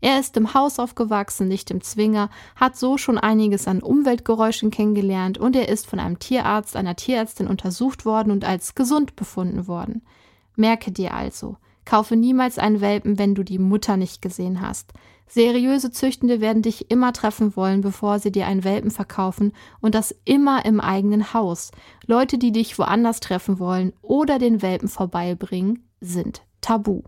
Er 0.00 0.20
ist 0.20 0.36
im 0.36 0.52
Haus 0.52 0.78
aufgewachsen, 0.78 1.48
nicht 1.48 1.70
im 1.70 1.80
Zwinger, 1.80 2.28
hat 2.54 2.76
so 2.76 2.98
schon 2.98 3.16
einiges 3.18 3.66
an 3.66 3.82
Umweltgeräuschen 3.82 4.70
kennengelernt 4.70 5.38
und 5.38 5.56
er 5.56 5.68
ist 5.68 5.86
von 5.86 5.98
einem 5.98 6.18
Tierarzt, 6.18 6.76
einer 6.76 6.96
Tierärztin 6.96 7.46
untersucht 7.46 8.04
worden 8.04 8.30
und 8.30 8.44
als 8.44 8.74
gesund 8.74 9.16
befunden 9.16 9.66
worden. 9.66 10.02
Merke 10.54 10.92
dir 10.92 11.14
also, 11.14 11.56
kaufe 11.86 12.14
niemals 12.14 12.58
einen 12.58 12.82
Welpen, 12.82 13.18
wenn 13.18 13.34
du 13.34 13.42
die 13.42 13.58
Mutter 13.58 13.96
nicht 13.96 14.20
gesehen 14.20 14.60
hast. 14.60 14.92
Seriöse 15.28 15.90
Züchtende 15.90 16.40
werden 16.40 16.62
dich 16.62 16.90
immer 16.90 17.12
treffen 17.12 17.56
wollen, 17.56 17.80
bevor 17.80 18.18
sie 18.18 18.30
dir 18.30 18.46
einen 18.46 18.64
Welpen 18.64 18.90
verkaufen 18.90 19.52
und 19.80 19.94
das 19.94 20.14
immer 20.24 20.64
im 20.64 20.80
eigenen 20.80 21.34
Haus. 21.34 21.72
Leute, 22.06 22.38
die 22.38 22.52
dich 22.52 22.78
woanders 22.78 23.20
treffen 23.20 23.58
wollen 23.58 23.92
oder 24.02 24.38
den 24.38 24.62
Welpen 24.62 24.88
vorbeibringen, 24.88 25.88
sind 26.00 26.42
tabu. 26.60 27.02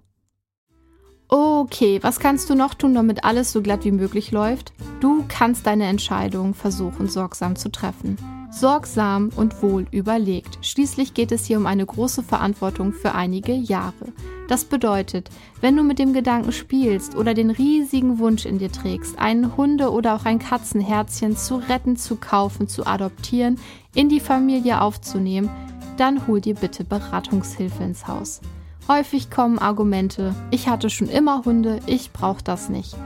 Okay, 1.30 1.98
was 2.02 2.20
kannst 2.20 2.48
du 2.48 2.54
noch 2.54 2.72
tun, 2.72 2.94
damit 2.94 3.22
alles 3.22 3.52
so 3.52 3.60
glatt 3.60 3.84
wie 3.84 3.92
möglich 3.92 4.30
läuft? 4.30 4.72
Du 5.00 5.24
kannst 5.28 5.66
deine 5.66 5.84
Entscheidung 5.84 6.54
versuchen, 6.54 7.06
sorgsam 7.06 7.54
zu 7.54 7.70
treffen. 7.70 8.16
Sorgsam 8.50 9.30
und 9.36 9.62
wohl 9.62 9.86
überlegt. 9.90 10.58
Schließlich 10.62 11.12
geht 11.12 11.30
es 11.30 11.44
hier 11.44 11.58
um 11.58 11.66
eine 11.66 11.84
große 11.84 12.22
Verantwortung 12.22 12.94
für 12.94 13.14
einige 13.14 13.52
Jahre. 13.52 14.12
Das 14.48 14.64
bedeutet, 14.64 15.28
wenn 15.60 15.76
du 15.76 15.82
mit 15.82 15.98
dem 15.98 16.14
Gedanken 16.14 16.52
spielst 16.52 17.14
oder 17.14 17.34
den 17.34 17.50
riesigen 17.50 18.18
Wunsch 18.18 18.46
in 18.46 18.58
dir 18.58 18.72
trägst, 18.72 19.18
einen 19.18 19.56
Hunde- 19.58 19.92
oder 19.92 20.16
auch 20.16 20.24
ein 20.24 20.38
Katzenherzchen 20.38 21.36
zu 21.36 21.56
retten, 21.56 21.96
zu 21.96 22.16
kaufen, 22.16 22.66
zu 22.66 22.86
adoptieren, 22.86 23.60
in 23.94 24.08
die 24.08 24.20
Familie 24.20 24.80
aufzunehmen, 24.80 25.50
dann 25.98 26.26
hol 26.26 26.40
dir 26.40 26.54
bitte 26.54 26.82
Beratungshilfe 26.82 27.82
ins 27.82 28.08
Haus. 28.08 28.40
Häufig 28.88 29.30
kommen 29.30 29.58
Argumente, 29.58 30.34
ich 30.50 30.66
hatte 30.66 30.88
schon 30.88 31.08
immer 31.08 31.44
Hunde, 31.44 31.80
ich 31.84 32.10
brauche 32.12 32.42
das 32.42 32.70
nicht. 32.70 32.96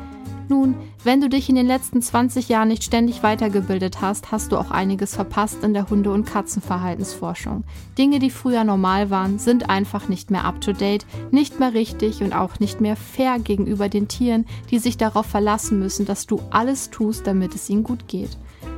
Nun, 0.48 0.74
wenn 1.04 1.20
du 1.20 1.28
dich 1.28 1.48
in 1.48 1.54
den 1.54 1.66
letzten 1.66 2.02
20 2.02 2.48
Jahren 2.48 2.68
nicht 2.68 2.84
ständig 2.84 3.22
weitergebildet 3.22 4.00
hast, 4.00 4.32
hast 4.32 4.52
du 4.52 4.58
auch 4.58 4.70
einiges 4.70 5.14
verpasst 5.14 5.62
in 5.62 5.72
der 5.72 5.88
Hunde- 5.88 6.12
und 6.12 6.26
Katzenverhaltensforschung. 6.26 7.64
Dinge, 7.96 8.18
die 8.18 8.30
früher 8.30 8.64
normal 8.64 9.10
waren, 9.10 9.38
sind 9.38 9.70
einfach 9.70 10.08
nicht 10.08 10.30
mehr 10.30 10.44
up-to-date, 10.44 11.06
nicht 11.30 11.60
mehr 11.60 11.74
richtig 11.74 12.22
und 12.22 12.34
auch 12.34 12.60
nicht 12.60 12.80
mehr 12.80 12.96
fair 12.96 13.38
gegenüber 13.38 13.88
den 13.88 14.08
Tieren, 14.08 14.46
die 14.70 14.78
sich 14.78 14.96
darauf 14.96 15.26
verlassen 15.26 15.78
müssen, 15.78 16.06
dass 16.06 16.26
du 16.26 16.40
alles 16.50 16.90
tust, 16.90 17.26
damit 17.26 17.54
es 17.54 17.70
ihnen 17.70 17.84
gut 17.84 18.08
geht. 18.08 18.36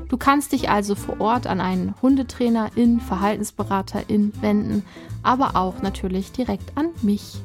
Du 0.09 0.17
kannst 0.17 0.53
dich 0.53 0.71
also 0.71 0.95
vor 0.95 1.21
Ort 1.21 1.47
an 1.47 1.61
einen 1.61 1.95
Hundetrainer 2.01 2.71
in, 2.77 3.01
Verhaltensberater 3.01 4.09
in 4.09 4.33
wenden, 4.43 4.85
aber 5.23 5.57
auch 5.57 5.83
natürlich 5.83 6.31
direkt 6.31 6.77
an 6.77 6.91
mich. 7.03 7.39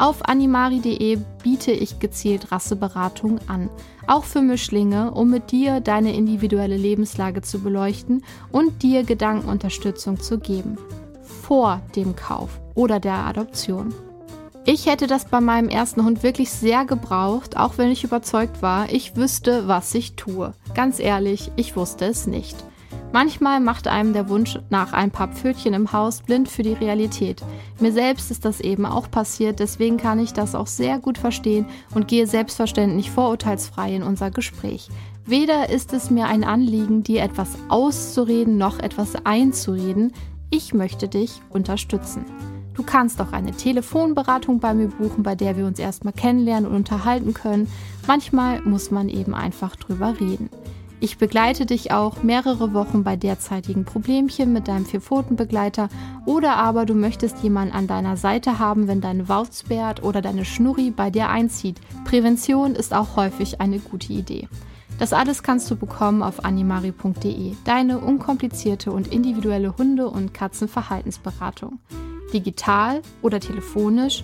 Auf 0.00 0.26
animari.de 0.26 1.18
biete 1.42 1.72
ich 1.72 1.98
gezielt 1.98 2.50
Rasseberatung 2.50 3.38
an, 3.48 3.68
auch 4.06 4.24
für 4.24 4.40
Mischlinge, 4.40 5.10
um 5.10 5.28
mit 5.28 5.50
dir 5.50 5.80
deine 5.80 6.14
individuelle 6.14 6.78
Lebenslage 6.78 7.42
zu 7.42 7.58
beleuchten 7.58 8.24
und 8.50 8.82
dir 8.82 9.04
Gedankenunterstützung 9.04 10.18
zu 10.18 10.38
geben. 10.38 10.78
Vor 11.42 11.82
dem 11.96 12.16
Kauf 12.16 12.62
oder 12.74 12.98
der 12.98 13.26
Adoption. 13.26 13.92
Ich 14.64 14.86
hätte 14.86 15.06
das 15.06 15.26
bei 15.26 15.42
meinem 15.42 15.68
ersten 15.68 16.02
Hund 16.02 16.22
wirklich 16.22 16.50
sehr 16.50 16.86
gebraucht, 16.86 17.58
auch 17.58 17.76
wenn 17.76 17.90
ich 17.90 18.02
überzeugt 18.02 18.62
war, 18.62 18.90
ich 18.90 19.16
wüsste, 19.16 19.68
was 19.68 19.94
ich 19.94 20.16
tue. 20.16 20.54
Ganz 20.74 20.98
ehrlich, 20.98 21.50
ich 21.56 21.76
wusste 21.76 22.06
es 22.06 22.26
nicht. 22.26 22.56
Manchmal 23.12 23.58
macht 23.58 23.88
einem 23.88 24.12
der 24.12 24.28
Wunsch 24.28 24.58
nach 24.70 24.92
ein 24.92 25.10
paar 25.10 25.28
Pfötchen 25.28 25.74
im 25.74 25.92
Haus 25.92 26.22
blind 26.22 26.48
für 26.48 26.62
die 26.62 26.74
Realität. 26.74 27.42
Mir 27.80 27.92
selbst 27.92 28.30
ist 28.30 28.44
das 28.44 28.60
eben 28.60 28.86
auch 28.86 29.10
passiert, 29.10 29.58
deswegen 29.58 29.96
kann 29.96 30.20
ich 30.20 30.32
das 30.32 30.54
auch 30.54 30.68
sehr 30.68 31.00
gut 31.00 31.18
verstehen 31.18 31.66
und 31.92 32.06
gehe 32.06 32.28
selbstverständlich 32.28 33.10
vorurteilsfrei 33.10 33.96
in 33.96 34.04
unser 34.04 34.30
Gespräch. 34.30 34.88
Weder 35.26 35.70
ist 35.70 35.92
es 35.92 36.10
mir 36.10 36.26
ein 36.26 36.44
Anliegen, 36.44 37.02
dir 37.02 37.22
etwas 37.22 37.50
auszureden 37.68 38.58
noch 38.58 38.78
etwas 38.78 39.14
einzureden. 39.24 40.12
Ich 40.50 40.72
möchte 40.72 41.08
dich 41.08 41.40
unterstützen. 41.50 42.24
Du 42.74 42.84
kannst 42.84 43.20
auch 43.20 43.32
eine 43.32 43.52
Telefonberatung 43.52 44.60
bei 44.60 44.72
mir 44.72 44.86
buchen, 44.86 45.24
bei 45.24 45.34
der 45.34 45.56
wir 45.56 45.66
uns 45.66 45.78
erstmal 45.78 46.12
kennenlernen 46.12 46.70
und 46.70 46.76
unterhalten 46.76 47.34
können. 47.34 47.68
Manchmal 48.06 48.60
muss 48.62 48.90
man 48.90 49.08
eben 49.08 49.34
einfach 49.34 49.76
drüber 49.76 50.14
reden. 50.18 50.48
Ich 51.02 51.16
begleite 51.16 51.64
dich 51.64 51.92
auch 51.92 52.22
mehrere 52.22 52.74
Wochen 52.74 53.04
bei 53.04 53.16
derzeitigen 53.16 53.86
Problemchen 53.86 54.52
mit 54.52 54.68
deinem 54.68 54.84
Vierpfotenbegleiter 54.84 55.88
oder 56.26 56.56
aber 56.56 56.84
du 56.84 56.94
möchtest 56.94 57.42
jemanden 57.42 57.74
an 57.74 57.86
deiner 57.86 58.18
Seite 58.18 58.58
haben, 58.58 58.86
wenn 58.86 59.00
deine 59.00 59.26
Wauzbärt 59.26 60.02
oder 60.02 60.20
deine 60.20 60.44
Schnurri 60.44 60.90
bei 60.90 61.08
dir 61.08 61.30
einzieht. 61.30 61.80
Prävention 62.04 62.74
ist 62.74 62.92
auch 62.92 63.16
häufig 63.16 63.62
eine 63.62 63.78
gute 63.78 64.12
Idee. 64.12 64.46
Das 64.98 65.14
alles 65.14 65.42
kannst 65.42 65.70
du 65.70 65.76
bekommen 65.76 66.22
auf 66.22 66.44
animari.de, 66.44 67.54
deine 67.64 67.98
unkomplizierte 67.98 68.92
und 68.92 69.08
individuelle 69.08 69.78
Hunde- 69.78 70.10
und 70.10 70.34
Katzenverhaltensberatung. 70.34 71.78
Digital 72.34 73.00
oder 73.22 73.40
telefonisch 73.40 74.22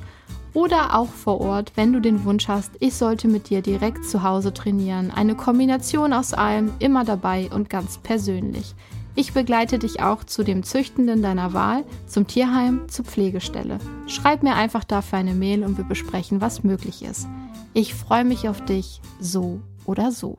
oder 0.56 0.96
auch 0.96 1.10
vor 1.10 1.42
Ort, 1.42 1.72
wenn 1.74 1.92
du 1.92 2.00
den 2.00 2.24
Wunsch 2.24 2.48
hast, 2.48 2.70
ich 2.80 2.94
sollte 2.94 3.28
mit 3.28 3.50
dir 3.50 3.60
direkt 3.60 4.06
zu 4.06 4.22
Hause 4.22 4.54
trainieren. 4.54 5.10
Eine 5.10 5.34
Kombination 5.34 6.14
aus 6.14 6.32
allem, 6.32 6.72
immer 6.78 7.04
dabei 7.04 7.50
und 7.52 7.68
ganz 7.68 7.98
persönlich. 7.98 8.74
Ich 9.14 9.34
begleite 9.34 9.78
dich 9.78 10.00
auch 10.00 10.24
zu 10.24 10.44
dem 10.44 10.62
Züchtenden 10.62 11.20
deiner 11.20 11.52
Wahl, 11.52 11.84
zum 12.06 12.26
Tierheim, 12.26 12.88
zur 12.88 13.04
Pflegestelle. 13.04 13.76
Schreib 14.06 14.42
mir 14.42 14.54
einfach 14.54 14.84
dafür 14.84 15.18
eine 15.18 15.34
Mail 15.34 15.62
und 15.62 15.76
wir 15.76 15.84
besprechen, 15.84 16.40
was 16.40 16.64
möglich 16.64 17.04
ist. 17.04 17.28
Ich 17.74 17.94
freue 17.94 18.24
mich 18.24 18.48
auf 18.48 18.64
dich, 18.64 19.02
so 19.20 19.60
oder 19.84 20.10
so. 20.10 20.38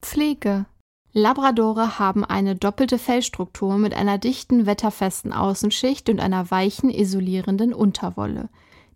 Pflege 0.00 0.64
Labradore 1.12 1.98
haben 1.98 2.24
eine 2.24 2.54
doppelte 2.54 2.98
Fellstruktur 2.98 3.78
mit 3.78 3.94
einer 3.94 4.18
dichten, 4.18 4.66
wetterfesten 4.66 5.32
Außenschicht 5.32 6.08
und 6.10 6.20
einer 6.20 6.50
weichen, 6.50 6.90
isolierenden 6.90 7.72
Unterwolle. 7.72 8.50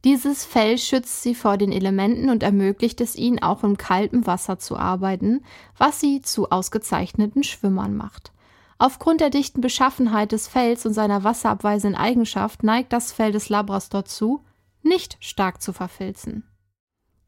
Dieses 0.05 0.45
Fell 0.45 0.79
schützt 0.79 1.23
sie 1.23 1.35
vor 1.35 1.57
den 1.57 1.73
Elementen 1.73 2.29
und 2.29 2.43
ermöglicht 2.43 3.01
es 3.01 3.17
ihnen 3.17 3.41
auch 3.41 3.63
im 3.63 3.77
kalten 3.77 4.27
Wasser 4.27 4.59
zu 4.59 4.77
arbeiten, 4.77 5.45
was 5.79 6.01
sie 6.01 6.21
zu 6.21 6.51
ausgezeichneten 6.51 7.45
Schwimmern 7.45 7.97
macht. 7.97 8.33
Aufgrund 8.79 9.21
der 9.21 9.31
dichten 9.31 9.61
Beschaffenheit 9.61 10.33
des 10.33 10.49
Fells 10.49 10.85
und 10.85 10.93
seiner 10.93 11.23
wasserabweisenden 11.23 11.99
Eigenschaft 11.99 12.65
neigt 12.65 12.93
das 12.93 13.13
Fell 13.13 13.31
des 13.31 13.49
Labras 13.49 13.91
dazu, 13.91 14.45
nicht 14.83 15.17
stark 15.21 15.63
zu 15.63 15.73
verfilzen. 15.73 16.43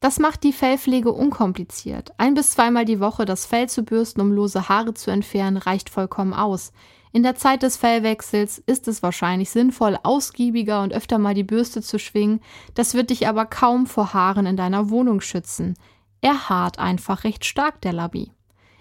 Das 0.05 0.18
macht 0.18 0.42
die 0.42 0.52
Fellpflege 0.52 1.11
unkompliziert. 1.11 2.12
Ein 2.18 2.34
bis 2.34 2.50
zweimal 2.50 2.84
die 2.84 3.00
Woche 3.00 3.24
das 3.24 3.46
Fell 3.46 3.70
zu 3.70 3.84
bürsten, 3.84 4.20
um 4.20 4.32
lose 4.32 4.68
Haare 4.68 4.92
zu 4.92 5.11
entfernen, 5.11 5.57
reicht 5.57 5.88
vollkommen 5.88 6.34
aus. 6.34 6.74
In 7.12 7.22
der 7.22 7.36
Zeit 7.36 7.62
des 7.62 7.78
Fellwechsels 7.78 8.62
ist 8.66 8.86
es 8.86 9.02
wahrscheinlich 9.02 9.48
sinnvoll, 9.48 9.98
ausgiebiger 10.02 10.82
und 10.82 10.92
öfter 10.92 11.16
mal 11.16 11.32
die 11.32 11.42
Bürste 11.42 11.80
zu 11.80 11.98
schwingen. 11.98 12.42
Das 12.74 12.92
wird 12.92 13.09
dich 13.09 13.26
aber 13.26 13.46
kaum 13.46 13.86
vor 13.86 14.12
Haaren 14.12 14.44
in 14.44 14.59
deiner 14.59 14.90
Wohnung 14.90 15.22
schützen. 15.22 15.72
Er 16.20 16.50
haart 16.50 16.78
einfach 16.78 17.24
recht 17.24 17.46
stark, 17.46 17.80
der 17.80 17.94
Labi. 17.94 18.30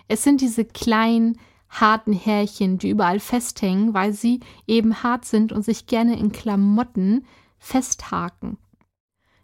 Es 0.09 0.24
sind 0.24 0.41
diese 0.41 0.65
kleinen, 0.65 1.39
harten 1.69 2.11
Härchen, 2.11 2.80
die 2.80 2.89
überall 2.89 3.21
festhängen, 3.21 3.93
weil 3.93 4.11
sie 4.11 4.41
eben 4.67 5.03
hart 5.03 5.24
sind 5.24 5.53
und 5.53 5.63
sich 5.63 5.88
gerne 5.88 6.19
in 6.19 6.34
Klamotten 6.34 7.26
festhaken. 7.59 8.57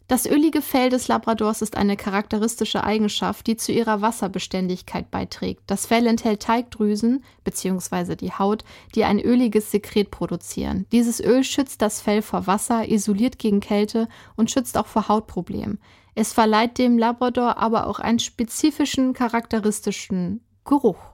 Das 0.09 0.25
ölige 0.25 0.63
Fell 0.63 0.89
des 0.89 1.07
Labradors 1.07 1.61
ist 1.61 1.77
eine 1.77 1.95
charakteristische 1.95 2.83
Eigenschaft, 2.83 3.45
die 3.45 3.57
zu 3.57 3.71
ihrer 3.71 4.01
Wasserbeständigkeit 4.01 5.11
beiträgt. 5.11 5.61
Das 5.67 5.85
Fell 5.85 6.07
enthält 6.07 6.41
Teigdrüsen 6.41 7.23
bzw. 7.43 8.15
die 8.15 8.31
Haut, 8.31 8.63
die 8.95 9.03
ein 9.03 9.19
öliges 9.19 9.69
Sekret 9.69 10.09
produzieren. 10.09 10.87
Dieses 10.91 11.19
Öl 11.19 11.43
schützt 11.43 11.83
das 11.83 12.01
Fell 12.01 12.23
vor 12.23 12.47
Wasser, 12.47 12.89
isoliert 12.89 13.37
gegen 13.37 13.59
Kälte 13.59 14.07
und 14.35 14.49
schützt 14.49 14.79
auch 14.79 14.87
vor 14.87 15.09
Hautproblemen. 15.09 15.79
Es 16.15 16.33
verleiht 16.33 16.79
dem 16.79 16.97
Labrador 16.97 17.59
aber 17.59 17.85
auch 17.85 17.99
einen 17.99 18.17
spezifischen 18.17 19.13
charakteristischen 19.13 20.41
Geruch. 20.65 21.13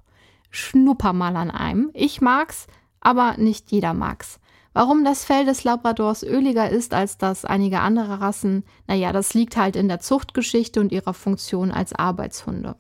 Schnupper 0.52 1.12
mal 1.12 1.36
an 1.36 1.52
einem. 1.52 1.92
Ich 1.94 2.22
mag's, 2.22 2.68
aber 3.02 3.36
nicht 3.36 3.74
jeder 3.74 3.94
mag's. 3.94 4.40
Warum 4.76 5.06
das 5.06 5.24
Fell 5.24 5.46
des 5.46 5.64
Labradors 5.64 6.22
öliger 6.22 6.70
ist 6.70 6.94
als 6.94 7.18
das 7.18 7.46
einiger 7.46 7.82
anderer 7.82 8.20
Rassen, 8.20 8.66
naja, 8.88 9.14
das 9.14 9.34
liegt 9.34 9.56
halt 9.56 9.78
in 9.78 9.88
der 9.88 10.02
Zuchtgeschichte 10.02 10.82
und 10.82 10.92
ihrer 10.92 11.14
Funktion 11.14 11.72
als 11.72 11.94
Arbeitshunde. 11.94 12.76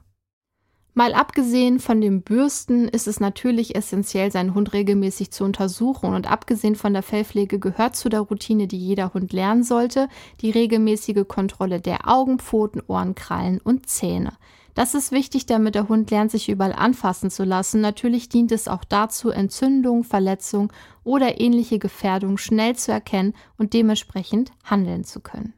Mal 0.93 1.13
abgesehen 1.13 1.79
von 1.79 2.01
dem 2.01 2.21
Bürsten 2.21 2.89
ist 2.89 3.07
es 3.07 3.21
natürlich 3.21 3.77
essentiell, 3.77 4.29
seinen 4.29 4.55
Hund 4.55 4.73
regelmäßig 4.73 5.31
zu 5.31 5.45
untersuchen 5.45 6.13
und 6.13 6.29
abgesehen 6.29 6.75
von 6.75 6.91
der 6.91 7.01
Fellpflege 7.01 7.59
gehört 7.59 7.95
zu 7.95 8.09
der 8.09 8.19
Routine, 8.19 8.67
die 8.67 8.77
jeder 8.77 9.13
Hund 9.13 9.31
lernen 9.31 9.63
sollte, 9.63 10.09
die 10.41 10.51
regelmäßige 10.51 11.25
Kontrolle 11.25 11.79
der 11.79 12.09
Augen, 12.09 12.39
Pfoten, 12.39 12.81
Ohren, 12.87 13.15
Krallen 13.15 13.61
und 13.61 13.87
Zähne. 13.87 14.33
Das 14.75 14.93
ist 14.93 15.13
wichtig, 15.13 15.45
damit 15.45 15.73
der 15.73 15.87
Hund 15.87 16.11
lernt, 16.11 16.31
sich 16.31 16.49
überall 16.49 16.73
anfassen 16.73 17.31
zu 17.31 17.45
lassen. 17.45 17.79
Natürlich 17.79 18.27
dient 18.27 18.51
es 18.51 18.67
auch 18.67 18.83
dazu, 18.83 19.29
Entzündung, 19.29 20.03
Verletzung 20.03 20.71
oder 21.05 21.39
ähnliche 21.39 21.79
Gefährdung 21.79 22.37
schnell 22.37 22.75
zu 22.75 22.91
erkennen 22.91 23.33
und 23.57 23.73
dementsprechend 23.73 24.51
handeln 24.65 25.05
zu 25.05 25.21
können. 25.21 25.53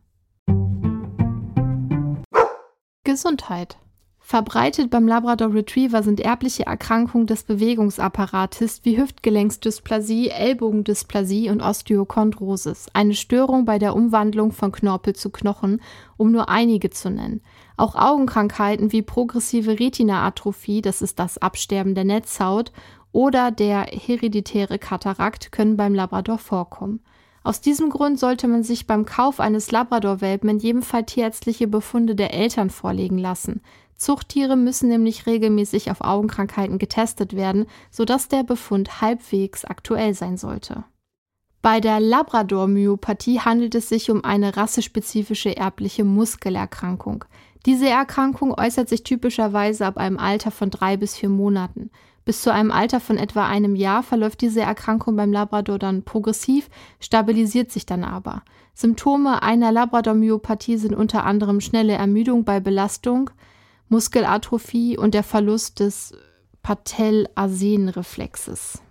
Gesundheit. 3.04 3.78
Verbreitet 4.20 4.92
beim 4.92 5.08
Labrador 5.08 5.54
Retriever 5.54 6.04
sind 6.04 6.20
erbliche 6.20 6.68
Erkrankungen 6.68 7.26
des 7.28 7.44
Bewegungsapparates 7.44 8.82
wie 8.84 8.98
Hüftgelenksdysplasie, 8.98 10.30
Ellbogendysplasie 10.30 11.50
und 11.50 11.62
Osteochondrosis, 11.62 12.88
eine 12.94 13.16
Störung 13.16 13.64
bei 13.64 13.80
der 13.80 13.96
Umwandlung 13.96 14.52
von 14.52 14.74
Knorpel 14.74 15.16
zu 15.16 15.32
Knochen, 15.32 15.82
um 16.18 16.32
nur 16.34 16.50
einige 16.50 16.90
zu 16.90 17.10
nennen. 17.10 17.42
Auch 17.78 17.96
Augenkrankheiten 17.96 18.92
wie 18.92 19.04
progressive 19.04 19.80
Retinaatrophie, 19.80 20.82
das 20.82 21.04
ist 21.04 21.20
das 21.20 21.38
Absterben 21.38 21.94
der 21.94 22.06
Netzhaut, 22.06 22.72
oder 23.12 23.52
der 23.52 23.84
hereditäre 23.84 24.80
Katarakt 24.80 25.52
können 25.52 25.78
beim 25.78 25.94
Labrador 25.94 26.40
vorkommen. 26.40 27.02
Aus 27.44 27.62
diesem 27.62 27.90
Grund 27.90 28.20
sollte 28.20 28.48
man 28.48 28.64
sich 28.64 28.88
beim 28.88 29.06
Kauf 29.06 29.40
eines 29.40 29.72
Labrador-Welpen 29.72 30.50
in 30.50 30.60
jedem 30.60 30.82
Fall 30.82 31.06
tierärztliche 31.06 31.68
Befunde 31.68 32.16
der 32.16 32.34
Eltern 32.34 32.70
vorlegen 32.70 33.18
lassen. 33.18 33.62
Zuchttiere 33.96 34.58
müssen 34.58 34.90
nämlich 34.90 35.26
regelmäßig 35.26 35.90
auf 35.90 36.02
Augenkrankheiten 36.02 36.78
getestet 36.78 37.36
werden, 37.36 37.68
sodass 37.90 38.28
der 38.28 38.44
Befund 38.44 39.02
halbwegs 39.02 39.66
aktuell 39.66 40.14
sein 40.14 40.38
sollte. 40.38 40.84
Bei 41.62 41.80
der 41.80 42.00
Labrador-Myopathie 42.00 43.40
handelt 43.40 43.76
es 43.76 43.90
sich 43.90 44.12
um 44.12 44.24
eine 44.24 44.56
rassespezifische 44.56 45.58
erbliche 45.58 46.04
Muskelerkrankung. 46.04 47.26
Diese 47.66 47.90
Erkrankung 47.90 48.58
äußert 48.58 48.90
sich 48.90 49.04
typischerweise 49.04 49.86
ab 49.86 49.98
einem 49.98 50.18
Alter 50.18 50.52
von 50.52 50.70
drei 50.70 50.98
bis 50.98 51.16
vier 51.16 51.30
Monaten. 51.30 51.90
Bis 52.28 52.42
zu 52.42 52.52
einem 52.52 52.72
Alter 52.72 53.00
von 53.00 53.18
etwa 53.18 53.48
einem 53.48 53.76
Jahr 53.76 54.04
verläuft 54.04 54.42
diese 54.42 54.60
Erkrankung 54.60 55.16
beim 55.16 55.32
Labrador 55.32 55.80
dann 55.80 56.04
progressiv, 56.04 56.70
stabilisiert 57.00 57.72
sich 57.72 57.86
dann 57.86 58.04
aber. 58.04 58.44
Symptome 58.74 59.44
einer 59.44 59.72
Labrador-Myopathie 59.72 60.78
sind 60.78 60.94
unter 60.94 61.24
anderem 61.24 61.62
schnelle 61.62 61.94
Ermüdung 61.94 62.44
bei 62.44 62.60
Belastung, 62.60 63.30
Muskelatrophie 63.88 64.98
und 64.98 65.14
der 65.14 65.24
Verlust 65.24 65.80
des 65.80 66.18
Patellasenreflexes. 66.64 68.82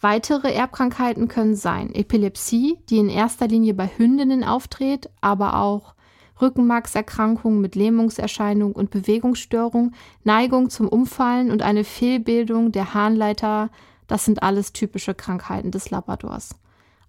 Weitere 0.00 0.54
Erbkrankheiten 0.54 1.26
können 1.26 1.56
sein 1.56 1.92
Epilepsie, 1.92 2.78
die 2.88 2.98
in 2.98 3.08
erster 3.08 3.48
Linie 3.48 3.74
bei 3.74 3.88
Hündinnen 3.88 4.44
auftritt, 4.44 5.10
aber 5.20 5.60
auch 5.60 5.96
Rückenmarkserkrankungen 6.40 7.60
mit 7.60 7.74
Lähmungserscheinung 7.74 8.72
und 8.72 8.90
Bewegungsstörung, 8.90 9.92
Neigung 10.24 10.70
zum 10.70 10.88
Umfallen 10.88 11.50
und 11.50 11.62
eine 11.62 11.84
Fehlbildung 11.84 12.72
der 12.72 12.94
Harnleiter, 12.94 13.70
das 14.06 14.24
sind 14.24 14.42
alles 14.42 14.72
typische 14.72 15.14
Krankheiten 15.14 15.70
des 15.70 15.90
Labradors. 15.90 16.56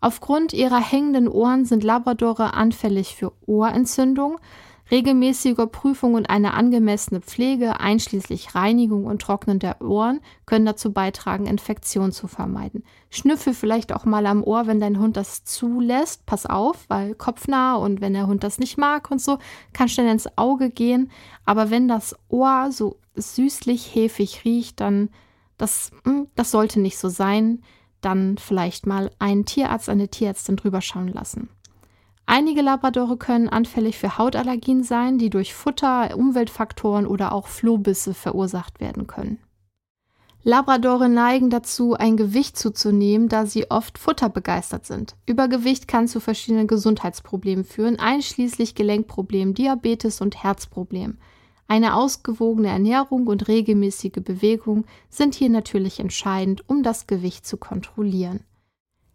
Aufgrund 0.02 0.52
ihrer 0.54 0.80
hängenden 0.80 1.28
Ohren 1.28 1.66
sind 1.66 1.84
Labradore 1.84 2.54
anfällig 2.54 3.16
für 3.16 3.34
Ohrentzündung, 3.46 4.40
Regelmäßige 4.92 5.68
Prüfung 5.72 6.16
und 6.16 6.30
eine 6.30 6.54
angemessene 6.54 7.22
Pflege, 7.22 7.80
einschließlich 7.80 8.56
Reinigung 8.56 9.06
und 9.06 9.22
Trocknen 9.22 9.58
der 9.58 9.82
Ohren, 9.82 10.20
können 10.46 10.66
dazu 10.66 10.92
beitragen, 10.92 11.46
Infektionen 11.46 12.12
zu 12.12 12.28
vermeiden. 12.28 12.84
Schnüffel 13.10 13.54
vielleicht 13.54 13.94
auch 13.94 14.04
mal 14.04 14.26
am 14.26 14.44
Ohr, 14.44 14.68
wenn 14.68 14.82
dein 14.82 15.00
Hund 15.00 15.16
das 15.16 15.46
zulässt. 15.46 16.26
Pass 16.26 16.46
auf, 16.46 16.84
weil 16.90 17.16
kopfnah 17.16 17.76
und 17.76 18.02
wenn 18.02 18.12
der 18.12 18.28
Hund 18.28 18.44
das 18.44 18.60
nicht 18.60 18.78
mag 18.78 19.10
und 19.10 19.22
so, 19.22 19.38
kann 19.72 19.88
schnell 19.88 20.12
ins 20.12 20.38
Auge 20.38 20.70
gehen. 20.70 21.10
Aber 21.46 21.70
wenn 21.70 21.88
das 21.88 22.14
Ohr 22.28 22.70
so 22.72 22.98
süßlich 23.16 23.96
häfig 23.96 24.44
riecht, 24.44 24.82
dann 24.82 25.10
das, 25.58 25.92
hm, 26.04 26.28
das 26.36 26.52
sollte 26.52 26.82
nicht 26.82 26.98
so 26.98 27.08
sein. 27.08 27.62
Dann 28.02 28.38
vielleicht 28.38 28.88
mal 28.88 29.10
einen 29.20 29.46
Tierarzt, 29.46 29.88
eine 29.88 30.10
Tierärztin 30.10 30.58
drüber 30.58 30.82
schauen 30.82 31.08
lassen. 31.08 31.50
Einige 32.34 32.62
Labradore 32.62 33.18
können 33.18 33.50
anfällig 33.50 33.98
für 33.98 34.18
Hautallergien 34.18 34.86
sein, 34.86 35.18
die 35.18 35.30
durch 35.30 35.54
Futter, 35.54 36.16
Umweltfaktoren 36.16 37.06
oder 37.06 37.34
auch 37.34 37.48
Flohbisse 37.48 38.14
verursacht 38.14 38.80
werden 38.80 39.06
können. 39.06 39.40
Labradore 40.42 41.10
neigen 41.10 41.50
dazu, 41.50 41.94
ein 41.94 42.16
Gewicht 42.16 42.58
zuzunehmen, 42.58 43.28
da 43.28 43.46
sie 43.46 43.70
oft 43.70 43.98
futterbegeistert 43.98 44.86
sind. 44.86 45.18
Übergewicht 45.26 45.90
kann 45.90 46.08
zu 46.08 46.22
verschiedenen 46.22 46.68
Gesundheitsproblemen 46.68 47.66
führen, 47.66 48.00
einschließlich 48.00 48.76
Gelenkproblemen, 48.76 49.54
Diabetes 49.54 50.22
und 50.22 50.42
Herzproblemen. 50.42 51.20
Eine 51.68 51.96
ausgewogene 51.96 52.70
Ernährung 52.70 53.28
und 53.28 53.50
regelmäßige 53.50 54.24
Bewegung 54.24 54.86
sind 55.10 55.36
hier 55.36 55.50
natürlich 55.50 56.00
entscheidend, 56.00 56.64
um 56.70 56.82
das 56.82 57.08
Gewicht 57.08 57.46
zu 57.46 57.58
kontrollieren. 57.58 58.46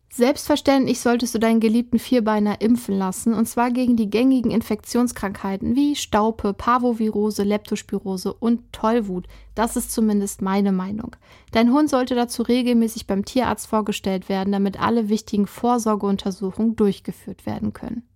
Selbstverständlich 0.08 1.00
solltest 1.00 1.34
du 1.34 1.38
deinen 1.38 1.60
geliebten 1.60 1.98
Vierbeiner 1.98 2.60
impfen 2.60 2.96
lassen, 2.96 3.34
und 3.34 3.46
zwar 3.46 3.70
gegen 3.70 3.96
die 3.96 4.08
gängigen 4.08 4.50
Infektionskrankheiten 4.50 5.76
wie 5.76 5.94
Staupe, 5.94 6.54
Parvovirose, 6.54 7.42
Leptospirose 7.42 8.32
und 8.32 8.72
Tollwut. 8.72 9.26
Das 9.54 9.76
ist 9.76 9.92
zumindest 9.92 10.42
meine 10.42 10.72
Meinung. 10.72 11.16
Dein 11.52 11.72
Hund 11.72 11.90
sollte 11.90 12.14
dazu 12.14 12.42
regelmäßig 12.42 13.06
beim 13.06 13.24
Tierarzt 13.24 13.66
vorgestellt 13.66 14.28
werden, 14.28 14.52
damit 14.52 14.80
alle 14.80 15.08
wichtigen 15.08 15.46
Vorsorgeuntersuchungen 15.46 16.76
durchgeführt 16.76 17.44
werden 17.44 17.72
können. 17.72 18.08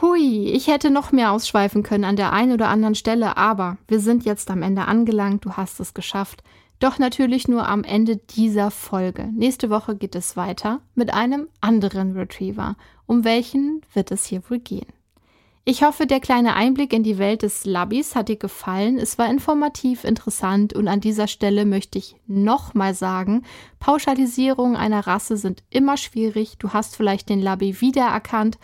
Hui, 0.00 0.46
ich 0.46 0.68
hätte 0.68 0.90
noch 0.90 1.12
mehr 1.12 1.30
ausschweifen 1.30 1.82
können 1.82 2.04
an 2.04 2.16
der 2.16 2.32
einen 2.32 2.52
oder 2.52 2.68
anderen 2.68 2.94
Stelle, 2.94 3.36
aber 3.36 3.76
wir 3.86 4.00
sind 4.00 4.24
jetzt 4.24 4.50
am 4.50 4.62
Ende 4.62 4.86
angelangt, 4.86 5.44
du 5.44 5.52
hast 5.52 5.78
es 5.78 5.92
geschafft. 5.92 6.42
Doch 6.78 6.98
natürlich 6.98 7.48
nur 7.48 7.68
am 7.68 7.84
Ende 7.84 8.16
dieser 8.16 8.70
Folge. 8.70 9.28
Nächste 9.34 9.68
Woche 9.68 9.94
geht 9.96 10.14
es 10.14 10.38
weiter 10.38 10.80
mit 10.94 11.12
einem 11.12 11.48
anderen 11.60 12.16
Retriever. 12.16 12.76
Um 13.04 13.24
welchen 13.24 13.82
wird 13.92 14.10
es 14.10 14.24
hier 14.24 14.42
wohl 14.48 14.60
gehen? 14.60 14.86
Ich 15.66 15.82
hoffe, 15.82 16.06
der 16.06 16.20
kleine 16.20 16.54
Einblick 16.54 16.94
in 16.94 17.02
die 17.02 17.18
Welt 17.18 17.42
des 17.42 17.66
Labbys 17.66 18.14
hat 18.14 18.30
dir 18.30 18.36
gefallen. 18.36 18.96
Es 18.96 19.18
war 19.18 19.28
informativ, 19.28 20.04
interessant 20.04 20.72
und 20.72 20.88
an 20.88 21.00
dieser 21.00 21.26
Stelle 21.26 21.66
möchte 21.66 21.98
ich 21.98 22.16
nochmal 22.26 22.94
sagen, 22.94 23.42
Pauschalisierungen 23.78 24.76
einer 24.76 25.06
Rasse 25.06 25.36
sind 25.36 25.62
immer 25.68 25.98
schwierig. 25.98 26.56
Du 26.58 26.70
hast 26.70 26.96
vielleicht 26.96 27.28
den 27.28 27.42
Labby 27.42 27.82
wiedererkannt 27.82 28.58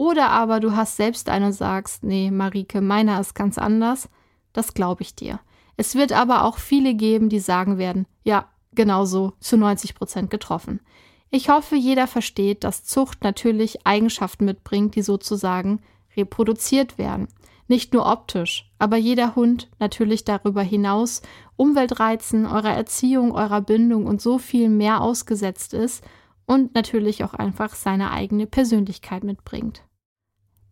oder 0.00 0.30
aber 0.30 0.60
du 0.60 0.74
hast 0.74 0.96
selbst 0.96 1.28
einen 1.28 1.44
und 1.44 1.52
sagst, 1.52 2.04
nee, 2.04 2.30
Marike, 2.30 2.80
meiner 2.80 3.20
ist 3.20 3.34
ganz 3.34 3.58
anders. 3.58 4.08
Das 4.54 4.72
glaube 4.72 5.02
ich 5.02 5.14
dir. 5.14 5.40
Es 5.76 5.94
wird 5.94 6.12
aber 6.12 6.44
auch 6.44 6.56
viele 6.56 6.94
geben, 6.94 7.28
die 7.28 7.38
sagen 7.38 7.76
werden, 7.76 8.06
ja, 8.24 8.48
genau 8.72 9.04
so, 9.04 9.34
zu 9.40 9.58
90 9.58 9.94
Prozent 9.94 10.30
getroffen. 10.30 10.80
Ich 11.28 11.50
hoffe, 11.50 11.76
jeder 11.76 12.06
versteht, 12.06 12.64
dass 12.64 12.86
Zucht 12.86 13.22
natürlich 13.24 13.86
Eigenschaften 13.86 14.46
mitbringt, 14.46 14.94
die 14.94 15.02
sozusagen 15.02 15.82
reproduziert 16.16 16.96
werden. 16.96 17.28
Nicht 17.68 17.92
nur 17.92 18.10
optisch, 18.10 18.72
aber 18.78 18.96
jeder 18.96 19.36
Hund 19.36 19.68
natürlich 19.80 20.24
darüber 20.24 20.62
hinaus 20.62 21.20
Umweltreizen, 21.56 22.46
eurer 22.46 22.72
Erziehung, 22.72 23.32
eurer 23.32 23.60
Bindung 23.60 24.06
und 24.06 24.22
so 24.22 24.38
viel 24.38 24.70
mehr 24.70 25.02
ausgesetzt 25.02 25.74
ist 25.74 26.02
und 26.46 26.74
natürlich 26.74 27.22
auch 27.22 27.34
einfach 27.34 27.74
seine 27.74 28.12
eigene 28.12 28.46
Persönlichkeit 28.46 29.24
mitbringt. 29.24 29.82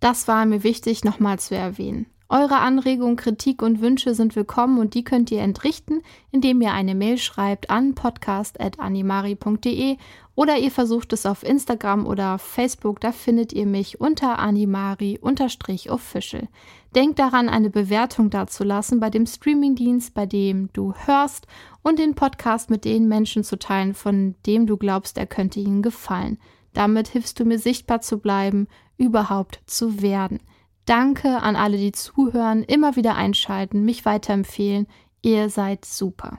Das 0.00 0.28
war 0.28 0.46
mir 0.46 0.62
wichtig 0.62 1.04
nochmal 1.04 1.38
zu 1.38 1.56
erwähnen. 1.56 2.06
Eure 2.30 2.58
Anregungen, 2.58 3.16
Kritik 3.16 3.62
und 3.62 3.80
Wünsche 3.80 4.14
sind 4.14 4.36
willkommen 4.36 4.78
und 4.78 4.92
die 4.92 5.02
könnt 5.02 5.30
ihr 5.30 5.40
entrichten, 5.40 6.02
indem 6.30 6.60
ihr 6.60 6.72
eine 6.72 6.94
Mail 6.94 7.16
schreibt 7.16 7.70
an 7.70 7.94
podcast.animari.de 7.94 9.96
oder 10.34 10.58
ihr 10.58 10.70
versucht 10.70 11.14
es 11.14 11.24
auf 11.24 11.42
Instagram 11.42 12.06
oder 12.06 12.38
Facebook, 12.38 13.00
da 13.00 13.12
findet 13.12 13.54
ihr 13.54 13.64
mich 13.64 13.98
unter 13.98 14.38
animari-official. 14.38 16.48
Denkt 16.94 17.18
daran, 17.18 17.48
eine 17.48 17.70
Bewertung 17.70 18.28
dazulassen 18.28 19.00
bei 19.00 19.08
dem 19.08 19.24
Streamingdienst, 19.24 20.12
bei 20.12 20.26
dem 20.26 20.68
du 20.74 20.92
hörst 21.06 21.46
und 21.82 21.98
den 21.98 22.14
Podcast 22.14 22.68
mit 22.68 22.84
den 22.84 23.08
Menschen 23.08 23.42
zu 23.42 23.58
teilen, 23.58 23.94
von 23.94 24.34
dem 24.44 24.66
du 24.66 24.76
glaubst, 24.76 25.16
er 25.16 25.26
könnte 25.26 25.60
ihnen 25.60 25.80
gefallen. 25.80 26.36
Damit 26.72 27.08
hilfst 27.08 27.38
du 27.40 27.44
mir 27.44 27.58
sichtbar 27.58 28.00
zu 28.00 28.18
bleiben, 28.18 28.68
überhaupt 28.96 29.60
zu 29.66 30.02
werden. 30.02 30.40
Danke 30.84 31.42
an 31.42 31.56
alle, 31.56 31.76
die 31.76 31.92
zuhören, 31.92 32.62
immer 32.62 32.96
wieder 32.96 33.14
einschalten, 33.14 33.84
mich 33.84 34.04
weiterempfehlen. 34.04 34.86
Ihr 35.22 35.50
seid 35.50 35.84
super. 35.84 36.38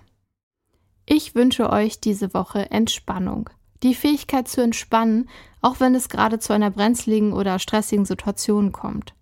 Ich 1.06 1.36
wünsche 1.36 1.70
euch 1.70 2.00
diese 2.00 2.34
Woche 2.34 2.72
Entspannung. 2.72 3.50
Die 3.84 3.96
Fähigkeit 3.96 4.48
zu 4.48 4.62
entspannen, 4.62 5.30
auch 5.62 5.80
wenn 5.80 5.96
es 5.96 6.10
gerade 6.10 6.40
zu 6.40 6.54
einer 6.54 6.72
brenzligen 6.72 7.34
oder 7.34 7.60
stressigen 7.60 8.06
Situation 8.06 8.72
kommt. 8.72 9.14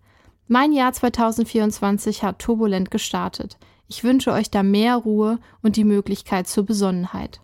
Mein 0.46 0.72
Jahr 0.72 0.92
2024 0.92 2.22
hat 2.22 2.38
turbulent 2.38 2.90
gestartet. 2.90 3.58
Ich 3.86 4.04
wünsche 4.04 4.32
euch 4.32 4.50
da 4.50 4.62
mehr 4.62 4.96
Ruhe 4.96 5.38
und 5.62 5.76
die 5.76 5.84
Möglichkeit 5.84 6.48
zur 6.48 6.64
Besonnenheit. 6.64 7.40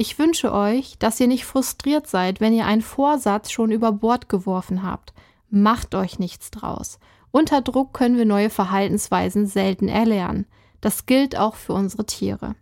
Ich 0.00 0.18
wünsche 0.18 0.52
euch, 0.52 0.96
dass 0.98 1.18
ihr 1.18 1.26
nicht 1.26 1.44
frustriert 1.44 2.06
seid, 2.06 2.40
wenn 2.40 2.54
ihr 2.54 2.66
einen 2.66 2.82
Vorsatz 2.82 3.50
schon 3.50 3.72
über 3.72 3.92
Bord 3.92 4.28
geworfen 4.28 4.82
habt, 4.82 5.12
Macht 5.50 5.94
euch 5.94 6.18
nichts 6.18 6.50
draus. 6.50 6.98
Unter 7.30 7.62
Druck 7.62 7.94
können 7.94 8.18
wir 8.18 8.26
neue 8.26 8.50
Verhaltensweisen 8.50 9.46
selten 9.46 9.88
erlernen. 9.88 10.46
Das 10.80 11.06
gilt 11.06 11.38
auch 11.38 11.54
für 11.54 11.72
unsere 11.72 12.04
Tiere. 12.04 12.54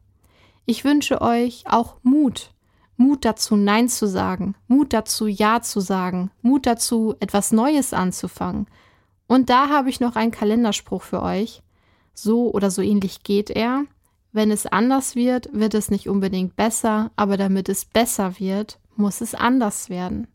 Ich 0.66 0.84
wünsche 0.84 1.20
euch 1.20 1.64
auch 1.66 1.96
Mut. 2.02 2.52
Mut 2.96 3.24
dazu, 3.24 3.56
Nein 3.56 3.88
zu 3.88 4.06
sagen. 4.06 4.54
Mut 4.68 4.92
dazu, 4.92 5.26
Ja 5.26 5.62
zu 5.62 5.80
sagen. 5.80 6.30
Mut 6.42 6.64
dazu, 6.64 7.16
etwas 7.20 7.52
Neues 7.52 7.92
anzufangen. 7.92 8.66
Und 9.26 9.50
da 9.50 9.68
habe 9.68 9.90
ich 9.90 9.98
noch 10.00 10.14
einen 10.14 10.30
Kalenderspruch 10.30 11.02
für 11.02 11.22
euch. 11.22 11.62
So 12.14 12.52
oder 12.52 12.70
so 12.70 12.82
ähnlich 12.82 13.24
geht 13.24 13.50
er. 13.50 13.84
Wenn 14.36 14.50
es 14.50 14.66
anders 14.66 15.16
wird, 15.16 15.48
wird 15.54 15.72
es 15.72 15.90
nicht 15.90 16.10
unbedingt 16.10 16.56
besser, 16.56 17.10
aber 17.16 17.38
damit 17.38 17.70
es 17.70 17.86
besser 17.86 18.38
wird, 18.38 18.78
muss 18.94 19.22
es 19.22 19.34
anders 19.34 19.88
werden. 19.88 20.26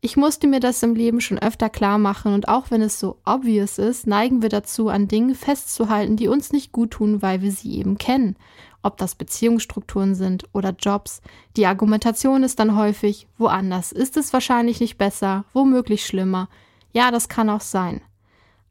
Ich 0.00 0.16
musste 0.16 0.46
mir 0.46 0.60
das 0.60 0.84
im 0.84 0.94
Leben 0.94 1.20
schon 1.20 1.40
öfter 1.40 1.68
klar 1.68 1.98
machen 1.98 2.32
und 2.32 2.46
auch 2.46 2.70
wenn 2.70 2.80
es 2.80 3.00
so 3.00 3.18
obvious 3.26 3.78
ist, 3.78 4.06
neigen 4.06 4.40
wir 4.40 4.50
dazu, 4.50 4.88
an 4.88 5.08
Dingen 5.08 5.34
festzuhalten, 5.34 6.14
die 6.14 6.28
uns 6.28 6.52
nicht 6.52 6.70
gut 6.70 6.92
tun, 6.92 7.20
weil 7.20 7.42
wir 7.42 7.50
sie 7.50 7.72
eben 7.80 7.98
kennen. 7.98 8.36
ob 8.84 8.98
das 8.98 9.16
Beziehungsstrukturen 9.16 10.14
sind 10.14 10.44
oder 10.52 10.70
Jobs. 10.70 11.20
Die 11.56 11.66
Argumentation 11.66 12.44
ist 12.44 12.60
dann 12.60 12.76
häufig, 12.76 13.26
woanders 13.36 13.90
ist 13.90 14.16
es 14.16 14.32
wahrscheinlich 14.32 14.78
nicht 14.78 14.96
besser, 14.96 15.44
womöglich 15.52 16.06
schlimmer. 16.06 16.48
Ja, 16.92 17.10
das 17.10 17.28
kann 17.28 17.50
auch 17.50 17.62
sein. 17.62 18.00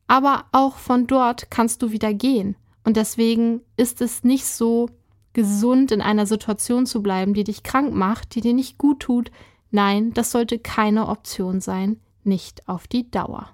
Aber 0.08 0.46
auch 0.54 0.78
von 0.78 1.06
dort 1.06 1.52
kannst 1.52 1.82
du 1.82 1.92
wieder 1.92 2.14
gehen. 2.14 2.56
Und 2.88 2.96
deswegen 2.96 3.60
ist 3.76 4.00
es 4.00 4.24
nicht 4.24 4.46
so 4.46 4.88
gesund, 5.34 5.92
in 5.92 6.00
einer 6.00 6.26
Situation 6.26 6.86
zu 6.86 7.04
bleiben, 7.04 7.34
die 7.34 7.44
dich 7.44 7.62
krank 7.62 7.94
macht, 7.94 8.34
die 8.34 8.40
dir 8.40 8.54
nicht 8.54 8.78
gut 8.78 9.02
tut. 9.02 9.30
Nein, 9.72 10.14
das 10.14 10.32
sollte 10.32 10.58
keine 10.58 11.10
Option 11.10 11.60
sein, 11.60 12.00
nicht 12.24 12.70
auf 12.70 12.88
die 12.88 13.12
Dauer. 13.12 13.50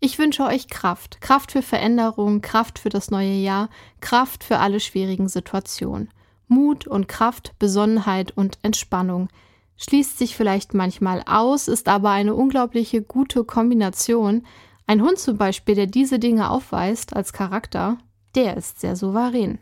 Ich 0.00 0.18
wünsche 0.18 0.42
euch 0.42 0.66
Kraft, 0.66 1.20
Kraft 1.20 1.52
für 1.52 1.62
Veränderung, 1.62 2.40
Kraft 2.40 2.80
für 2.80 2.88
das 2.88 3.12
neue 3.12 3.34
Jahr, 3.34 3.68
Kraft 4.00 4.42
für 4.42 4.58
alle 4.58 4.80
schwierigen 4.80 5.28
Situationen. 5.28 6.10
Mut 6.48 6.88
und 6.88 7.06
Kraft, 7.06 7.56
Besonnenheit 7.60 8.36
und 8.36 8.58
Entspannung. 8.62 9.28
Schließt 9.76 10.18
sich 10.18 10.34
vielleicht 10.34 10.74
manchmal 10.74 11.22
aus, 11.24 11.68
ist 11.68 11.86
aber 11.86 12.10
eine 12.10 12.34
unglaubliche 12.34 13.00
gute 13.00 13.44
Kombination. 13.44 14.44
Ein 14.88 15.02
Hund 15.02 15.20
zum 15.20 15.36
Beispiel, 15.36 15.76
der 15.76 15.86
diese 15.86 16.18
Dinge 16.18 16.50
aufweist 16.50 17.14
als 17.14 17.32
Charakter, 17.32 17.98
der 18.36 18.56
ist 18.56 18.80
sehr 18.80 18.94
souverän. 18.94 19.58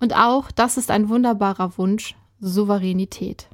Und 0.00 0.16
auch 0.16 0.50
das 0.50 0.78
ist 0.78 0.90
ein 0.90 1.08
wunderbarer 1.08 1.76
Wunsch, 1.76 2.16
Souveränität. 2.40 3.48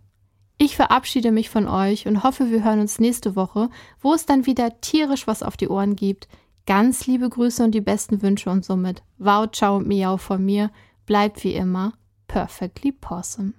Ich 0.59 0.77
verabschiede 0.77 1.33
mich 1.33 1.51
von 1.51 1.69
euch 1.69 2.07
und 2.07 2.23
hoffe, 2.23 2.51
wir 2.51 2.65
hören 2.65 2.81
uns 2.81 2.99
nächste 2.99 3.37
Woche, 3.37 3.69
wo 4.01 4.15
es 4.15 4.25
dann 4.25 4.47
wieder 4.47 4.81
tierisch 4.81 5.27
was 5.27 5.43
auf 5.43 5.57
die 5.57 5.69
Ohren 5.69 5.97
gibt. 5.97 6.29
Ganz 6.67 7.07
liebe 7.07 7.29
Grüße 7.29 7.63
und 7.63 7.73
die 7.73 7.81
besten 7.81 8.23
Wünsche 8.23 8.51
und 8.51 8.65
somit 8.65 9.03
wow, 9.19 9.51
ciao 9.51 9.77
und 9.77 9.89
miau 9.89 10.17
von 10.17 10.45
mir. 10.45 10.71
Bleibt 11.05 11.45
wie 11.45 11.55
immer 11.55 11.93
perfectly 12.27 12.93
possum. 12.93 13.55